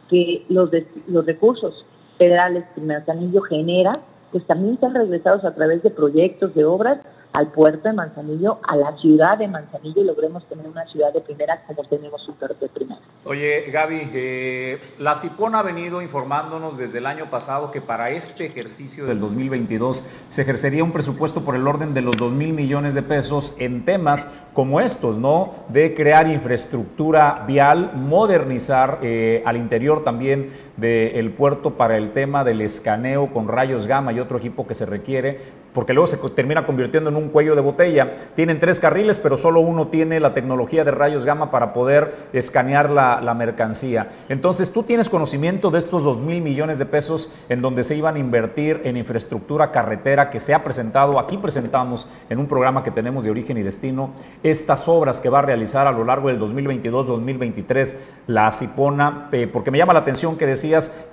[0.09, 0.71] que los,
[1.07, 1.87] los recursos
[2.19, 3.93] federales que Manzanillo genera,
[4.33, 6.99] pues también sean regresados a través de proyectos, de obras
[7.33, 11.21] al puerto de Manzanillo, a la ciudad de Manzanillo y logremos tener una ciudad de
[11.21, 13.01] primera como tenemos un puerto de primera.
[13.25, 18.47] Oye, Gaby, eh, la CIPON ha venido informándonos desde el año pasado que para este
[18.47, 22.95] ejercicio del 2022 se ejercería un presupuesto por el orden de los 2 mil millones
[22.95, 25.55] de pesos en temas como estos, ¿no?
[25.69, 30.51] De crear infraestructura vial, modernizar eh, al interior también
[30.81, 34.87] del puerto para el tema del escaneo con rayos gamma y otro equipo que se
[34.87, 38.17] requiere porque luego se termina convirtiendo en un cuello de botella.
[38.35, 42.91] Tienen tres carriles, pero solo uno tiene la tecnología de rayos gamma para poder escanear
[42.91, 44.11] la, mercancía.
[44.29, 48.17] Entonces, tú tienes conocimiento de estos 2 mil millones de pesos en donde se iban
[48.17, 52.91] a invertir en infraestructura carretera que se ha presentado, aquí presentamos en un programa que
[52.91, 54.11] tenemos de origen y destino,
[54.43, 59.71] estas obras que va a realizar a lo largo del 2022-2023 la Cipona, eh, porque
[59.71, 60.47] me llama la atención que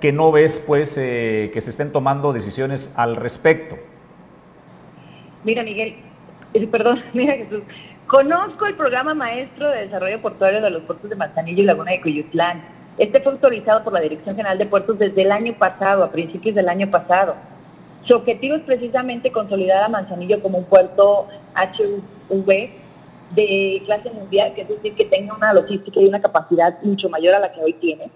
[0.00, 3.76] que no ves pues eh, que se estén tomando decisiones al respecto.
[5.44, 5.96] Mira, Miguel,
[6.54, 7.62] eh, perdón, mira Jesús.
[8.06, 12.00] Conozco el programa maestro de desarrollo portuario de los puertos de Manzanillo y Laguna de
[12.00, 12.62] Cuyutlán.
[12.96, 16.54] Este fue autorizado por la Dirección General de Puertos desde el año pasado, a principios
[16.54, 17.36] del año pasado.
[18.04, 22.70] Su objetivo es precisamente consolidar a Manzanillo como un puerto HV
[23.34, 27.34] de clase mundial, que es decir, que tenga una logística y una capacidad mucho mayor
[27.34, 28.10] a la que hoy tiene.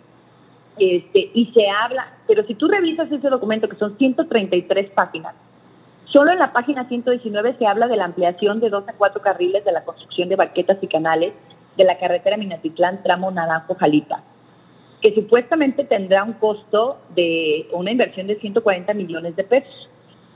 [0.78, 5.34] Este, y se habla, pero si tú revisas ese documento, que son 133 páginas,
[6.12, 9.64] Solo en la página 119 se habla de la ampliación de dos a cuatro carriles
[9.64, 11.32] de la construcción de barquetas y canales
[11.74, 14.22] de la carretera Minatitlán, tramo Naranjo-Jalipa,
[15.00, 19.88] que supuestamente tendrá un costo de una inversión de 140 millones de pesos,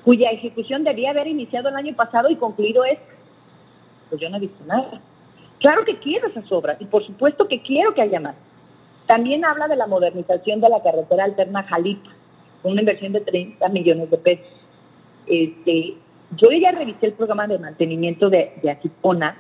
[0.03, 2.99] cuya ejecución debía haber iniciado el año pasado y concluido es,
[4.09, 5.03] pues yo no he visto nada.
[5.59, 8.34] Claro que quiero esas obras y por supuesto que quiero que haya más.
[9.07, 12.11] También habla de la modernización de la carretera alterna Jalipa,
[12.62, 14.57] con una inversión de 30 millones de pesos
[15.26, 15.94] este,
[16.36, 18.78] yo ya revisé el programa de mantenimiento de, de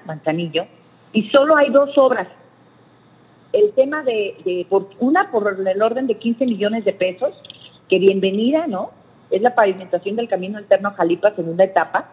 [0.04, 0.66] Manzanillo,
[1.12, 2.28] y solo hay dos obras.
[3.52, 7.34] El tema de, por, una por el orden de 15 millones de pesos,
[7.88, 8.90] que bienvenida, ¿no?
[9.30, 12.08] Es la pavimentación del camino alterno Jalipa, segunda etapa,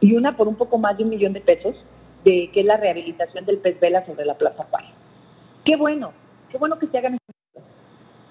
[0.00, 1.76] y una por un poco más de un millón de pesos,
[2.24, 4.90] de, que es la rehabilitación del pez vela sobre la Plaza Juárez.
[5.64, 6.12] Qué bueno,
[6.50, 7.18] qué bueno que se hagan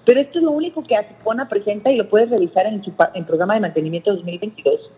[0.05, 3.25] pero esto es lo único que Acipona presenta y lo puedes revisar en su en
[3.25, 4.91] programa de mantenimiento 2022,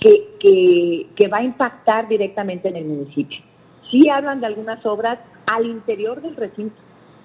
[0.00, 3.38] que, que, va a impactar directamente en el municipio.
[3.90, 6.76] Sí hablan de algunas obras al interior del recinto.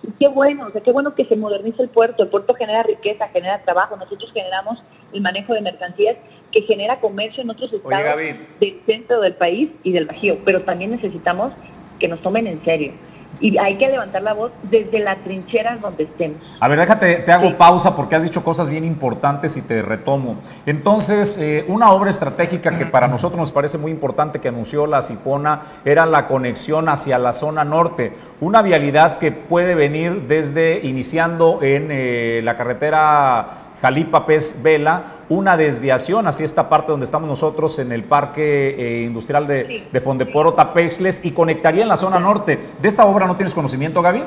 [0.03, 2.23] Y qué bueno, o sea, qué bueno que se modernice el puerto.
[2.23, 3.97] El puerto genera riqueza, genera trabajo.
[3.97, 4.81] Nosotros generamos
[5.11, 6.15] el manejo de mercancías
[6.51, 8.17] que genera comercio en otros estados
[8.61, 10.37] del centro del país y del Bajío.
[10.45, 11.51] Pero también necesitamos
[11.99, 12.93] que nos tomen en serio
[13.39, 16.37] y hay que levantar la voz desde la trinchera donde estemos.
[16.59, 20.37] A ver, déjate, te hago pausa porque has dicho cosas bien importantes y te retomo.
[20.65, 25.01] Entonces, eh, una obra estratégica que para nosotros nos parece muy importante que anunció la
[25.01, 31.59] Cipona era la conexión hacia la zona norte, una vialidad que puede venir desde iniciando
[31.61, 37.79] en eh, la carretera Jalipa Pez Vela, una desviación hacia esta parte donde estamos nosotros
[37.79, 42.59] en el Parque eh, Industrial de, de Fondeporo Tapexles y conectaría en la zona norte.
[42.81, 44.23] ¿De esta obra no tienes conocimiento, Gaby?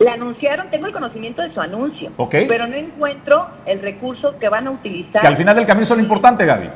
[0.00, 4.66] La anunciaron, tengo el conocimiento de su anuncio, pero no encuentro el recurso que van
[4.66, 5.20] a utilizar.
[5.20, 6.70] Que al final del camino eso es lo importante, Gaby.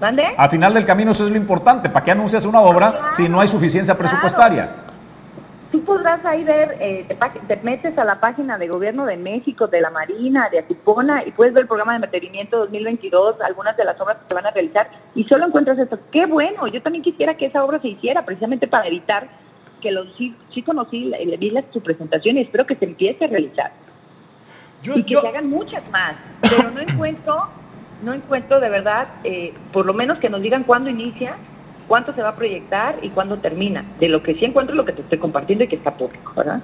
[0.00, 0.26] ¿Mande?
[0.36, 1.88] Al final del camino eso es lo importante.
[1.88, 4.85] ¿Para qué anuncias una obra si no hay suficiencia presupuestaria?
[5.70, 7.06] Tú podrás ahí ver, eh,
[7.48, 11.32] te, metes a la página de Gobierno de México, de la Marina, de Atipona, y
[11.32, 14.50] puedes ver el programa de mantenimiento 2022, algunas de las obras que se van a
[14.50, 15.98] realizar, y solo encuentras esto.
[16.10, 16.66] ¡Qué bueno!
[16.68, 19.28] Yo también quisiera que esa obra se hiciera, precisamente para evitar
[19.80, 23.28] que los sí, sí conocí, le vi su presentación y espero que se empiece a
[23.28, 23.72] realizar.
[24.82, 27.48] y que se hagan muchas más, pero no encuentro,
[28.02, 31.36] no encuentro de verdad, eh, por lo menos que nos digan cuándo inicia
[31.88, 33.84] cuánto se va a proyectar y cuándo termina.
[33.98, 36.60] De lo que sí encuentro lo que te estoy compartiendo y que está público, ¿verdad?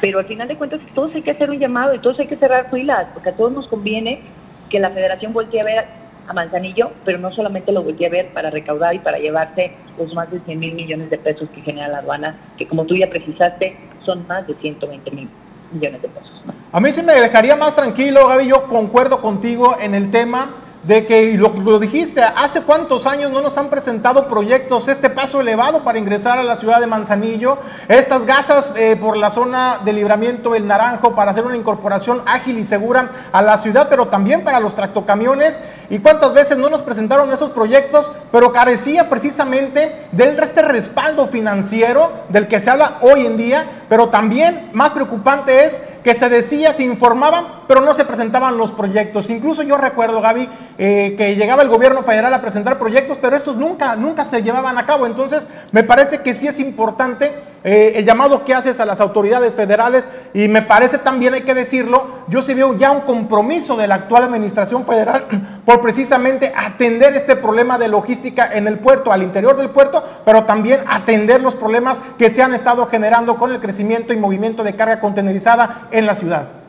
[0.00, 2.36] Pero al final de cuentas todos hay que hacer un llamado y todos hay que
[2.36, 4.20] cerrar filas, porque a todos nos conviene
[4.68, 5.84] que la federación voltee a ver
[6.26, 10.12] a Manzanillo, pero no solamente lo voltee a ver para recaudar y para llevarse los
[10.14, 13.08] más de 100 mil millones de pesos que genera la aduana, que como tú ya
[13.08, 15.28] precisaste, son más de 120 mil
[15.72, 16.42] millones de pesos.
[16.72, 20.50] A mí sí me dejaría más tranquilo, Gaby, yo concuerdo contigo en el tema
[20.82, 25.84] de que, lo, dijiste, hace cuántos años no nos han presentado proyectos, este paso elevado
[25.84, 27.58] para ingresar a la ciudad de Manzanillo,
[27.88, 32.58] estas gasas eh, por la zona de libramiento El Naranjo para hacer una incorporación ágil
[32.58, 35.60] y segura a la ciudad, pero también para los tractocamiones.
[35.88, 42.10] Y cuántas veces no nos presentaron esos proyectos, pero carecía precisamente del este respaldo financiero
[42.28, 46.72] del que se habla hoy en día, pero también más preocupante es que se decía,
[46.72, 49.30] se informaban, pero no se presentaban los proyectos.
[49.30, 50.48] Incluso yo recuerdo, Gaby,
[50.78, 54.78] eh, que llegaba el gobierno federal a presentar proyectos, pero estos nunca, nunca se llevaban
[54.78, 55.06] a cabo.
[55.06, 57.32] Entonces, me parece que sí es importante
[57.64, 61.54] eh, el llamado que haces a las autoridades federales y me parece también, hay que
[61.54, 65.26] decirlo, yo sí veo ya un compromiso de la actual administración federal
[65.64, 70.44] por precisamente atender este problema de logística en el puerto, al interior del puerto, pero
[70.44, 74.74] también atender los problemas que se han estado generando con el crecimiento y movimiento de
[74.74, 76.61] carga contenerizada en la ciudad.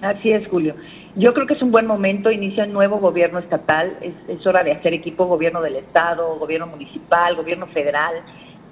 [0.00, 0.74] Así es, Julio.
[1.16, 4.62] yo creo que es un buen momento, inicia un nuevo gobierno estatal, es, es hora
[4.62, 8.14] de hacer equipo gobierno del Estado, gobierno municipal, gobierno federal,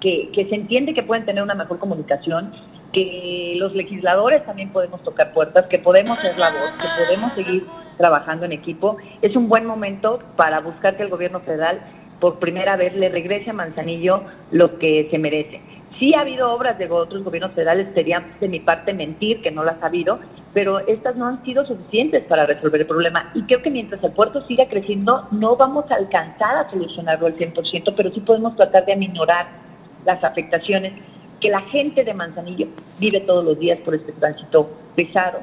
[0.01, 2.53] que, que se entiende que pueden tener una mejor comunicación,
[2.93, 7.65] que los legisladores también podemos tocar puertas, que podemos ser la voz, que podemos seguir
[7.99, 8.97] trabajando en equipo.
[9.21, 11.81] Es un buen momento para buscar que el gobierno federal
[12.21, 15.61] por primera vez le regrese a Manzanillo lo que se merece.
[15.99, 19.65] Sí ha habido obras de otros gobiernos federales, sería de mi parte mentir que no
[19.65, 20.19] las ha habido,
[20.53, 23.31] pero estas no han sido suficientes para resolver el problema.
[23.35, 27.37] Y creo que mientras el puerto siga creciendo, no vamos a alcanzar a solucionarlo al
[27.37, 29.47] 100%, pero sí podemos tratar de aminorar
[30.05, 30.93] las afectaciones
[31.41, 32.69] que la gente de Manzanillo
[32.99, 35.41] vive todos los días por este tránsito pesado.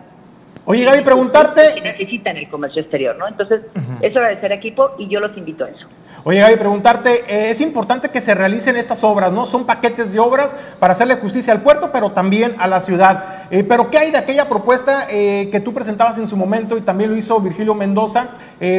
[0.66, 1.62] Oye, Gaby, preguntarte...
[1.76, 3.28] Que necesitan el comercio exterior, ¿no?
[3.28, 3.62] Entonces,
[4.01, 5.88] es hora de ser equipo y yo los invito a eso.
[6.26, 9.45] Oye, Gaby, preguntarte, eh, es importante que se realicen estas obras, ¿no?
[9.45, 13.47] Son paquetes de obras para hacerle justicia al puerto, pero también a la ciudad.
[13.51, 16.82] Eh, pero, ¿qué hay de aquella propuesta eh, que tú presentabas en su momento y
[16.82, 18.28] también lo hizo Virgilio Mendoza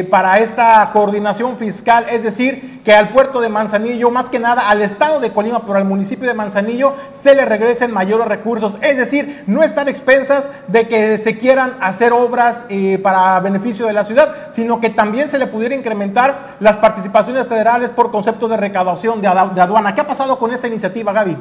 [0.09, 2.07] para esta coordinación fiscal?
[2.09, 5.77] Es decir, que al puerto de Manzanillo, más que nada al estado de Colima, pero
[5.77, 8.77] al municipio de Manzanillo, se le regresen mayores recursos.
[8.81, 12.65] Es decir, no estar expensas de que se quieran hacer obras
[13.03, 17.91] para beneficio de la ciudad, sino que también se le pudiera incrementar las participaciones federales
[17.91, 19.93] por concepto de recaudación de aduana.
[19.93, 21.37] ¿Qué ha pasado con esta iniciativa, Gaby?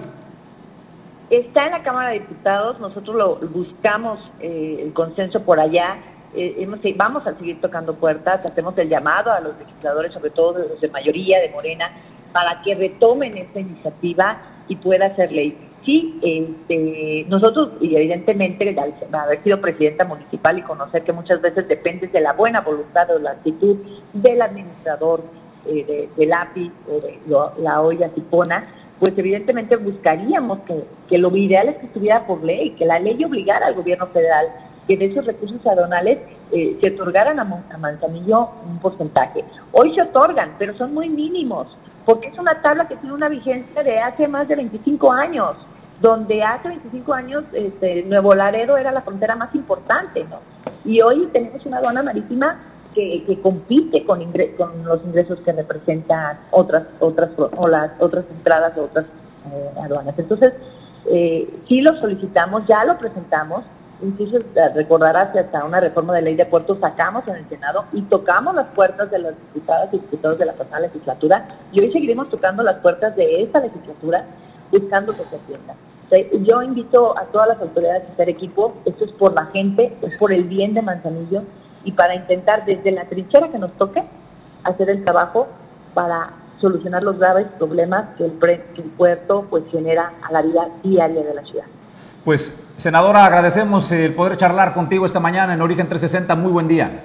[1.30, 5.97] Está en la Cámara de Diputados, nosotros lo buscamos eh, el consenso por allá,
[6.34, 10.80] eh, vamos a seguir tocando puertas, hacemos el llamado a los legisladores, sobre todo los
[10.80, 11.90] de mayoría, de Morena,
[12.32, 14.38] para que retomen esta iniciativa
[14.68, 15.57] y pueda ser ley.
[15.84, 18.74] Sí, este, nosotros, y evidentemente,
[19.12, 23.18] haber sido presidenta municipal y conocer que muchas veces depende de la buena voluntad o
[23.18, 23.76] la actitud
[24.12, 25.22] del administrador,
[25.66, 27.18] eh, de, API o de
[27.62, 28.64] la olla tipona,
[28.98, 33.22] pues evidentemente buscaríamos que, que, lo ideal es que estuviera por ley, que la ley
[33.24, 34.46] obligara al gobierno federal
[34.86, 36.18] que de esos recursos aduanales
[36.52, 39.44] eh, se otorgaran a, a, Manzanillo un porcentaje.
[39.72, 41.66] Hoy se otorgan, pero son muy mínimos,
[42.04, 45.56] porque es una tabla que tiene una vigencia de hace más de 25 años,
[46.00, 50.40] donde hace 25 años este, Nuevo Laredo era la frontera más importante, ¿no?
[50.84, 52.58] Y hoy tenemos una aduana marítima
[52.95, 54.20] que, compite con,
[54.57, 59.07] con los ingresos que representan otras otras o las otras entradas o otras
[59.53, 60.14] eh, aduanas.
[60.18, 60.53] Entonces,
[61.07, 63.64] eh, sí lo solicitamos, ya lo presentamos,
[64.03, 67.84] incluso eh, recordarás que hasta una reforma de ley de puertos sacamos en el Senado
[67.92, 71.92] y tocamos las puertas de las diputadas y diputados de la pasada legislatura y hoy
[71.92, 74.24] seguiremos tocando las puertas de esta legislatura
[74.70, 75.74] buscando que se atienda.
[76.47, 80.16] yo invito a todas las autoridades a hacer equipo, esto es por la gente, es
[80.16, 81.42] por el bien de Manzanillo,
[81.85, 84.03] y para intentar desde la trinchera que nos toque
[84.64, 85.47] hacer el trabajo
[85.93, 86.30] para
[86.61, 91.22] solucionar los graves problemas que el, que el puerto pues genera a la vida diaria
[91.22, 91.66] de la ciudad.
[92.24, 96.35] Pues, senadora, agradecemos el poder charlar contigo esta mañana en Origen 360.
[96.35, 97.03] Muy buen día.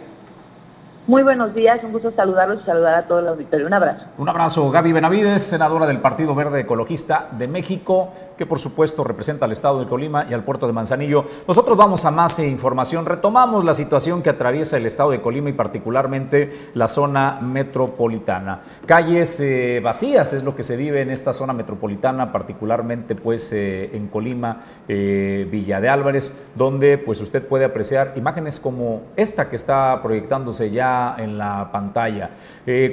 [1.08, 3.66] Muy buenos días, un gusto saludarlos y saludar a todo el auditorio.
[3.66, 4.06] Un abrazo.
[4.20, 9.44] Un abrazo, Gaby Benavides, senadora del Partido Verde Ecologista de México, que por supuesto representa
[9.44, 11.26] al Estado de Colima y al puerto de Manzanillo.
[11.46, 13.06] Nosotros vamos a más información.
[13.06, 18.62] Retomamos la situación que atraviesa el Estado de Colima y particularmente la zona metropolitana.
[18.86, 23.90] Calles eh, vacías es lo que se vive en esta zona metropolitana, particularmente pues eh,
[23.92, 29.58] en Colima, eh, Villa de Álvarez, donde pues usted puede apreciar imágenes como esta que
[29.58, 32.30] está proyectándose ya en la pantalla.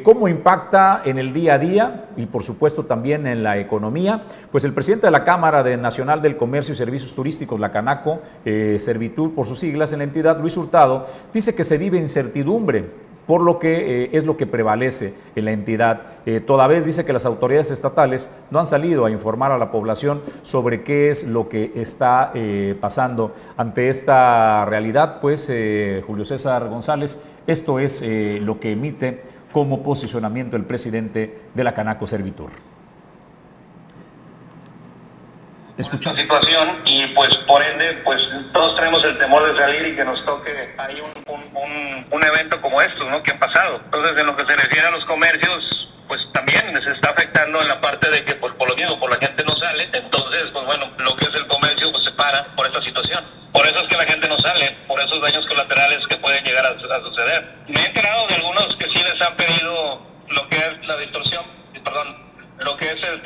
[0.03, 4.23] ¿Cómo impacta en el día a día y por supuesto también en la economía?
[4.51, 8.21] Pues el presidente de la Cámara de Nacional del Comercio y Servicios Turísticos, la Canaco,
[8.45, 12.87] eh, Servitud por sus siglas en la entidad, Luis Hurtado, dice que se vive incertidumbre
[13.27, 16.03] por lo que eh, es lo que prevalece en la entidad.
[16.25, 19.71] Eh, toda vez dice que las autoridades estatales no han salido a informar a la
[19.71, 25.51] población sobre qué es lo que está eh, pasando ante esta realidad, pues
[26.07, 28.03] Julio César González, esto es
[28.41, 29.23] lo que emite
[29.53, 32.76] como posicionamiento el presidente de la Canaco Servitur
[35.79, 40.05] escuchar situación y pues por ende pues todos tenemos el temor de salir y que
[40.05, 43.23] nos toque ahí un, un, un, evento como estos ¿no?
[43.23, 43.81] que han pasado.
[43.85, 47.69] Entonces en lo que se refiere a los comercios pues también les está afectando en
[47.69, 50.65] la parte de que pues por lo mismo por la gente no sale entonces pues
[50.65, 53.89] bueno lo que es el comercio pues se para por esta situación por eso es
[53.89, 57.57] que la gente no sale por esos daños colaterales que pueden llegar a, a suceder
[57.67, 61.45] me he enterado de algunos que sí les han pedido lo que es la distorsión
[61.85, 62.17] perdón
[62.59, 63.21] lo que es el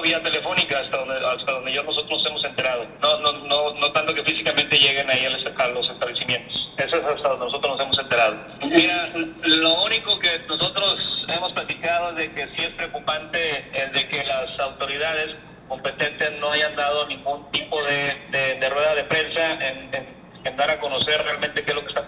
[0.00, 2.86] vía telefónica hasta donde, hasta donde yo nosotros nos hemos enterado.
[3.00, 6.70] No, no, no, no tanto que físicamente lleguen ahí a los establecimientos.
[6.76, 8.36] Eso es hasta donde nosotros nos hemos enterado.
[8.62, 9.12] Mira,
[9.42, 14.58] lo único que nosotros hemos platicado de que sí es preocupante es de que las
[14.60, 15.36] autoridades
[15.68, 21.22] competentes no hayan dado ningún tipo de, de, rueda de prensa en, dar a conocer
[21.22, 22.00] realmente qué es lo que está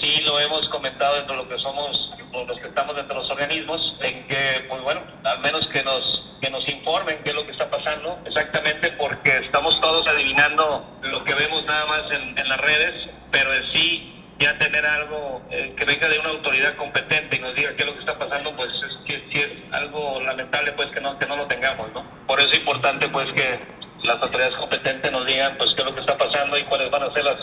[0.00, 3.96] sí lo hemos comentado entre lo que somos, los que estamos dentro de los organismos,
[4.00, 7.52] en que, pues bueno, al menos que nos, que nos informen qué es lo que
[7.52, 12.60] está pasando exactamente, porque estamos todos adivinando lo que vemos nada más en, en las
[12.60, 17.40] redes, pero en sí ya tener algo eh, que venga de una autoridad competente y
[17.40, 20.72] nos diga qué es lo que está pasando, pues es que si es algo lamentable
[20.72, 22.04] pues que no, que no lo tengamos, ¿no?
[22.26, 23.58] Por eso es importante pues que
[24.02, 27.04] las autoridades competentes nos digan pues qué es lo que está pasando y cuáles van
[27.04, 27.38] a ser las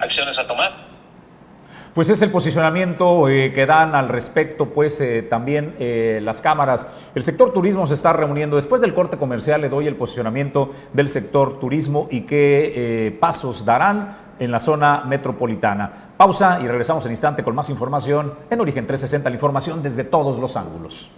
[0.00, 0.94] acciones a tomar.
[1.94, 6.88] Pues es el posicionamiento eh, que dan al respecto, pues eh, también eh, las cámaras.
[7.14, 8.56] El sector turismo se está reuniendo.
[8.56, 14.16] Después del corte comercial le doy el posicionamiento del sector turismo y qué pasos darán
[14.40, 16.14] en la zona metropolitana.
[16.16, 20.40] Pausa y regresamos en instante con más información en Origen 360, la información desde todos
[20.40, 21.12] los ángulos.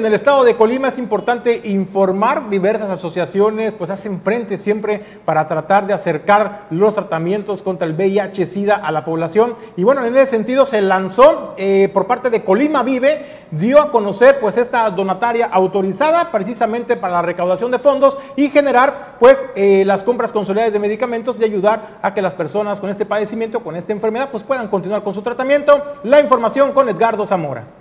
[0.00, 5.46] En el estado de Colima es importante informar, diversas asociaciones pues hacen frente siempre para
[5.46, 9.56] tratar de acercar los tratamientos contra el VIH-Sida a la población.
[9.76, 13.92] Y bueno, en ese sentido se lanzó eh, por parte de Colima Vive, dio a
[13.92, 19.84] conocer pues esta donataria autorizada precisamente para la recaudación de fondos y generar pues eh,
[19.84, 23.76] las compras consolidadas de medicamentos y ayudar a que las personas con este padecimiento, con
[23.76, 25.82] esta enfermedad pues puedan continuar con su tratamiento.
[26.04, 27.79] La información con Edgardo Zamora.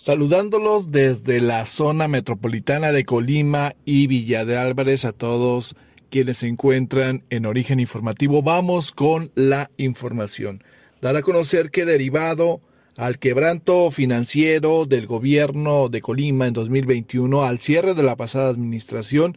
[0.00, 5.74] Saludándolos desde la zona metropolitana de Colima y Villa de Álvarez a todos
[6.08, 8.40] quienes se encuentran en origen informativo.
[8.40, 10.62] Vamos con la información.
[11.02, 12.60] Dar a conocer que derivado
[12.96, 19.36] al quebranto financiero del gobierno de Colima en 2021, al cierre de la pasada administración,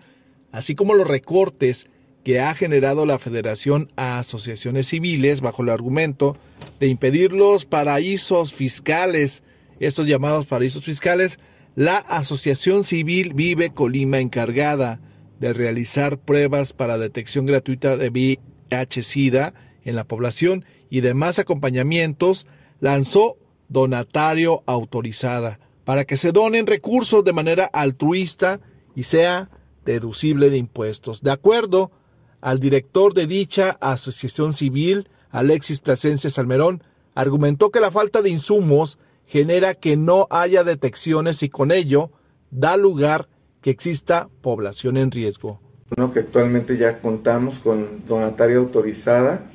[0.51, 1.87] así como los recortes
[2.23, 6.37] que ha generado la Federación a asociaciones civiles bajo el argumento
[6.79, 9.41] de impedir los paraísos fiscales
[9.81, 11.39] estos llamados paraísos fiscales,
[11.75, 14.99] la Asociación Civil Vive Colima, encargada
[15.39, 19.53] de realizar pruebas para detección gratuita de VIH-Sida
[19.83, 22.45] en la población y demás acompañamientos,
[22.79, 23.37] lanzó
[23.69, 28.59] donatario autorizada para que se donen recursos de manera altruista
[28.95, 29.49] y sea
[29.83, 31.21] deducible de impuestos.
[31.21, 31.91] De acuerdo
[32.39, 36.83] al director de dicha asociación civil, Alexis Plasencia Salmerón,
[37.15, 38.99] argumentó que la falta de insumos
[39.31, 42.11] genera que no haya detecciones y con ello
[42.49, 43.29] da lugar
[43.61, 45.61] que exista población en riesgo.
[45.95, 49.45] Bueno, que actualmente ya contamos con donataria autorizada,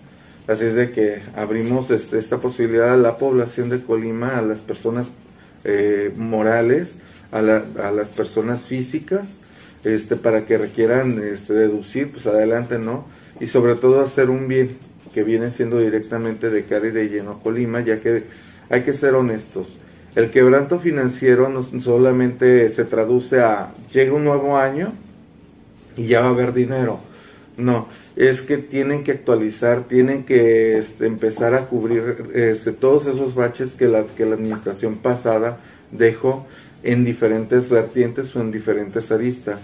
[0.49, 4.61] así es de que abrimos este, esta posibilidad a la población de Colima, a las
[4.61, 5.09] personas
[5.65, 6.97] eh, morales,
[7.31, 9.29] a, las personas físicas,
[9.85, 13.05] este, para que requieran este, deducir, pues adelante, ¿no?
[13.41, 14.79] Y sobre todo hacer un bien
[15.13, 18.25] que viene siendo directamente de Cari de Lleno Colima, ya que
[18.71, 19.79] hay que ser honestos.
[20.15, 24.93] El quebranto financiero no solamente se traduce a llega un nuevo año
[25.97, 27.01] y ya va a haber dinero.
[27.59, 33.35] No, es que tienen que actualizar, tienen que este, empezar a cubrir este, todos esos
[33.35, 35.59] baches que la, que la administración pasada
[35.91, 36.47] dejó
[36.83, 39.63] en diferentes vertientes o en diferentes aristas.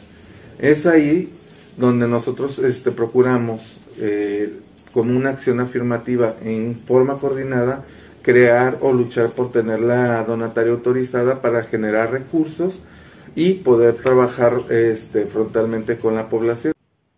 [0.58, 1.32] Es ahí
[1.76, 4.52] donde nosotros este, procuramos, eh,
[4.92, 7.84] como una acción afirmativa en forma coordinada,
[8.22, 12.80] crear o luchar por tener la donataria autorizada para generar recursos
[13.34, 16.72] y poder trabajar este, frontalmente con la población.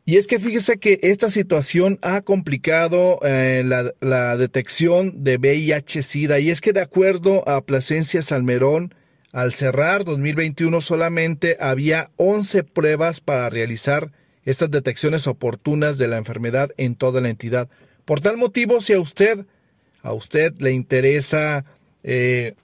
[0.06, 6.40] Y es que fíjese que esta situación ha complicado eh, la, la, detección de VIH-Sida
[6.40, 8.94] y es que de acuerdo a Plasencia Salmerón,
[9.32, 14.12] al cerrar 2021 solamente había 11 pruebas para realizar
[14.44, 17.68] estas detecciones oportunas de la enfermedad en toda la entidad.
[18.04, 19.46] Por tal motivo, si a usted
[20.04, 21.64] a usted le interesa
[22.04, 22.54] eh,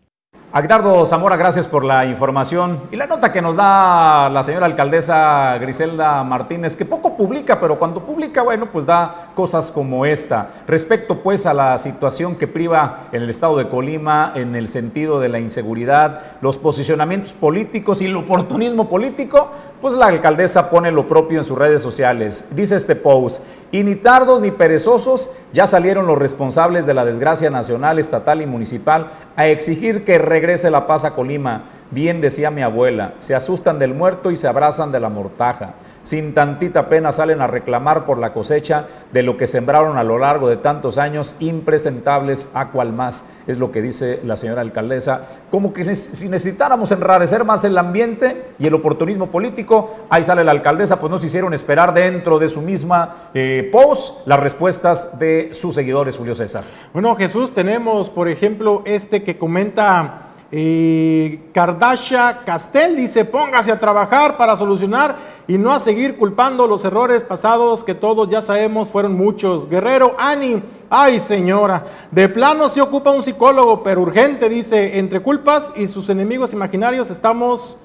[0.55, 5.57] Agnardo Zamora, gracias por la información y la nota que nos da la señora alcaldesa
[5.59, 10.51] Griselda Martínez, que poco publica, pero cuando publica, bueno, pues da cosas como esta.
[10.66, 15.20] Respecto pues a la situación que priva en el estado de Colima en el sentido
[15.20, 19.53] de la inseguridad, los posicionamientos políticos y el oportunismo político,
[19.83, 22.47] pues la alcaldesa pone lo propio en sus redes sociales.
[22.53, 27.51] Dice este post, y ni tardos ni perezosos ya salieron los responsables de la desgracia
[27.51, 31.64] nacional, estatal y municipal a exigir que regrese la paz a Colima.
[31.91, 35.74] Bien decía mi abuela, se asustan del muerto y se abrazan de la mortaja.
[36.03, 40.18] Sin tantita pena salen a reclamar por la cosecha de lo que sembraron a lo
[40.18, 45.28] largo de tantos años, impresentables a cual más, es lo que dice la señora alcaldesa.
[45.50, 50.50] Como que si necesitáramos enrarecer más el ambiente y el oportunismo político, ahí sale la
[50.50, 55.74] alcaldesa, pues nos hicieron esperar dentro de su misma eh, post las respuestas de sus
[55.74, 56.64] seguidores, Julio César.
[56.92, 64.36] Bueno, Jesús, tenemos, por ejemplo, este que comenta y Kardasha Castel dice, póngase a trabajar
[64.36, 65.16] para solucionar
[65.48, 69.66] y no a seguir culpando los errores pasados que todos ya sabemos fueron muchos.
[69.66, 75.72] Guerrero Ani, ay señora, de plano se ocupa un psicólogo, pero urgente, dice, entre culpas
[75.74, 77.78] y sus enemigos imaginarios estamos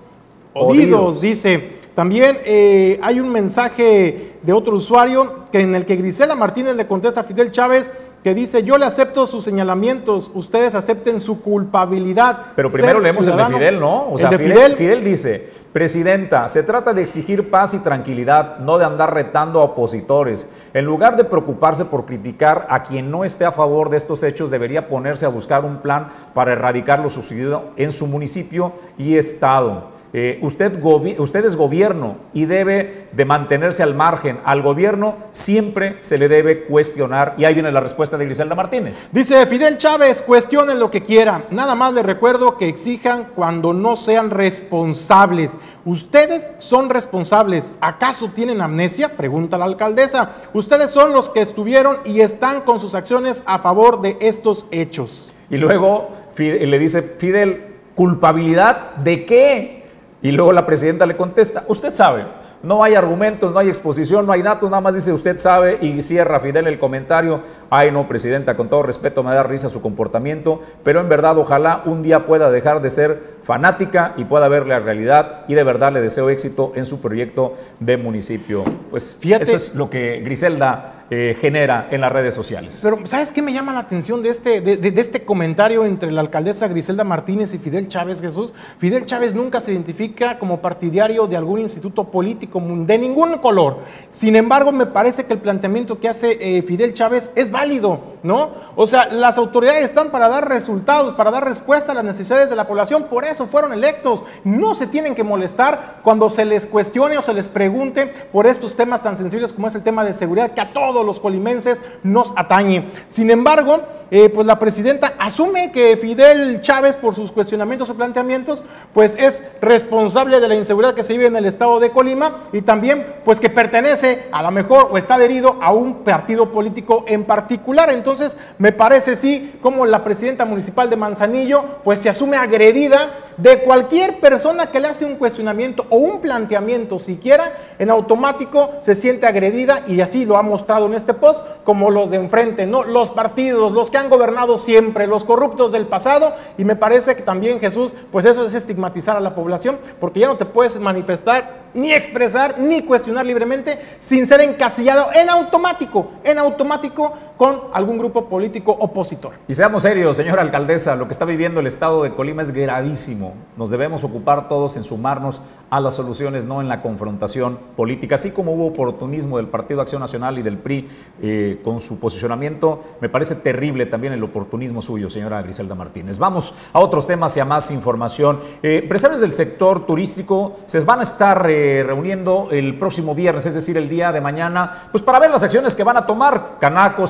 [0.54, 1.78] odidos, dice.
[1.96, 6.86] También eh, hay un mensaje de otro usuario que en el que Grisela Martínez le
[6.86, 7.90] contesta a Fidel Chávez,
[8.28, 12.48] que dice, yo le acepto sus señalamientos, ustedes acepten su culpabilidad.
[12.58, 14.10] Pero primero leemos el de Fidel, ¿no?
[14.12, 19.14] O sea, Fidel, dice, Presidenta, se trata de exigir paz y tranquilidad, no de andar
[19.14, 20.50] retando a opositores.
[20.74, 24.52] En lugar de preocuparse por criticar a quien no esté a favor de estos hechos,
[24.52, 29.97] debería ponerse a buscar un plan para erradicar lo sucedido en su municipio y estado.
[30.20, 30.84] Eh, usted,
[31.20, 34.40] usted es gobierno y debe de mantenerse al margen.
[34.46, 37.36] Al gobierno siempre se le debe cuestionar.
[37.38, 39.10] Y ahí viene la respuesta de Griselda Martínez.
[39.12, 41.46] Dice Fidel Chávez, cuestionen lo que quieran.
[41.52, 45.56] Nada más les recuerdo que exijan cuando no sean responsables.
[45.86, 47.76] Ustedes son responsables.
[47.80, 49.16] ¿Acaso tienen amnesia?
[49.18, 50.32] Pregunta la alcaldesa.
[50.52, 55.32] Ustedes son los que estuvieron y están con sus acciones a favor de estos hechos.
[55.52, 56.10] Y luego
[56.40, 59.77] le dice Fidel, ¿culpabilidad de qué?
[60.22, 62.26] Y luego la presidenta le contesta, usted sabe,
[62.64, 66.02] no hay argumentos, no hay exposición, no hay datos, nada más dice usted sabe y
[66.02, 67.42] cierra Fidel el comentario.
[67.70, 71.84] Ay no, presidenta, con todo respeto me da risa su comportamiento, pero en verdad ojalá
[71.86, 75.94] un día pueda dejar de ser fanática y pueda ver la realidad y de verdad
[75.94, 78.64] le deseo éxito en su proyecto de municipio.
[78.90, 82.82] Pues Fíjate, eso es lo que Griselda eh, genera en las redes sociales.
[82.84, 86.20] Pero, ¿sabes qué me llama la atención de este, de, de, este comentario entre la
[86.20, 88.54] alcaldesa Griselda Martínez y Fidel Chávez Jesús?
[88.78, 93.78] Fidel Chávez nunca se identifica como partidario de algún instituto político de ningún color.
[94.10, 98.52] Sin embargo, me parece que el planteamiento que hace eh, Fidel Chávez es válido, ¿no?
[98.76, 102.56] O sea, las autoridades están para dar resultados, para dar respuesta a las necesidades de
[102.56, 104.24] la población, por eso fueron electos.
[104.44, 108.76] No se tienen que molestar cuando se les cuestione o se les pregunte por estos
[108.76, 112.34] temas tan sensibles como es el tema de seguridad que a todos los colimenses nos
[112.36, 112.86] atañe.
[113.08, 118.64] Sin embargo, eh, pues la presidenta asume que Fidel Chávez, por sus cuestionamientos o planteamientos,
[118.94, 122.62] pues es responsable de la inseguridad que se vive en el estado de Colima y
[122.62, 127.24] también pues que pertenece a lo mejor o está adherido a un partido político en
[127.24, 127.90] particular.
[127.90, 133.60] Entonces, me parece sí como la presidenta municipal de Manzanillo pues se asume agredida de
[133.60, 139.28] cualquier persona que le hace un cuestionamiento o un planteamiento siquiera, en automático se siente
[139.28, 142.84] agredida y así lo ha mostrado en este post, como los de enfrente, ¿no?
[142.84, 147.22] Los partidos, los que han gobernado siempre, los corruptos del pasado, y me parece que
[147.22, 151.68] también Jesús, pues eso es estigmatizar a la población, porque ya no te puedes manifestar
[151.74, 158.26] ni expresar, ni cuestionar libremente sin ser encasillado en automático, en automático con algún grupo
[158.26, 159.34] político opositor.
[159.48, 163.36] Y seamos serios, señora alcaldesa, lo que está viviendo el estado de Colima es gravísimo.
[163.56, 168.16] Nos debemos ocupar todos en sumarnos a las soluciones, no en la confrontación política.
[168.16, 170.88] Así como hubo oportunismo del Partido Acción Nacional y del PRI
[171.22, 176.18] eh, con su posicionamiento, me parece terrible también el oportunismo suyo, señora Griselda Martínez.
[176.18, 178.40] Vamos a otros temas y a más información.
[178.64, 183.54] Eh, empresarios del sector turístico se van a estar eh, reuniendo el próximo viernes, es
[183.54, 186.58] decir, el día de mañana, pues para ver las acciones que van a tomar.
[186.60, 187.06] Canaco,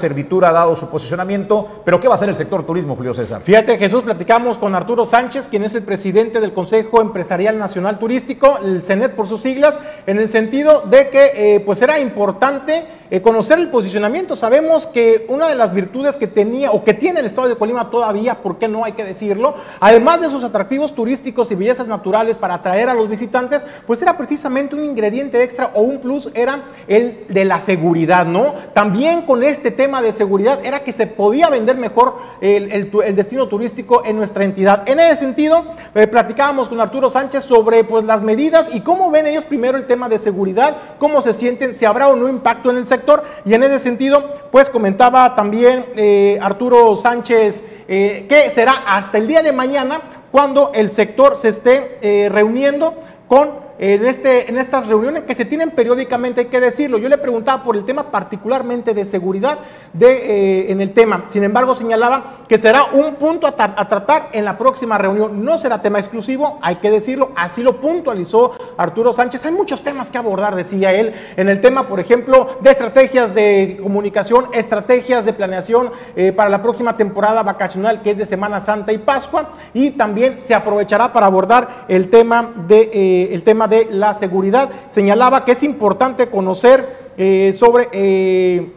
[0.45, 3.41] ha dado su posicionamiento, pero ¿qué va a hacer el sector turismo, Julio César?
[3.41, 8.59] Fíjate, Jesús, platicamos con Arturo Sánchez, quien es el presidente del Consejo Empresarial Nacional Turístico,
[8.63, 13.21] el CENET por sus siglas, en el sentido de que eh, pues era importante eh,
[13.21, 14.35] conocer el posicionamiento.
[14.35, 17.89] Sabemos que una de las virtudes que tenía o que tiene el estado de Colima
[17.89, 19.55] todavía, ¿por qué no hay que decirlo?
[19.79, 24.17] Además de sus atractivos turísticos y bellezas naturales para atraer a los visitantes, pues era
[24.17, 28.53] precisamente un ingrediente extra o un plus, era el de la seguridad, ¿no?
[28.73, 34.03] También con este tema de seguridad era que se podía vender mejor el, destino turístico
[34.05, 34.87] en nuestra entidad.
[34.87, 39.27] En ese sentido, eh, platicábamos con Arturo Sánchez sobre pues, las medidas y cómo ven
[39.27, 42.77] ellos primero el tema de seguridad, cómo se sienten, si habrá o no impacto en
[42.77, 48.83] el sector y en ese sentido, pues comentaba también eh, Arturo Sánchez eh, que será
[48.87, 50.01] hasta el día de mañana
[50.31, 52.93] cuando el sector se esté reuniendo
[53.27, 56.97] con en, este, en estas reuniones que se tienen periódicamente, hay que decirlo.
[56.97, 59.59] Yo le preguntaba por el tema particularmente de seguridad
[59.93, 61.25] de, eh, en el tema.
[61.29, 63.51] Sin embargo, señalaba que será un punto a,
[63.87, 65.43] tratar en la próxima reunión.
[65.45, 67.31] No será tema exclusivo, hay que decirlo.
[67.35, 69.45] Así lo puntualizó Arturo Sánchez.
[69.45, 73.79] Hay muchos temas que abordar, decía él, en el tema, por ejemplo, de estrategias de
[73.81, 78.91] comunicación, estrategias de planeación eh, para la próxima temporada vacacional, que es de Semana Santa
[78.91, 79.51] y Pascua.
[79.73, 84.69] Y también se aprovechará para abordar el tema de, eh, el tema de la seguridad.
[84.89, 88.71] Señalaba que es importante conocer eh, sobre, eh,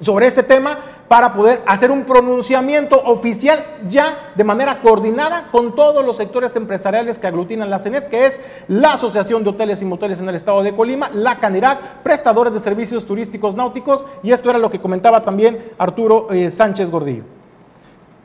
[0.00, 0.78] sobre este tema
[1.12, 7.18] para poder hacer un pronunciamiento oficial ya de manera coordinada con todos los sectores empresariales
[7.18, 10.62] que aglutinan la CENET, que es la Asociación de Hoteles y Moteles en el Estado
[10.62, 15.20] de Colima, la CANIRAC, prestadores de servicios turísticos náuticos, y esto era lo que comentaba
[15.20, 17.24] también Arturo eh, Sánchez Gordillo.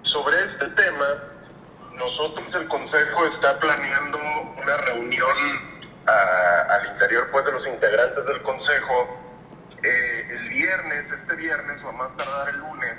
[0.03, 1.05] Sobre este tema,
[1.97, 3.86] nosotros el Consejo está planeando
[7.31, 9.17] pues de los integrantes del consejo
[9.83, 12.93] eh, el viernes, este viernes o a más tardar el lunes,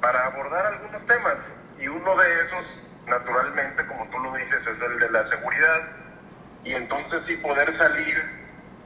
[0.00, 1.34] para abordar algunos temas.
[1.78, 2.64] Y uno de esos,
[3.06, 5.82] naturalmente, como tú lo dices, es el de la seguridad.
[6.64, 8.16] Y entonces sí poder salir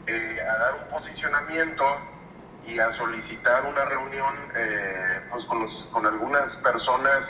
[0.06, 1.84] eh, a dar un posicionamiento
[2.66, 7.20] y a solicitar una reunión eh, pues con, con algunas personas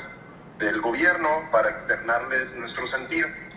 [0.59, 3.50] del gobierno para externarles nuestro sentir.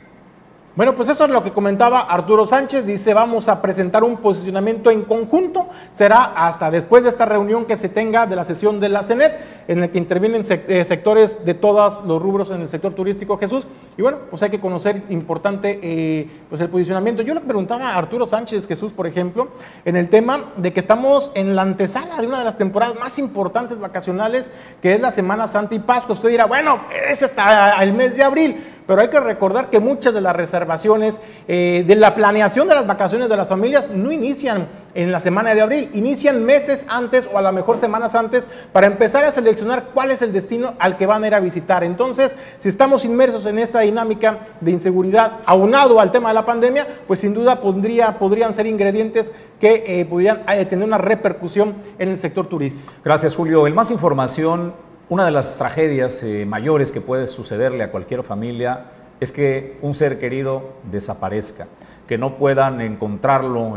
[0.76, 2.84] Bueno, pues eso es lo que comentaba Arturo Sánchez.
[2.88, 5.68] Dice, vamos a presentar un posicionamiento en conjunto.
[5.94, 9.34] Será hasta después de esta reunión que se tenga de la sesión de la CENET,
[9.68, 13.68] en el que intervienen eh, sectores de todos los rubros en el sector turístico, Jesús.
[14.00, 17.22] Y bueno, pues hay que conocer importante eh, pues el posicionamiento.
[17.22, 19.50] Yo le preguntaba a Arturo Sánchez, Jesús, por ejemplo,
[19.86, 23.20] en el tema de que estamos en la antesala de una de las temporadas más
[23.20, 24.50] importantes vacacionales,
[24.82, 26.14] que es la Semana Santa y Pascua.
[26.14, 28.70] Usted dirá, bueno, es hasta el mes de abril.
[28.88, 32.88] Pero hay que recordar que muchas de las reservaciones eh, de la planeación de las
[32.88, 37.38] vacaciones de las familias no inician en la semana de abril, inician meses antes o
[37.38, 41.06] a lo mejor semanas antes para empezar a seleccionar cuál es el destino al que
[41.06, 41.84] van a ir a visitar.
[41.84, 46.88] Entonces, si estamos inmersos en esta dinámica de inseguridad aunado al tema de la pandemia,
[47.08, 52.10] pues sin duda podría, podrían ser ingredientes que eh, pudieran eh, tener una repercusión en
[52.10, 52.92] el sector turístico.
[53.04, 53.66] Gracias, Julio.
[53.68, 54.74] En más información,
[55.14, 58.86] una de las tragedias eh, mayores que puede sucederle a cualquier familia
[59.20, 61.68] es que un ser querido desaparezca,
[62.08, 63.76] que no puedan encontrarlo.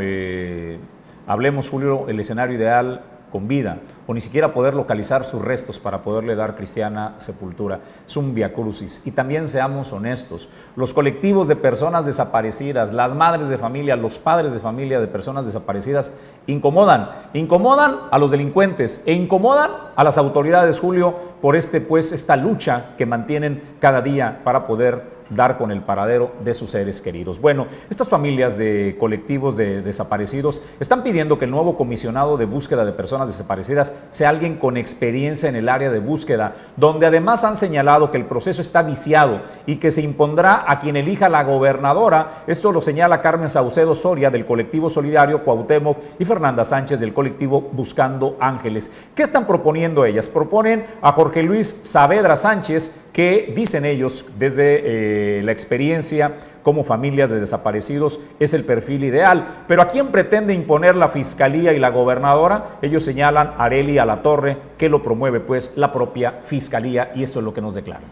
[1.27, 3.03] hablemos, Julio, el escenario ideal
[3.37, 7.81] con vida, o ni siquiera poder localizar sus restos para poderle dar cristiana sepultura.
[8.07, 9.03] Es un via crucis.
[9.05, 14.55] Y también seamos honestos, los colectivos de personas desaparecidas, las madres de familia, los padres
[14.55, 16.15] de familia de personas desaparecidas,
[16.47, 22.37] incomodan, incomodan a los delincuentes e incomodan a las autoridades, Julio, por este, pues, esta
[22.37, 27.41] lucha que mantienen cada día para poder dar con el paradero de sus seres queridos.
[27.41, 32.85] Bueno, estas familias de colectivos de desaparecidos están pidiendo que el nuevo comisionado de búsqueda
[32.85, 37.57] de personas desaparecidas sea alguien con experiencia en el área de búsqueda, donde además han
[37.57, 42.45] señalado que el proceso está viciado y que se impondrá a quien elija la gobernadora.
[42.47, 47.61] Esto lo señala Carmen Saucedo Soria del colectivo solidario Cuauhtémoc y Fernanda Sánchez del colectivo
[47.61, 48.91] Buscando Ángeles.
[49.15, 50.29] ¿Qué están proponiendo ellas?
[50.29, 54.83] Proponen a Jorge Luis Saavedra Sánchez, que dicen ellos desde...
[54.85, 56.33] Eh, la experiencia
[56.67, 59.65] como familias de desaparecidos es el perfil ideal.
[59.69, 62.79] Pero ¿a quién pretende imponer la Fiscalía y la gobernadora?
[62.83, 67.23] Ellos señalan a Areli a la Torre, que lo promueve pues la propia Fiscalía y
[67.23, 68.03] eso es lo que nos declara.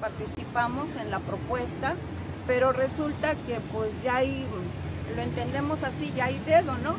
[0.00, 1.94] Participamos en la propuesta,
[2.48, 4.44] pero resulta que pues ya hay,
[5.14, 6.96] lo entendemos así, ya hay dedo, ¿no?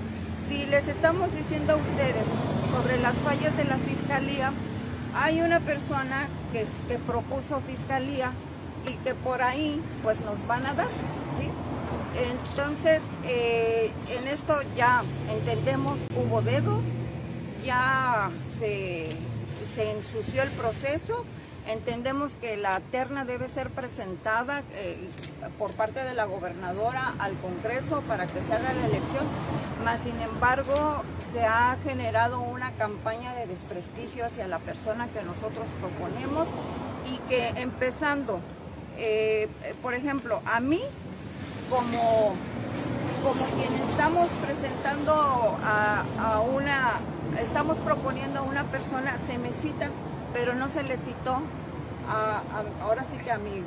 [0.48, 2.26] Si les estamos diciendo a ustedes
[2.72, 4.52] sobre las fallas de la Fiscalía,
[5.14, 6.66] hay una persona que
[7.06, 8.32] propuso Fiscalía
[8.88, 10.88] y que por ahí pues nos van a dar,
[11.40, 11.50] ¿sí?
[12.20, 16.82] Entonces, eh, en esto ya entendemos, hubo dedo,
[17.64, 19.10] ya se,
[19.78, 21.24] ensució el proceso,
[21.66, 24.98] entendemos que la terna debe ser presentada eh,
[25.58, 29.26] por parte de la gobernadora al Congreso para que se haga la elección,
[29.86, 35.66] mas sin embargo se ha generado una campaña de desprestigio hacia la persona que nosotros
[35.80, 36.50] proponemos
[37.10, 38.42] y que empezando
[39.00, 39.50] eh,
[39.82, 40.82] por ejemplo, a mí,
[41.70, 42.36] como,
[43.24, 45.14] como quien estamos presentando
[45.64, 47.00] a, una,
[47.42, 49.90] estamos proponiendo a una persona, se me cita,
[50.34, 51.42] pero no se le citó,
[52.82, 53.64] ahora sí que a mi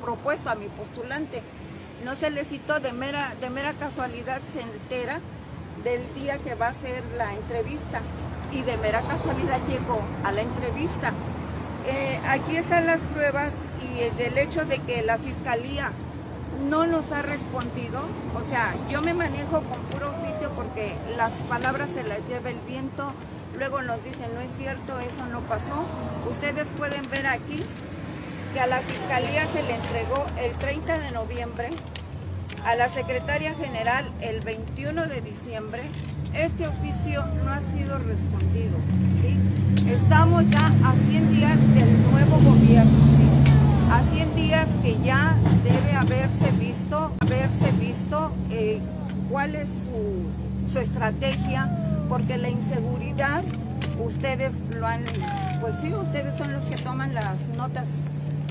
[0.00, 1.42] propuesto, a mi postulante,
[2.04, 5.20] no se le citó de mera, de mera casualidad, se entera
[5.84, 8.00] del día que va a ser la entrevista
[8.52, 11.12] y de mera casualidad llegó a la entrevista.
[11.90, 13.52] Eh, aquí están las pruebas
[13.82, 15.90] y del hecho de que la fiscalía
[16.68, 18.02] no nos ha respondido,
[18.34, 22.60] o sea, yo me manejo con puro oficio porque las palabras se las lleva el
[22.60, 23.12] viento,
[23.58, 25.84] luego nos dicen, no es cierto, eso no pasó.
[26.30, 27.60] Ustedes pueden ver aquí
[28.54, 31.70] que a la fiscalía se le entregó el 30 de noviembre,
[32.64, 35.82] a la secretaria general el 21 de diciembre,
[36.34, 38.78] este oficio no ha sido respondido,
[39.20, 39.36] ¿sí?
[39.90, 42.92] Estamos ya a 100 días del nuevo gobierno,
[43.90, 45.34] a 100 días que ya
[45.64, 48.80] debe haberse visto, haberse visto eh,
[49.28, 51.68] cuál es su, estrategia,
[52.08, 53.42] porque la inseguridad,
[53.98, 55.02] ustedes lo han,
[55.60, 57.88] pues sí, ustedes son los que toman las notas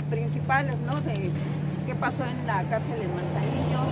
[0.10, 1.00] principales, ¿no?
[1.00, 1.32] De
[1.88, 3.88] qué pasó en la cárcel en Manzanillo.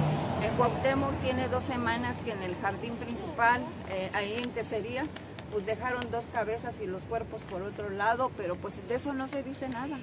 [0.45, 5.05] En Cuauhtémoc tiene dos semanas que en el jardín principal, eh, ahí en Quesería,
[5.51, 9.27] pues dejaron dos cabezas y los cuerpos por otro lado, pero pues de eso no
[9.27, 9.97] se dice nada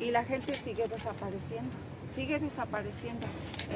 [0.00, 1.70] y la gente sigue desapareciendo,
[2.14, 3.26] sigue desapareciendo.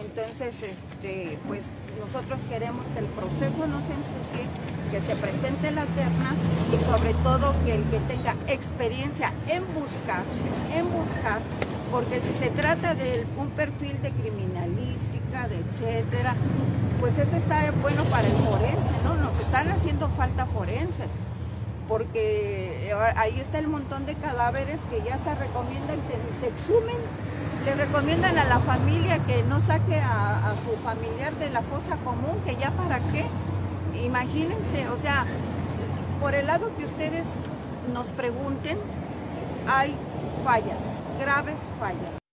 [0.01, 1.67] Entonces, este, pues
[2.01, 4.49] nosotros queremos que el proceso no se ensucie,
[4.91, 6.35] que se presente la terna
[6.73, 10.25] y sobre todo que el que tenga experiencia en buscar,
[10.75, 11.41] en buscar,
[11.91, 16.35] porque si se trata de un perfil de criminalística, etcétera,
[17.01, 19.17] pues eso está bueno para el forense, ¿no?
[19.17, 21.11] Nos están haciendo falta forenses
[21.89, 26.97] porque ahí está el montón de cadáveres que ya hasta recomiendan que se exhumen.
[27.65, 32.39] Le recomiendan a la familia que no saque a, su familiar de la fosa común,
[32.45, 33.25] que ya para qué.
[34.03, 35.25] Imagínense, o sea,
[36.21, 37.25] por el lado que ustedes
[37.93, 38.79] nos pregunten,
[39.69, 39.95] hay
[40.45, 40.81] fallas,
[41.19, 42.24] graves fallas.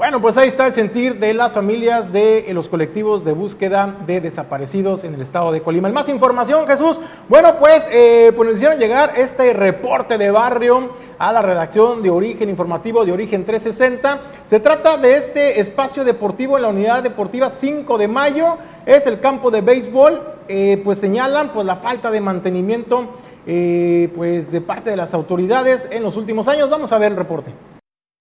[0.00, 4.22] Bueno, pues ahí está el sentir de las familias de los colectivos de búsqueda de
[4.22, 5.90] desaparecidos en el estado de Colima.
[5.90, 6.98] Más información, Jesús.
[7.28, 12.08] Bueno, pues, eh, pues nos hicieron llegar este reporte de barrio a la redacción de
[12.08, 14.22] Origen Informativo de Origen 360.
[14.48, 18.56] Se trata de este espacio deportivo en la unidad deportiva 5 de mayo.
[18.86, 20.22] Es el campo de béisbol.
[20.48, 23.06] Eh, pues señalan pues la falta de mantenimiento
[23.46, 26.70] eh, pues de parte de las autoridades en los últimos años.
[26.70, 27.52] Vamos a ver el reporte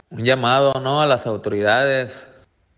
[0.10, 1.02] un llamado ¿no?
[1.02, 2.28] a las autoridades,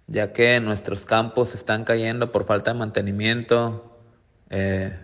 [0.08, 4.00] ya que nuestros campos están cayendo por falta de mantenimiento.
[4.50, 4.98] Eh,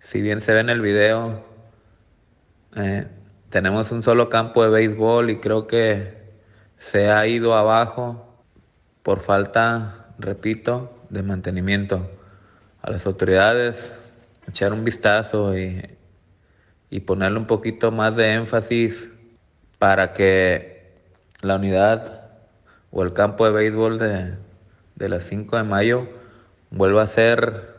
[0.00, 1.44] si bien se ve en el video,
[2.76, 3.06] eh,
[3.50, 6.24] tenemos un solo campo de béisbol y creo que
[6.78, 8.42] se ha ido abajo
[9.02, 12.10] por falta, repito, de mantenimiento.
[12.80, 13.94] A las autoridades
[14.48, 15.82] echar un vistazo y,
[16.90, 19.10] y ponerle un poquito más de énfasis
[19.78, 20.73] para que
[21.44, 22.22] la unidad
[22.90, 24.34] o el campo de béisbol de,
[24.94, 26.06] de las 5 de mayo
[26.70, 27.74] vuelva a ser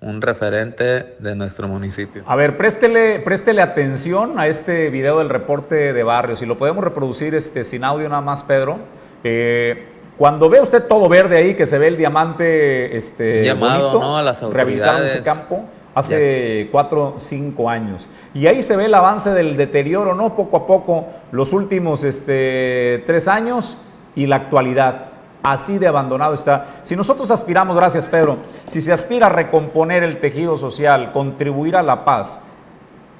[0.00, 2.22] un referente de nuestro municipio.
[2.26, 6.36] A ver, préstele, préstele atención a este video del reporte de barrio.
[6.36, 8.78] Si lo podemos reproducir este, sin audio nada más, Pedro.
[9.24, 14.16] Eh, cuando ve usted todo verde ahí, que se ve el diamante este, Llamado, bonito,
[14.16, 15.14] a las autoridades.
[15.14, 15.64] ese campo
[15.94, 18.08] hace cuatro, cinco años.
[18.34, 20.34] Y ahí se ve el avance del deterioro, ¿no?
[20.34, 23.78] Poco a poco, los últimos este, tres años
[24.14, 25.06] y la actualidad.
[25.42, 26.66] Así de abandonado está.
[26.82, 31.82] Si nosotros aspiramos, gracias Pedro, si se aspira a recomponer el tejido social, contribuir a
[31.82, 32.42] la paz,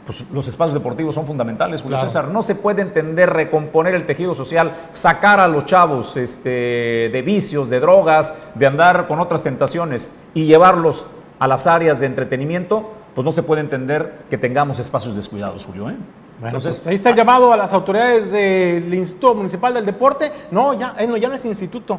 [0.04, 2.28] pues los espacios deportivos son fundamentales, Julio César.
[2.28, 7.70] No se puede entender recomponer el tejido social, sacar a los chavos este, de vicios,
[7.70, 11.06] de drogas, de andar con otras tentaciones y llevarlos
[11.40, 15.90] a las áreas de entretenimiento, pues no se puede entender que tengamos espacios descuidados, Julio.
[15.90, 15.96] ¿eh?
[16.44, 20.30] Entonces, pues ahí está el llamado a las autoridades del Instituto Municipal del Deporte.
[20.50, 21.98] No, ya, eh, no, ya no es instituto.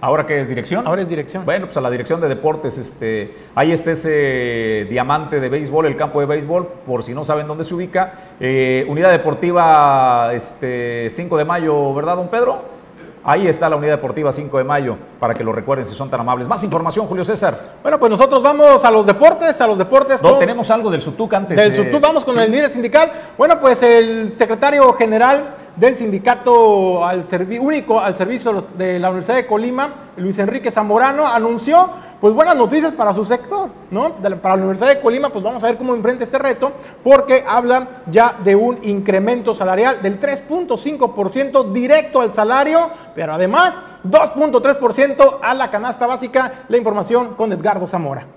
[0.00, 0.86] ¿Ahora qué es dirección?
[0.86, 1.44] Ahora es dirección.
[1.44, 5.96] Bueno, pues a la dirección de deportes, este, ahí está ese diamante de béisbol, el
[5.96, 8.12] campo de béisbol, por si no saben dónde se ubica.
[8.40, 12.81] Eh, unidad deportiva este, 5 de mayo, ¿verdad, don Pedro?
[13.24, 16.18] Ahí está la Unidad Deportiva 5 de Mayo, para que lo recuerden si son tan
[16.20, 16.48] amables.
[16.48, 17.76] Más información, Julio César.
[17.80, 20.20] Bueno, pues nosotros vamos a los deportes, a los deportes.
[20.22, 21.56] No, tenemos algo del SUTUC antes.
[21.56, 23.12] Del SUTUC, vamos con el líder sindical.
[23.38, 27.24] Bueno, pues el secretario general del sindicato al
[27.60, 31.90] único al servicio de la Universidad de Colima, Luis Enrique Zamorano, anunció
[32.22, 34.14] pues buenas noticias para su sector, ¿no?
[34.40, 36.72] para la Universidad de Colima, pues vamos a ver cómo enfrenta este reto,
[37.02, 45.40] porque hablan ya de un incremento salarial del 3.5% directo al salario, pero además 2.3%
[45.42, 46.64] a la canasta básica.
[46.68, 48.28] La información con Edgardo Zamora.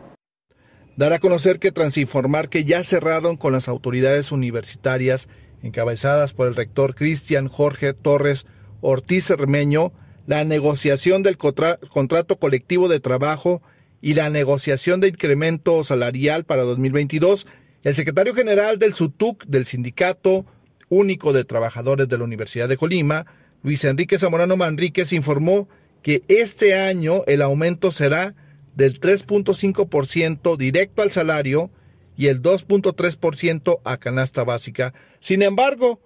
[0.96, 5.30] Dar a conocer que Transinformar que ya cerraron con las autoridades universitarias
[5.62, 8.48] encabezadas por el rector Cristian Jorge Torres
[8.82, 9.92] Ortiz Cermeño,
[10.26, 13.62] la negociación del contrato colectivo de trabajo
[14.06, 17.48] y la negociación de incremento salarial para 2022,
[17.82, 20.46] el secretario general del SUTUC del Sindicato
[20.90, 23.26] Único de Trabajadores de la Universidad de Colima,
[23.64, 25.68] Luis Enrique Zamorano Manríquez, informó
[26.04, 28.36] que este año el aumento será
[28.76, 31.72] del 3.5% directo al salario
[32.16, 34.94] y el 2.3% a canasta básica.
[35.18, 36.00] Sin embargo,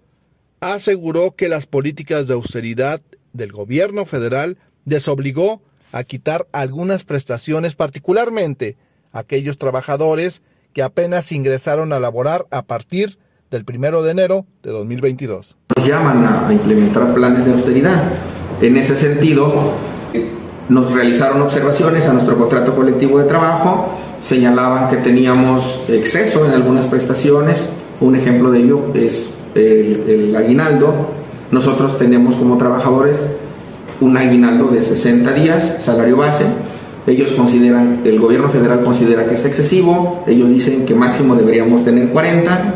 [0.61, 3.01] aseguró que las políticas de austeridad
[3.33, 8.77] del gobierno federal desobligó a quitar algunas prestaciones, particularmente
[9.11, 10.41] aquellos trabajadores
[10.73, 13.17] que apenas ingresaron a laborar a partir
[13.49, 15.57] del primero de enero de 2022.
[15.75, 18.13] Nos llaman a implementar planes de austeridad.
[18.61, 19.73] En ese sentido,
[20.69, 26.85] nos realizaron observaciones a nuestro contrato colectivo de trabajo, señalaban que teníamos exceso en algunas
[26.85, 27.69] prestaciones,
[28.01, 31.09] un ejemplo de ello es el aguinaldo.
[31.51, 33.17] Nosotros tenemos como trabajadores
[34.01, 36.45] un aguinaldo de 60 días, salario base.
[37.07, 42.09] Ellos consideran, el gobierno federal considera que es excesivo, ellos dicen que máximo deberíamos tener
[42.09, 42.75] 40.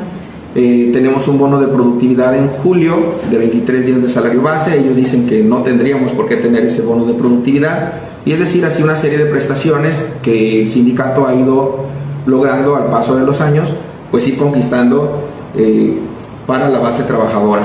[0.56, 2.95] Eh, tenemos un bono de productividad en julio
[3.30, 6.82] de 23 días de salario base, ellos dicen que no tendríamos por qué tener ese
[6.82, 7.94] bono de productividad.
[8.26, 11.86] Y es decir, así una serie de prestaciones que el sindicato ha ido
[12.26, 13.74] logrando al paso de los años,
[14.12, 15.98] pues ir conquistando eh,
[16.45, 17.62] para la base trabajadora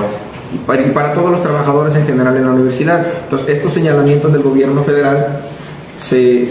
[0.55, 3.07] y para, todos los trabajadores en general en la universidad.
[3.25, 5.41] Entonces, estos señalamientos del gobierno federal
[6.03, 6.47] se,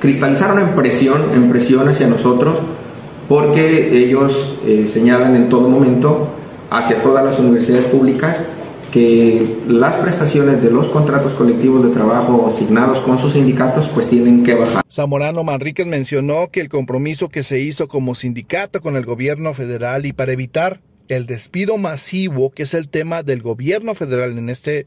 [0.00, 2.58] cristalizaron en presión, en presión hacia nosotros,
[3.28, 6.28] porque ellos eh, señalan en todo momento
[6.70, 8.36] hacia todas las universidades públicas
[8.90, 14.42] que las prestaciones de los contratos colectivos de trabajo asignados con sus sindicatos pues tienen
[14.42, 14.82] que bajar.
[14.90, 20.06] Zamorano Manríquez mencionó que el compromiso que se hizo como sindicato con el gobierno federal
[20.06, 20.80] y para evitar
[21.16, 24.86] el despido masivo, que es el tema del gobierno federal en este,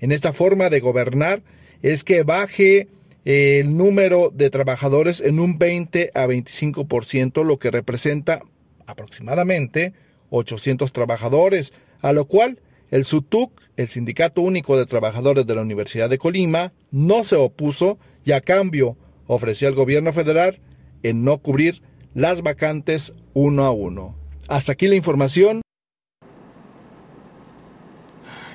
[0.00, 1.42] en esta forma de gobernar
[1.82, 2.88] es que baje
[3.24, 8.42] el número de trabajadores en un 20 a 25%, lo que representa
[8.86, 9.92] aproximadamente
[10.30, 12.60] 800 trabajadores, a lo cual
[12.90, 17.98] el SUTUC, el Sindicato Único de Trabajadores de la Universidad de Colima, no se opuso
[18.24, 20.60] y a cambio ofreció al gobierno federal
[21.02, 21.82] en no cubrir
[22.14, 24.19] las vacantes uno a uno.
[24.50, 25.62] Hasta aquí la información.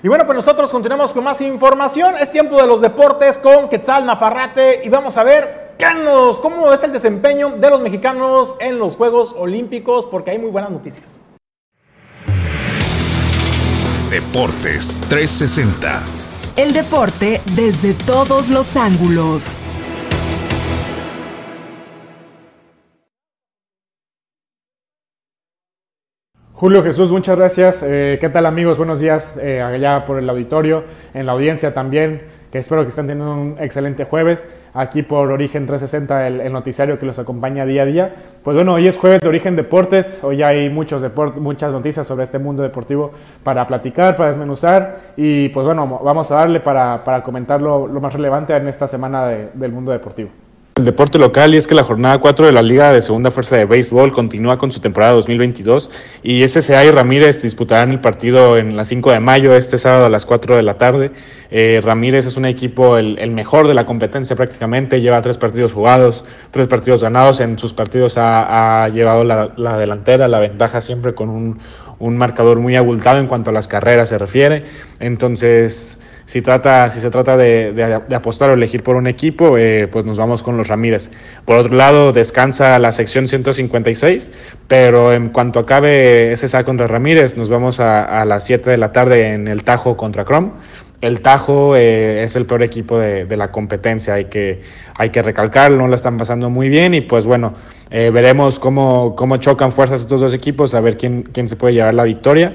[0.03, 2.15] Y bueno, pues nosotros continuamos con más información.
[2.19, 6.71] Es tiempo de los deportes con Quetzal Nafarrate y vamos a ver qué nos, cómo
[6.73, 11.21] es el desempeño de los mexicanos en los Juegos Olímpicos, porque hay muy buenas noticias.
[14.11, 16.03] Deportes 360.
[16.57, 19.59] El deporte desde todos los ángulos.
[26.57, 27.83] Julio Jesús, muchas gracias.
[27.83, 28.77] Eh, ¿Qué tal amigos?
[28.77, 33.07] Buenos días eh, allá por el auditorio, en la audiencia también, que espero que estén
[33.07, 34.47] teniendo un excelente jueves.
[34.73, 38.15] Aquí por Origen 360, el, noticiario que los acompaña día a día.
[38.41, 41.03] Pues bueno, hoy es jueves de Origen Deportes, hoy hay muchos
[41.35, 43.11] muchas noticias sobre este mundo deportivo
[43.43, 48.13] para platicar, para desmenuzar y pues bueno, vamos a darle para, para comentar lo, más
[48.13, 50.29] relevante en esta semana del mundo deportivo.
[50.77, 53.55] El deporte local y es que la jornada 4 de la Liga de Segunda Fuerza
[53.55, 55.89] de Béisbol continúa con su temporada 2022
[56.21, 60.09] y SSA y Ramírez disputarán el partido en las 5 de mayo, este sábado a
[60.09, 61.11] las 4 de la tarde.
[61.49, 66.25] Eh, Ramírez es un equipo el, mejor de la competencia prácticamente, lleva tres partidos jugados,
[66.51, 71.29] tres partidos ganados, en sus partidos ha, llevado la, la, delantera, la ventaja siempre con
[71.29, 71.57] un,
[71.99, 74.65] un marcador muy abultado en cuanto a las carreras se refiere.
[74.99, 80.05] Entonces si, trata, si se trata de, apostar o elegir por un equipo, eh, pues
[80.05, 81.09] nos vamos con los Ramírez.
[81.45, 84.29] Por otro lado, descansa la sección 156,
[84.67, 88.77] pero en cuanto acabe ese saco contra Ramírez, nos vamos a, a las 7 de
[88.77, 90.51] la tarde en el Tajo contra Chrome.
[91.01, 94.61] El Tajo eh, es el peor equipo de, la competencia, hay que,
[94.97, 97.53] hay que recalcarlo, no la están pasando muy bien y pues bueno,
[97.91, 101.75] eh, veremos cómo, cómo chocan fuerzas estos dos equipos, a ver quién, quién se puede
[101.75, 102.53] llevar la victoria.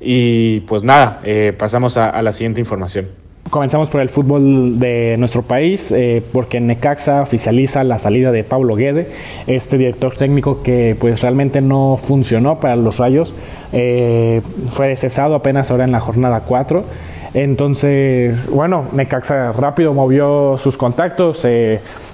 [0.00, 3.08] Y pues nada, eh, pasamos a, la siguiente información.
[3.50, 8.76] Comenzamos por el fútbol de nuestro país, eh, porque Necaxa oficializa la salida de Pablo
[8.76, 9.08] Guede,
[9.46, 13.34] este director técnico que pues realmente no funcionó para los Rayos,
[13.72, 16.84] eh, fue cesado apenas ahora en la jornada 4.
[17.34, 21.46] Entonces, bueno, Necaxa rápido movió sus contactos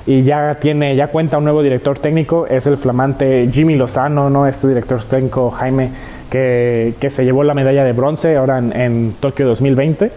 [0.07, 4.47] y ya tiene, ya cuenta un nuevo director técnico, es el flamante Jimmy Lozano, ¿no?
[4.47, 5.91] Este director técnico Jaime
[6.31, 10.11] que, se llevó la medalla de bronce ahora en, Tokio 2020.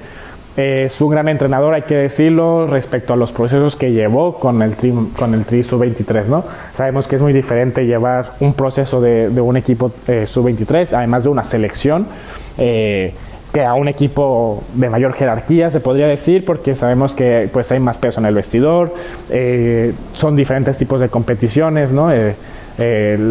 [0.57, 4.75] es un gran entrenador, hay que decirlo, respecto a los procesos que llevó con el
[4.75, 6.43] Tri, con el tri Sub-23, ¿no?
[6.75, 11.29] Sabemos que es muy diferente llevar un proceso de, un equipo eh, Sub-23, además de
[11.29, 12.07] una selección,
[12.57, 13.13] eh,
[13.53, 17.79] que a un equipo de mayor jerarquía, se podría decir, porque sabemos que pues hay
[17.79, 18.93] más peso en el vestidor,
[19.29, 22.11] eh, son diferentes tipos de competiciones, ¿no?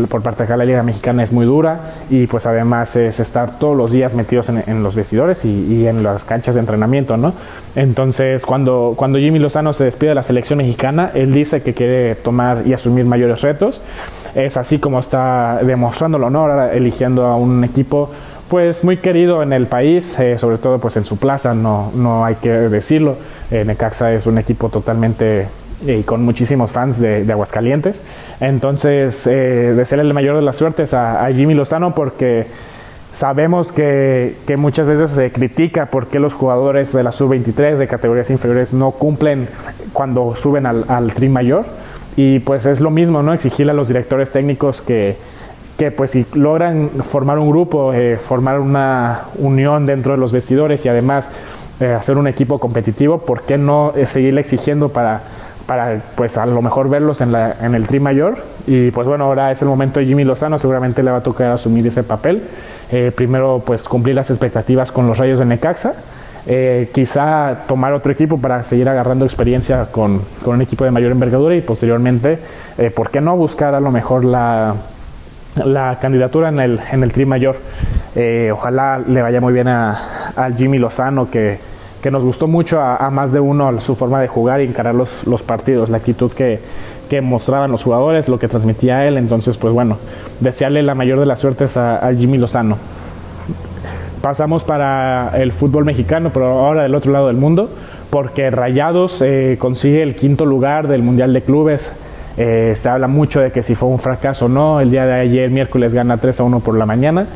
[0.09, 1.81] Por parte de la Liga Mexicana es muy dura
[2.11, 6.25] y pues además es estar todos los días metidos en, los vestidores y, en las
[6.25, 7.33] canchas de entrenamiento, ¿no?
[7.75, 12.15] Entonces cuando, cuando Jimmy Lozano se despide de la selección mexicana, él dice que quiere
[12.15, 13.81] tomar y asumir mayores retos.
[14.35, 16.41] Es así como está demostrándolo, ¿no?
[16.41, 18.11] Ahora eligiendo a un equipo
[18.49, 22.25] pues muy querido en el país, eh, sobre todo pues en su plaza, no, no
[22.25, 23.17] hay que decirlo.
[23.51, 25.47] Eh, Necaxa es un equipo totalmente
[25.87, 28.01] y con muchísimos fans de, Aguascalientes.
[28.41, 32.47] Entonces, eh, desearle el mayor de las suertes a, Jimmy Lozano porque
[33.13, 38.31] sabemos que, muchas veces se critica por qué los jugadores de la sub-23 de categorías
[38.31, 39.49] inferiores no cumplen
[39.93, 41.65] cuando suben al, al tri mayor.
[42.17, 43.33] Y pues es lo mismo, ¿no?
[43.33, 45.17] Exigirle a los directores técnicos que,
[45.79, 50.85] que pues si logran formar un grupo, eh, formar una unión dentro de los vestidores
[50.85, 51.29] y además
[51.79, 55.23] eh, hacer un equipo competitivo, ¿por qué no eh, seguirle exigiendo para
[55.69, 58.39] para pues a lo mejor verlos en, la, en el tri mayor.
[58.67, 60.59] Y pues bueno ahora es el momento de Jimmy Lozano.
[60.59, 62.43] Seguramente le va a tocar asumir ese papel.
[62.91, 65.93] Eh, primero pues cumplir las expectativas con los rayos de Necaxa.
[66.47, 71.13] Eh, quizá tomar otro equipo para seguir agarrando experiencia con, con, un equipo de mayor
[71.13, 72.39] envergadura y posteriormente
[72.79, 74.75] eh, por qué no buscar a lo mejor la,
[75.67, 77.57] la candidatura en el, en el tri mayor
[78.53, 81.61] ojalá le vaya muy bien a, a Jimmy Lozano que
[82.03, 85.43] que nos gustó mucho a, más de uno su forma de jugar y encarar los,
[85.43, 86.61] partidos, la actitud que,
[87.09, 89.17] que, mostraban los jugadores, lo que transmitía él.
[89.17, 89.99] Entonces, pues bueno,
[90.41, 92.79] desearle la mayor de las suertes a, Jimmy Lozano.
[94.23, 97.71] Pasamos para el fútbol mexicano, pero ahora del otro lado del mundo,
[98.11, 101.93] porque Rayados eh, consigue el quinto lugar del Mundial de Clubes.
[102.37, 104.81] Eh, se habla mucho de que si fue un fracaso o no.
[104.81, 107.27] El día de ayer, miércoles, gana 3 a 1 por la mañana.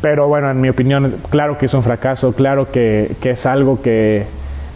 [0.00, 4.24] Pero bueno, en mi opinión, claro que es un fracaso, claro que, es algo que,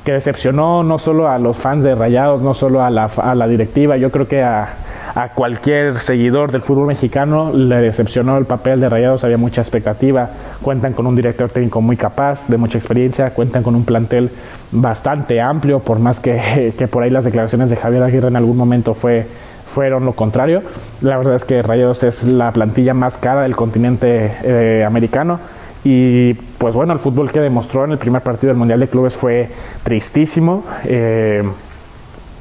[0.05, 3.49] que decepcionó no solo a los fans de Rayados, no solo a la, a la
[3.49, 4.69] directiva, yo creo que a,
[5.15, 10.29] a cualquier seguidor del fútbol mexicano le decepcionó el papel de Rayados, había mucha expectativa,
[10.61, 14.31] cuentan con un director técnico muy capaz, de mucha experiencia, cuentan con un plantel
[14.73, 18.57] bastante amplio, por más que, que por ahí las declaraciones de Javier Aguirre en algún
[18.57, 19.27] momento fue,
[19.75, 20.63] fueron lo contrario.
[21.03, 25.41] La verdad es que Rayados es la plantilla más cara del continente eh, americano.
[25.83, 29.15] Y pues bueno, el fútbol que demostró en el primer partido del Mundial de Clubes
[29.15, 29.49] fue
[29.83, 30.65] tristísimo.
[30.85, 31.43] Eh,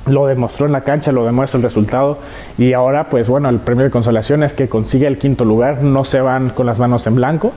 [0.05, 2.19] lo demostró en la cancha, lo demuestra el resultado
[2.57, 6.03] y ahora pues bueno, el premio de consolación es que consigue el quinto lugar, no
[6.03, 7.53] se van con las manos en blanco.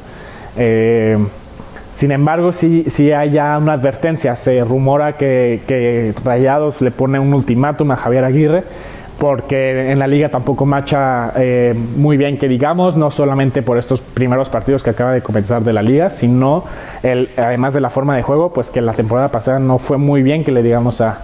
[0.57, 1.19] Eh,
[1.93, 7.19] sin embargo, sí, sí hay ya una advertencia, se rumora que, que Rayados le pone
[7.19, 8.62] un ultimátum a Javier Aguirre
[9.19, 14.01] porque en la liga tampoco marcha eh, muy bien que digamos, no solamente por estos
[14.01, 16.65] primeros partidos que acaba de comenzar de la liga, sino
[17.03, 20.23] el, además de la forma de juego, pues que la temporada pasada no fue muy
[20.23, 21.19] bien que le digamos a,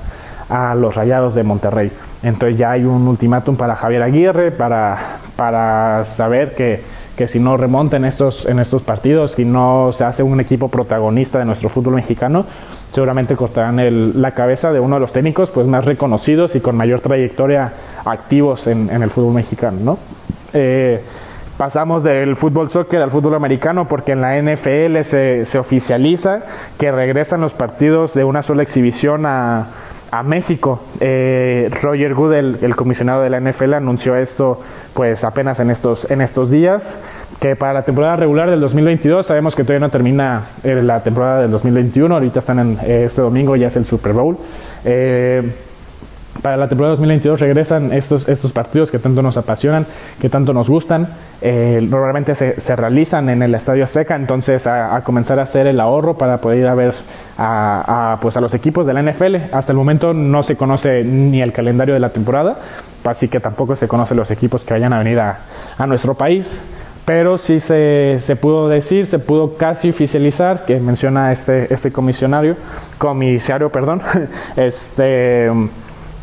[0.48, 1.90] a los Rayados de Monterrey.
[2.22, 6.80] Entonces ya hay un ultimátum para Javier Aguirre, para, para saber que,
[7.16, 10.68] que si no remonta en estos, en estos partidos, si no se hace un equipo
[10.68, 12.46] protagonista de nuestro fútbol mexicano,
[12.92, 16.76] seguramente cortarán el, la cabeza de uno de los técnicos pues, más reconocidos y con
[16.76, 17.72] mayor trayectoria
[18.04, 19.78] activos en, el fútbol mexicano.
[19.82, 19.98] ¿no?
[20.52, 21.02] Eh,
[21.56, 26.40] pasamos del fútbol soccer al fútbol americano porque en la NFL se, se oficializa
[26.78, 29.66] que regresan los partidos de una sola exhibición a
[30.22, 30.80] México.
[31.00, 34.60] Eh, Roger Good, el, comisionado de la NFL, anunció esto
[34.92, 36.98] pues apenas en estos, en estos días,
[37.42, 41.42] que para la temporada regular del 2022, sabemos que todavía no termina eh, la temporada
[41.42, 44.38] del 2021, ahorita están en eh, este domingo, ya es el Super Bowl.
[46.40, 49.86] Para la temporada 2022 regresan estos, estos partidos que tanto nos apasionan,
[50.20, 51.08] que tanto nos gustan.
[51.42, 55.78] Eh, normalmente se, se, realizan en el Estadio Azteca, entonces a, comenzar a hacer el
[55.78, 56.94] ahorro para poder ir a ver
[57.36, 59.36] a, a, pues a los equipos de la NFL.
[59.52, 62.56] Hasta el momento no se conoce ni el calendario de la temporada,
[63.04, 65.38] así que tampoco se conocen los equipos que vayan a venir a,
[65.76, 66.58] a nuestro país
[67.04, 72.56] pero sí se, se, pudo decir, se pudo casi oficializar, que menciona este, este comisionario,
[72.98, 74.02] comisario, perdón,
[74.56, 75.50] este,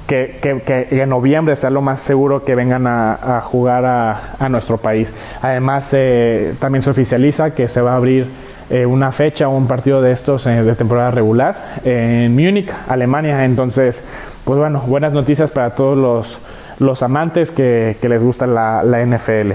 [0.10, 5.14] que, en noviembre sea lo más seguro que vengan a, jugar a, nuestro país.
[5.42, 8.28] Además, eh, también se oficializa que se va a abrir
[8.70, 13.46] eh, una fecha, un partido de estos eh, de temporada regular en Múnich, Alemania.
[13.46, 14.02] Entonces,
[14.46, 16.40] pues bueno, buenas noticias para todos los,
[16.80, 19.52] los amantes que, que les gusta la, la, NFL.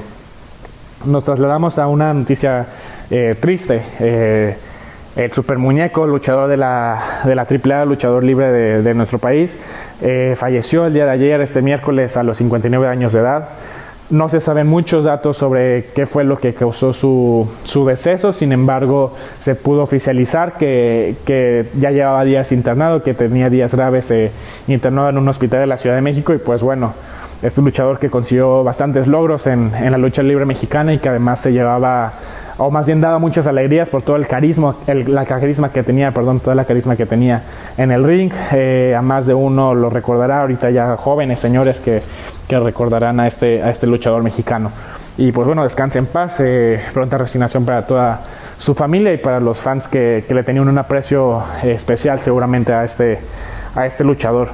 [1.06, 2.66] Nos trasladamos a una noticia
[3.10, 3.82] eh, triste
[5.16, 9.56] el super muñeco, luchador de la, de la AAA, luchador libre de, de nuestro país,
[10.02, 13.48] eh, falleció el día de ayer, este miércoles, a los 59 años de edad.
[14.10, 18.52] No se saben muchos datos sobre qué fue lo que causó su, su deceso, sin
[18.52, 24.30] embargo, se pudo oficializar que, que, ya llevaba días internado, que tenía días graves eh,
[24.66, 26.92] internado en un hospital de la Ciudad de México y pues bueno,
[27.44, 31.40] este luchador que consiguió bastantes logros en, en la lucha libre mexicana y que además
[31.40, 32.12] se llevaba
[32.56, 36.12] o más bien daba muchas alegrías por todo el carisma, el, la carisma que tenía,
[36.12, 37.42] perdón, toda la carisma que tenía
[37.76, 38.32] en el ring.
[38.52, 42.00] Eh, a más de uno lo recordará, ahorita ya jóvenes señores que,
[42.46, 44.70] que recordarán a este, a este luchador mexicano.
[45.16, 48.20] Y pues bueno, descanse en paz, eh, pronta resignación para toda
[48.58, 52.84] su familia y para los fans que, que le tenían un aprecio especial seguramente a
[52.84, 53.18] este,
[53.74, 54.48] a este luchador.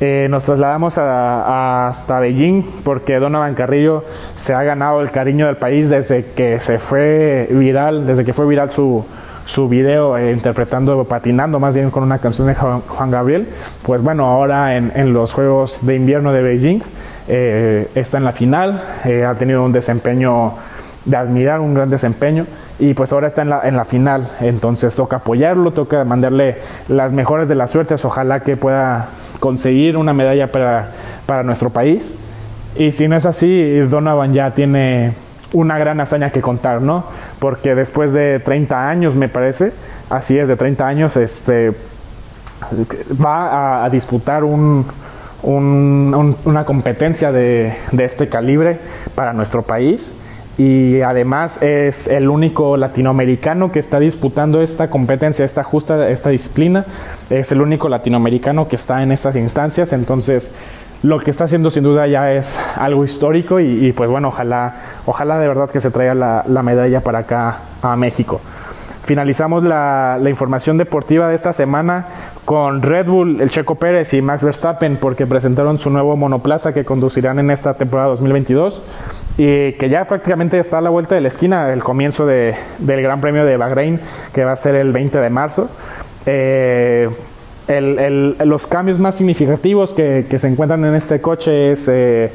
[0.00, 4.04] Eh, nos trasladamos a, hasta Beijing porque Donovan Carrillo
[4.34, 8.46] se ha ganado el cariño del país desde que se fue viral, desde que fue
[8.46, 9.04] viral su,
[9.46, 13.48] su video eh, interpretando, patinando más bien con una canción de Juan Gabriel.
[13.82, 16.80] Pues bueno, ahora en, en los Juegos de Invierno de Beijing
[17.28, 20.52] eh, está en la final, eh, ha tenido un desempeño
[21.04, 22.46] de admirar, un gran desempeño
[22.78, 26.56] y pues ahora está en la, en la final, entonces toca apoyarlo, toca mandarle
[26.88, 29.08] las mejores de las suertes, ojalá que pueda
[29.44, 30.88] conseguir una medalla para,
[31.26, 32.02] para nuestro país.
[32.76, 35.12] Y si no es así, Donovan ya tiene
[35.52, 37.04] una gran hazaña que contar, ¿no?
[37.40, 39.74] Porque después de 30 años, me parece,
[40.08, 41.74] así es, de 30 años, este,
[43.22, 44.86] va a, disputar un,
[45.42, 48.78] una competencia de, de este calibre
[49.14, 50.10] para nuestro país
[50.56, 56.84] y además es el único latinoamericano que está disputando esta competencia, esta justa, esta disciplina,
[57.30, 60.48] es el único latinoamericano que está en estas instancias, entonces
[61.02, 64.74] lo que está haciendo sin duda ya es algo histórico y, pues bueno, ojalá,
[65.04, 68.40] ojalá de verdad que se traiga la, la medalla para acá a México.
[69.04, 72.06] Finalizamos la, la, información deportiva de esta semana
[72.44, 76.84] con Red Bull, el Checo Pérez y Max Verstappen porque presentaron su nuevo monoplaza que
[76.84, 78.82] conducirán en esta temporada 2022
[79.38, 83.02] y que ya prácticamente está a la vuelta de la esquina el comienzo de, del
[83.02, 83.98] Gran Premio de Bahrein
[84.32, 85.68] que va a ser el 20 de marzo.
[86.26, 87.08] Eh,
[87.66, 92.30] El, el, los cambios más significativos que, que, se encuentran en este coche es eh,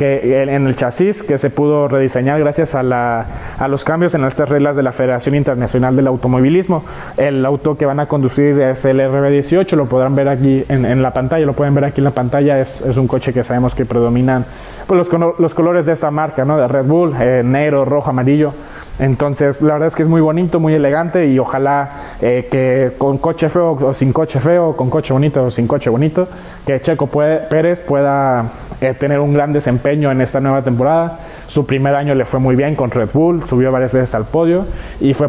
[0.00, 3.26] que en el chasis que se pudo rediseñar gracias a, la,
[3.58, 6.82] a, los cambios en estas reglas de la Federación Internacional del Automovilismo.
[7.18, 11.02] El auto que van a conducir es el RB18, lo podrán ver aquí en, en
[11.02, 13.74] la pantalla, lo pueden ver aquí en la pantalla, es, es un coche que sabemos
[13.74, 14.46] que predominan
[14.86, 16.56] pues, los, los, colores de esta marca, ¿no?
[16.56, 18.54] de Red Bull, eh, negro, rojo, amarillo.
[18.98, 21.90] Entonces, la verdad es que es muy bonito, muy elegante y ojalá
[22.22, 25.90] eh, que con coche feo o sin coche feo, con coche bonito o sin coche
[25.90, 26.26] bonito,
[26.66, 28.46] que Checo puede, Pérez pueda
[28.80, 31.18] eh, tener un gran desempeño en esta nueva temporada.
[31.46, 34.66] Su primer año le fue muy bien con Red Bull, subió varias veces al podio
[35.00, 35.28] y fue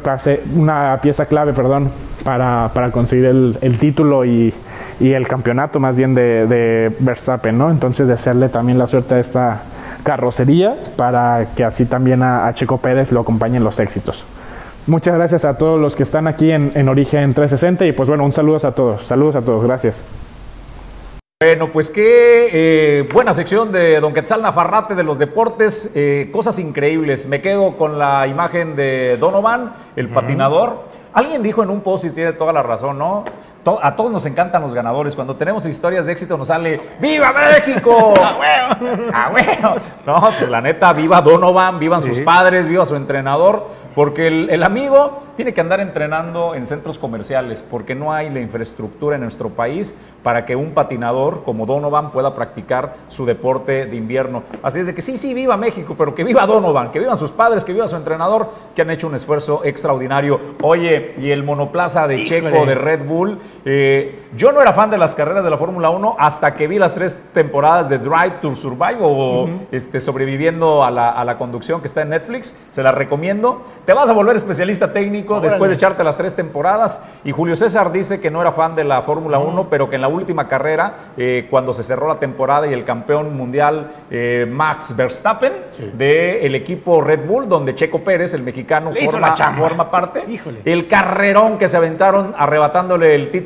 [0.56, 1.90] una pieza clave perdón,
[2.23, 4.53] para, para conseguir el, el título y,
[4.99, 7.57] y, el campeonato más bien de, de Verstappen.
[7.57, 7.69] ¿no?
[7.69, 9.64] Entonces, desearle también la suerte a esta
[10.03, 14.23] carrocería para que así también a, a Checo Pérez lo acompañen los éxitos.
[14.88, 18.26] Muchas gracias a todos los que están aquí en, en, Origen 360 y pues bueno,
[18.26, 19.06] un saludo a todos.
[19.06, 20.03] Saludos a todos, gracias.
[21.42, 26.60] Bueno, pues qué eh, buena sección de Don Quetzal Nafarrate de los deportes, eh, cosas
[26.60, 27.26] increíbles.
[27.26, 30.14] Me quedo con la imagen de Donovan, el uh -huh.
[30.14, 30.84] patinador.
[31.14, 33.24] Alguien dijo en un post y tiene toda la razón, ¿no?
[33.82, 35.16] A todos nos encantan los ganadores.
[35.16, 38.14] Cuando tenemos historias de éxito nos sale ¡Viva México!
[38.24, 39.12] ¡A huevo!
[39.14, 39.76] ¡A huevo!
[40.06, 42.10] No, pues la neta, viva Donovan, vivan sí.
[42.10, 46.98] sus padres, viva su entrenador, porque el, el, amigo tiene que andar entrenando en centros
[46.98, 52.12] comerciales, porque no hay la infraestructura en nuestro país para que un patinador como Donovan
[52.12, 54.44] pueda practicar su deporte de invierno.
[54.64, 57.32] Así es de que sí, sí, viva México, pero que viva Donovan, que vivan sus
[57.32, 60.40] padres, que viva su entrenador, que han hecho un esfuerzo extraordinario.
[60.64, 62.52] Oye, y el monoplaza de Híjole.
[62.52, 65.91] Checo de Red Bull, eh, yo no era fan de las carreras de la Fórmula
[65.91, 69.68] 1 hasta que vi las tres temporadas de Drive to Survive o uh -huh.
[69.72, 72.56] este, sobreviviendo a la, a la, conducción que está en Netflix.
[72.72, 73.61] Se la recomiendo.
[73.86, 75.49] Te vas a volver especialista técnico Órale.
[75.49, 77.03] después de echarte las tres temporadas.
[77.23, 79.53] Y Julio César dice que no era fan de la Fórmula uh -huh.
[79.53, 82.84] 1, pero que en la última carrera, eh, cuando se cerró la temporada y el
[82.84, 85.91] campeón mundial eh, Max Verstappen sí.
[85.94, 90.23] del equipo Red Bull, donde Checo Pérez, el mexicano, forma, forma, parte.
[90.28, 90.61] Híjole.
[90.65, 93.41] El carrerón que se aventaron arrebatándole el título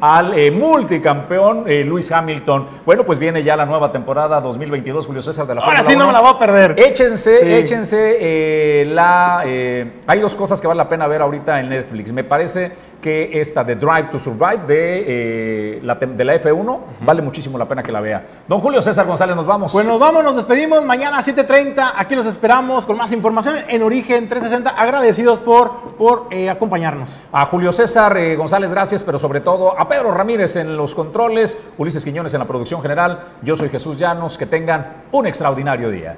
[0.00, 2.66] al eh, multicampeón eh, Luis Hamilton.
[2.84, 5.98] Bueno, pues viene ya la nueva temporada 2022, Julio César de la Ahora sí 1.
[5.98, 6.74] no me la voy a perder.
[6.78, 7.52] Échense, sí.
[7.52, 9.40] échense eh, la...
[10.06, 12.12] hay dos cosas que vale la pena ver ahorita en Netflix.
[12.12, 12.72] Me parece
[13.04, 15.04] que esta de Drive to Survive de,
[15.76, 16.78] eh, la, de la F1 uh -huh.
[17.04, 18.26] vale muchísimo la pena que la vea.
[18.48, 19.70] Don Julio César González, nos vamos.
[19.72, 20.82] Pues nos vamos, nos despedimos.
[20.86, 24.70] Mañana a 7.30, aquí los esperamos con más información en Origen 360.
[24.70, 27.22] Agradecidos por, por eh, acompañarnos.
[27.30, 31.74] A Julio César eh, González, gracias, pero sobre todo a Pedro Ramírez en los controles,
[31.76, 33.18] Ulises Quiñones en la producción general.
[33.42, 34.38] Yo soy Jesús Llanos.
[34.38, 36.16] Que tengan un extraordinario día.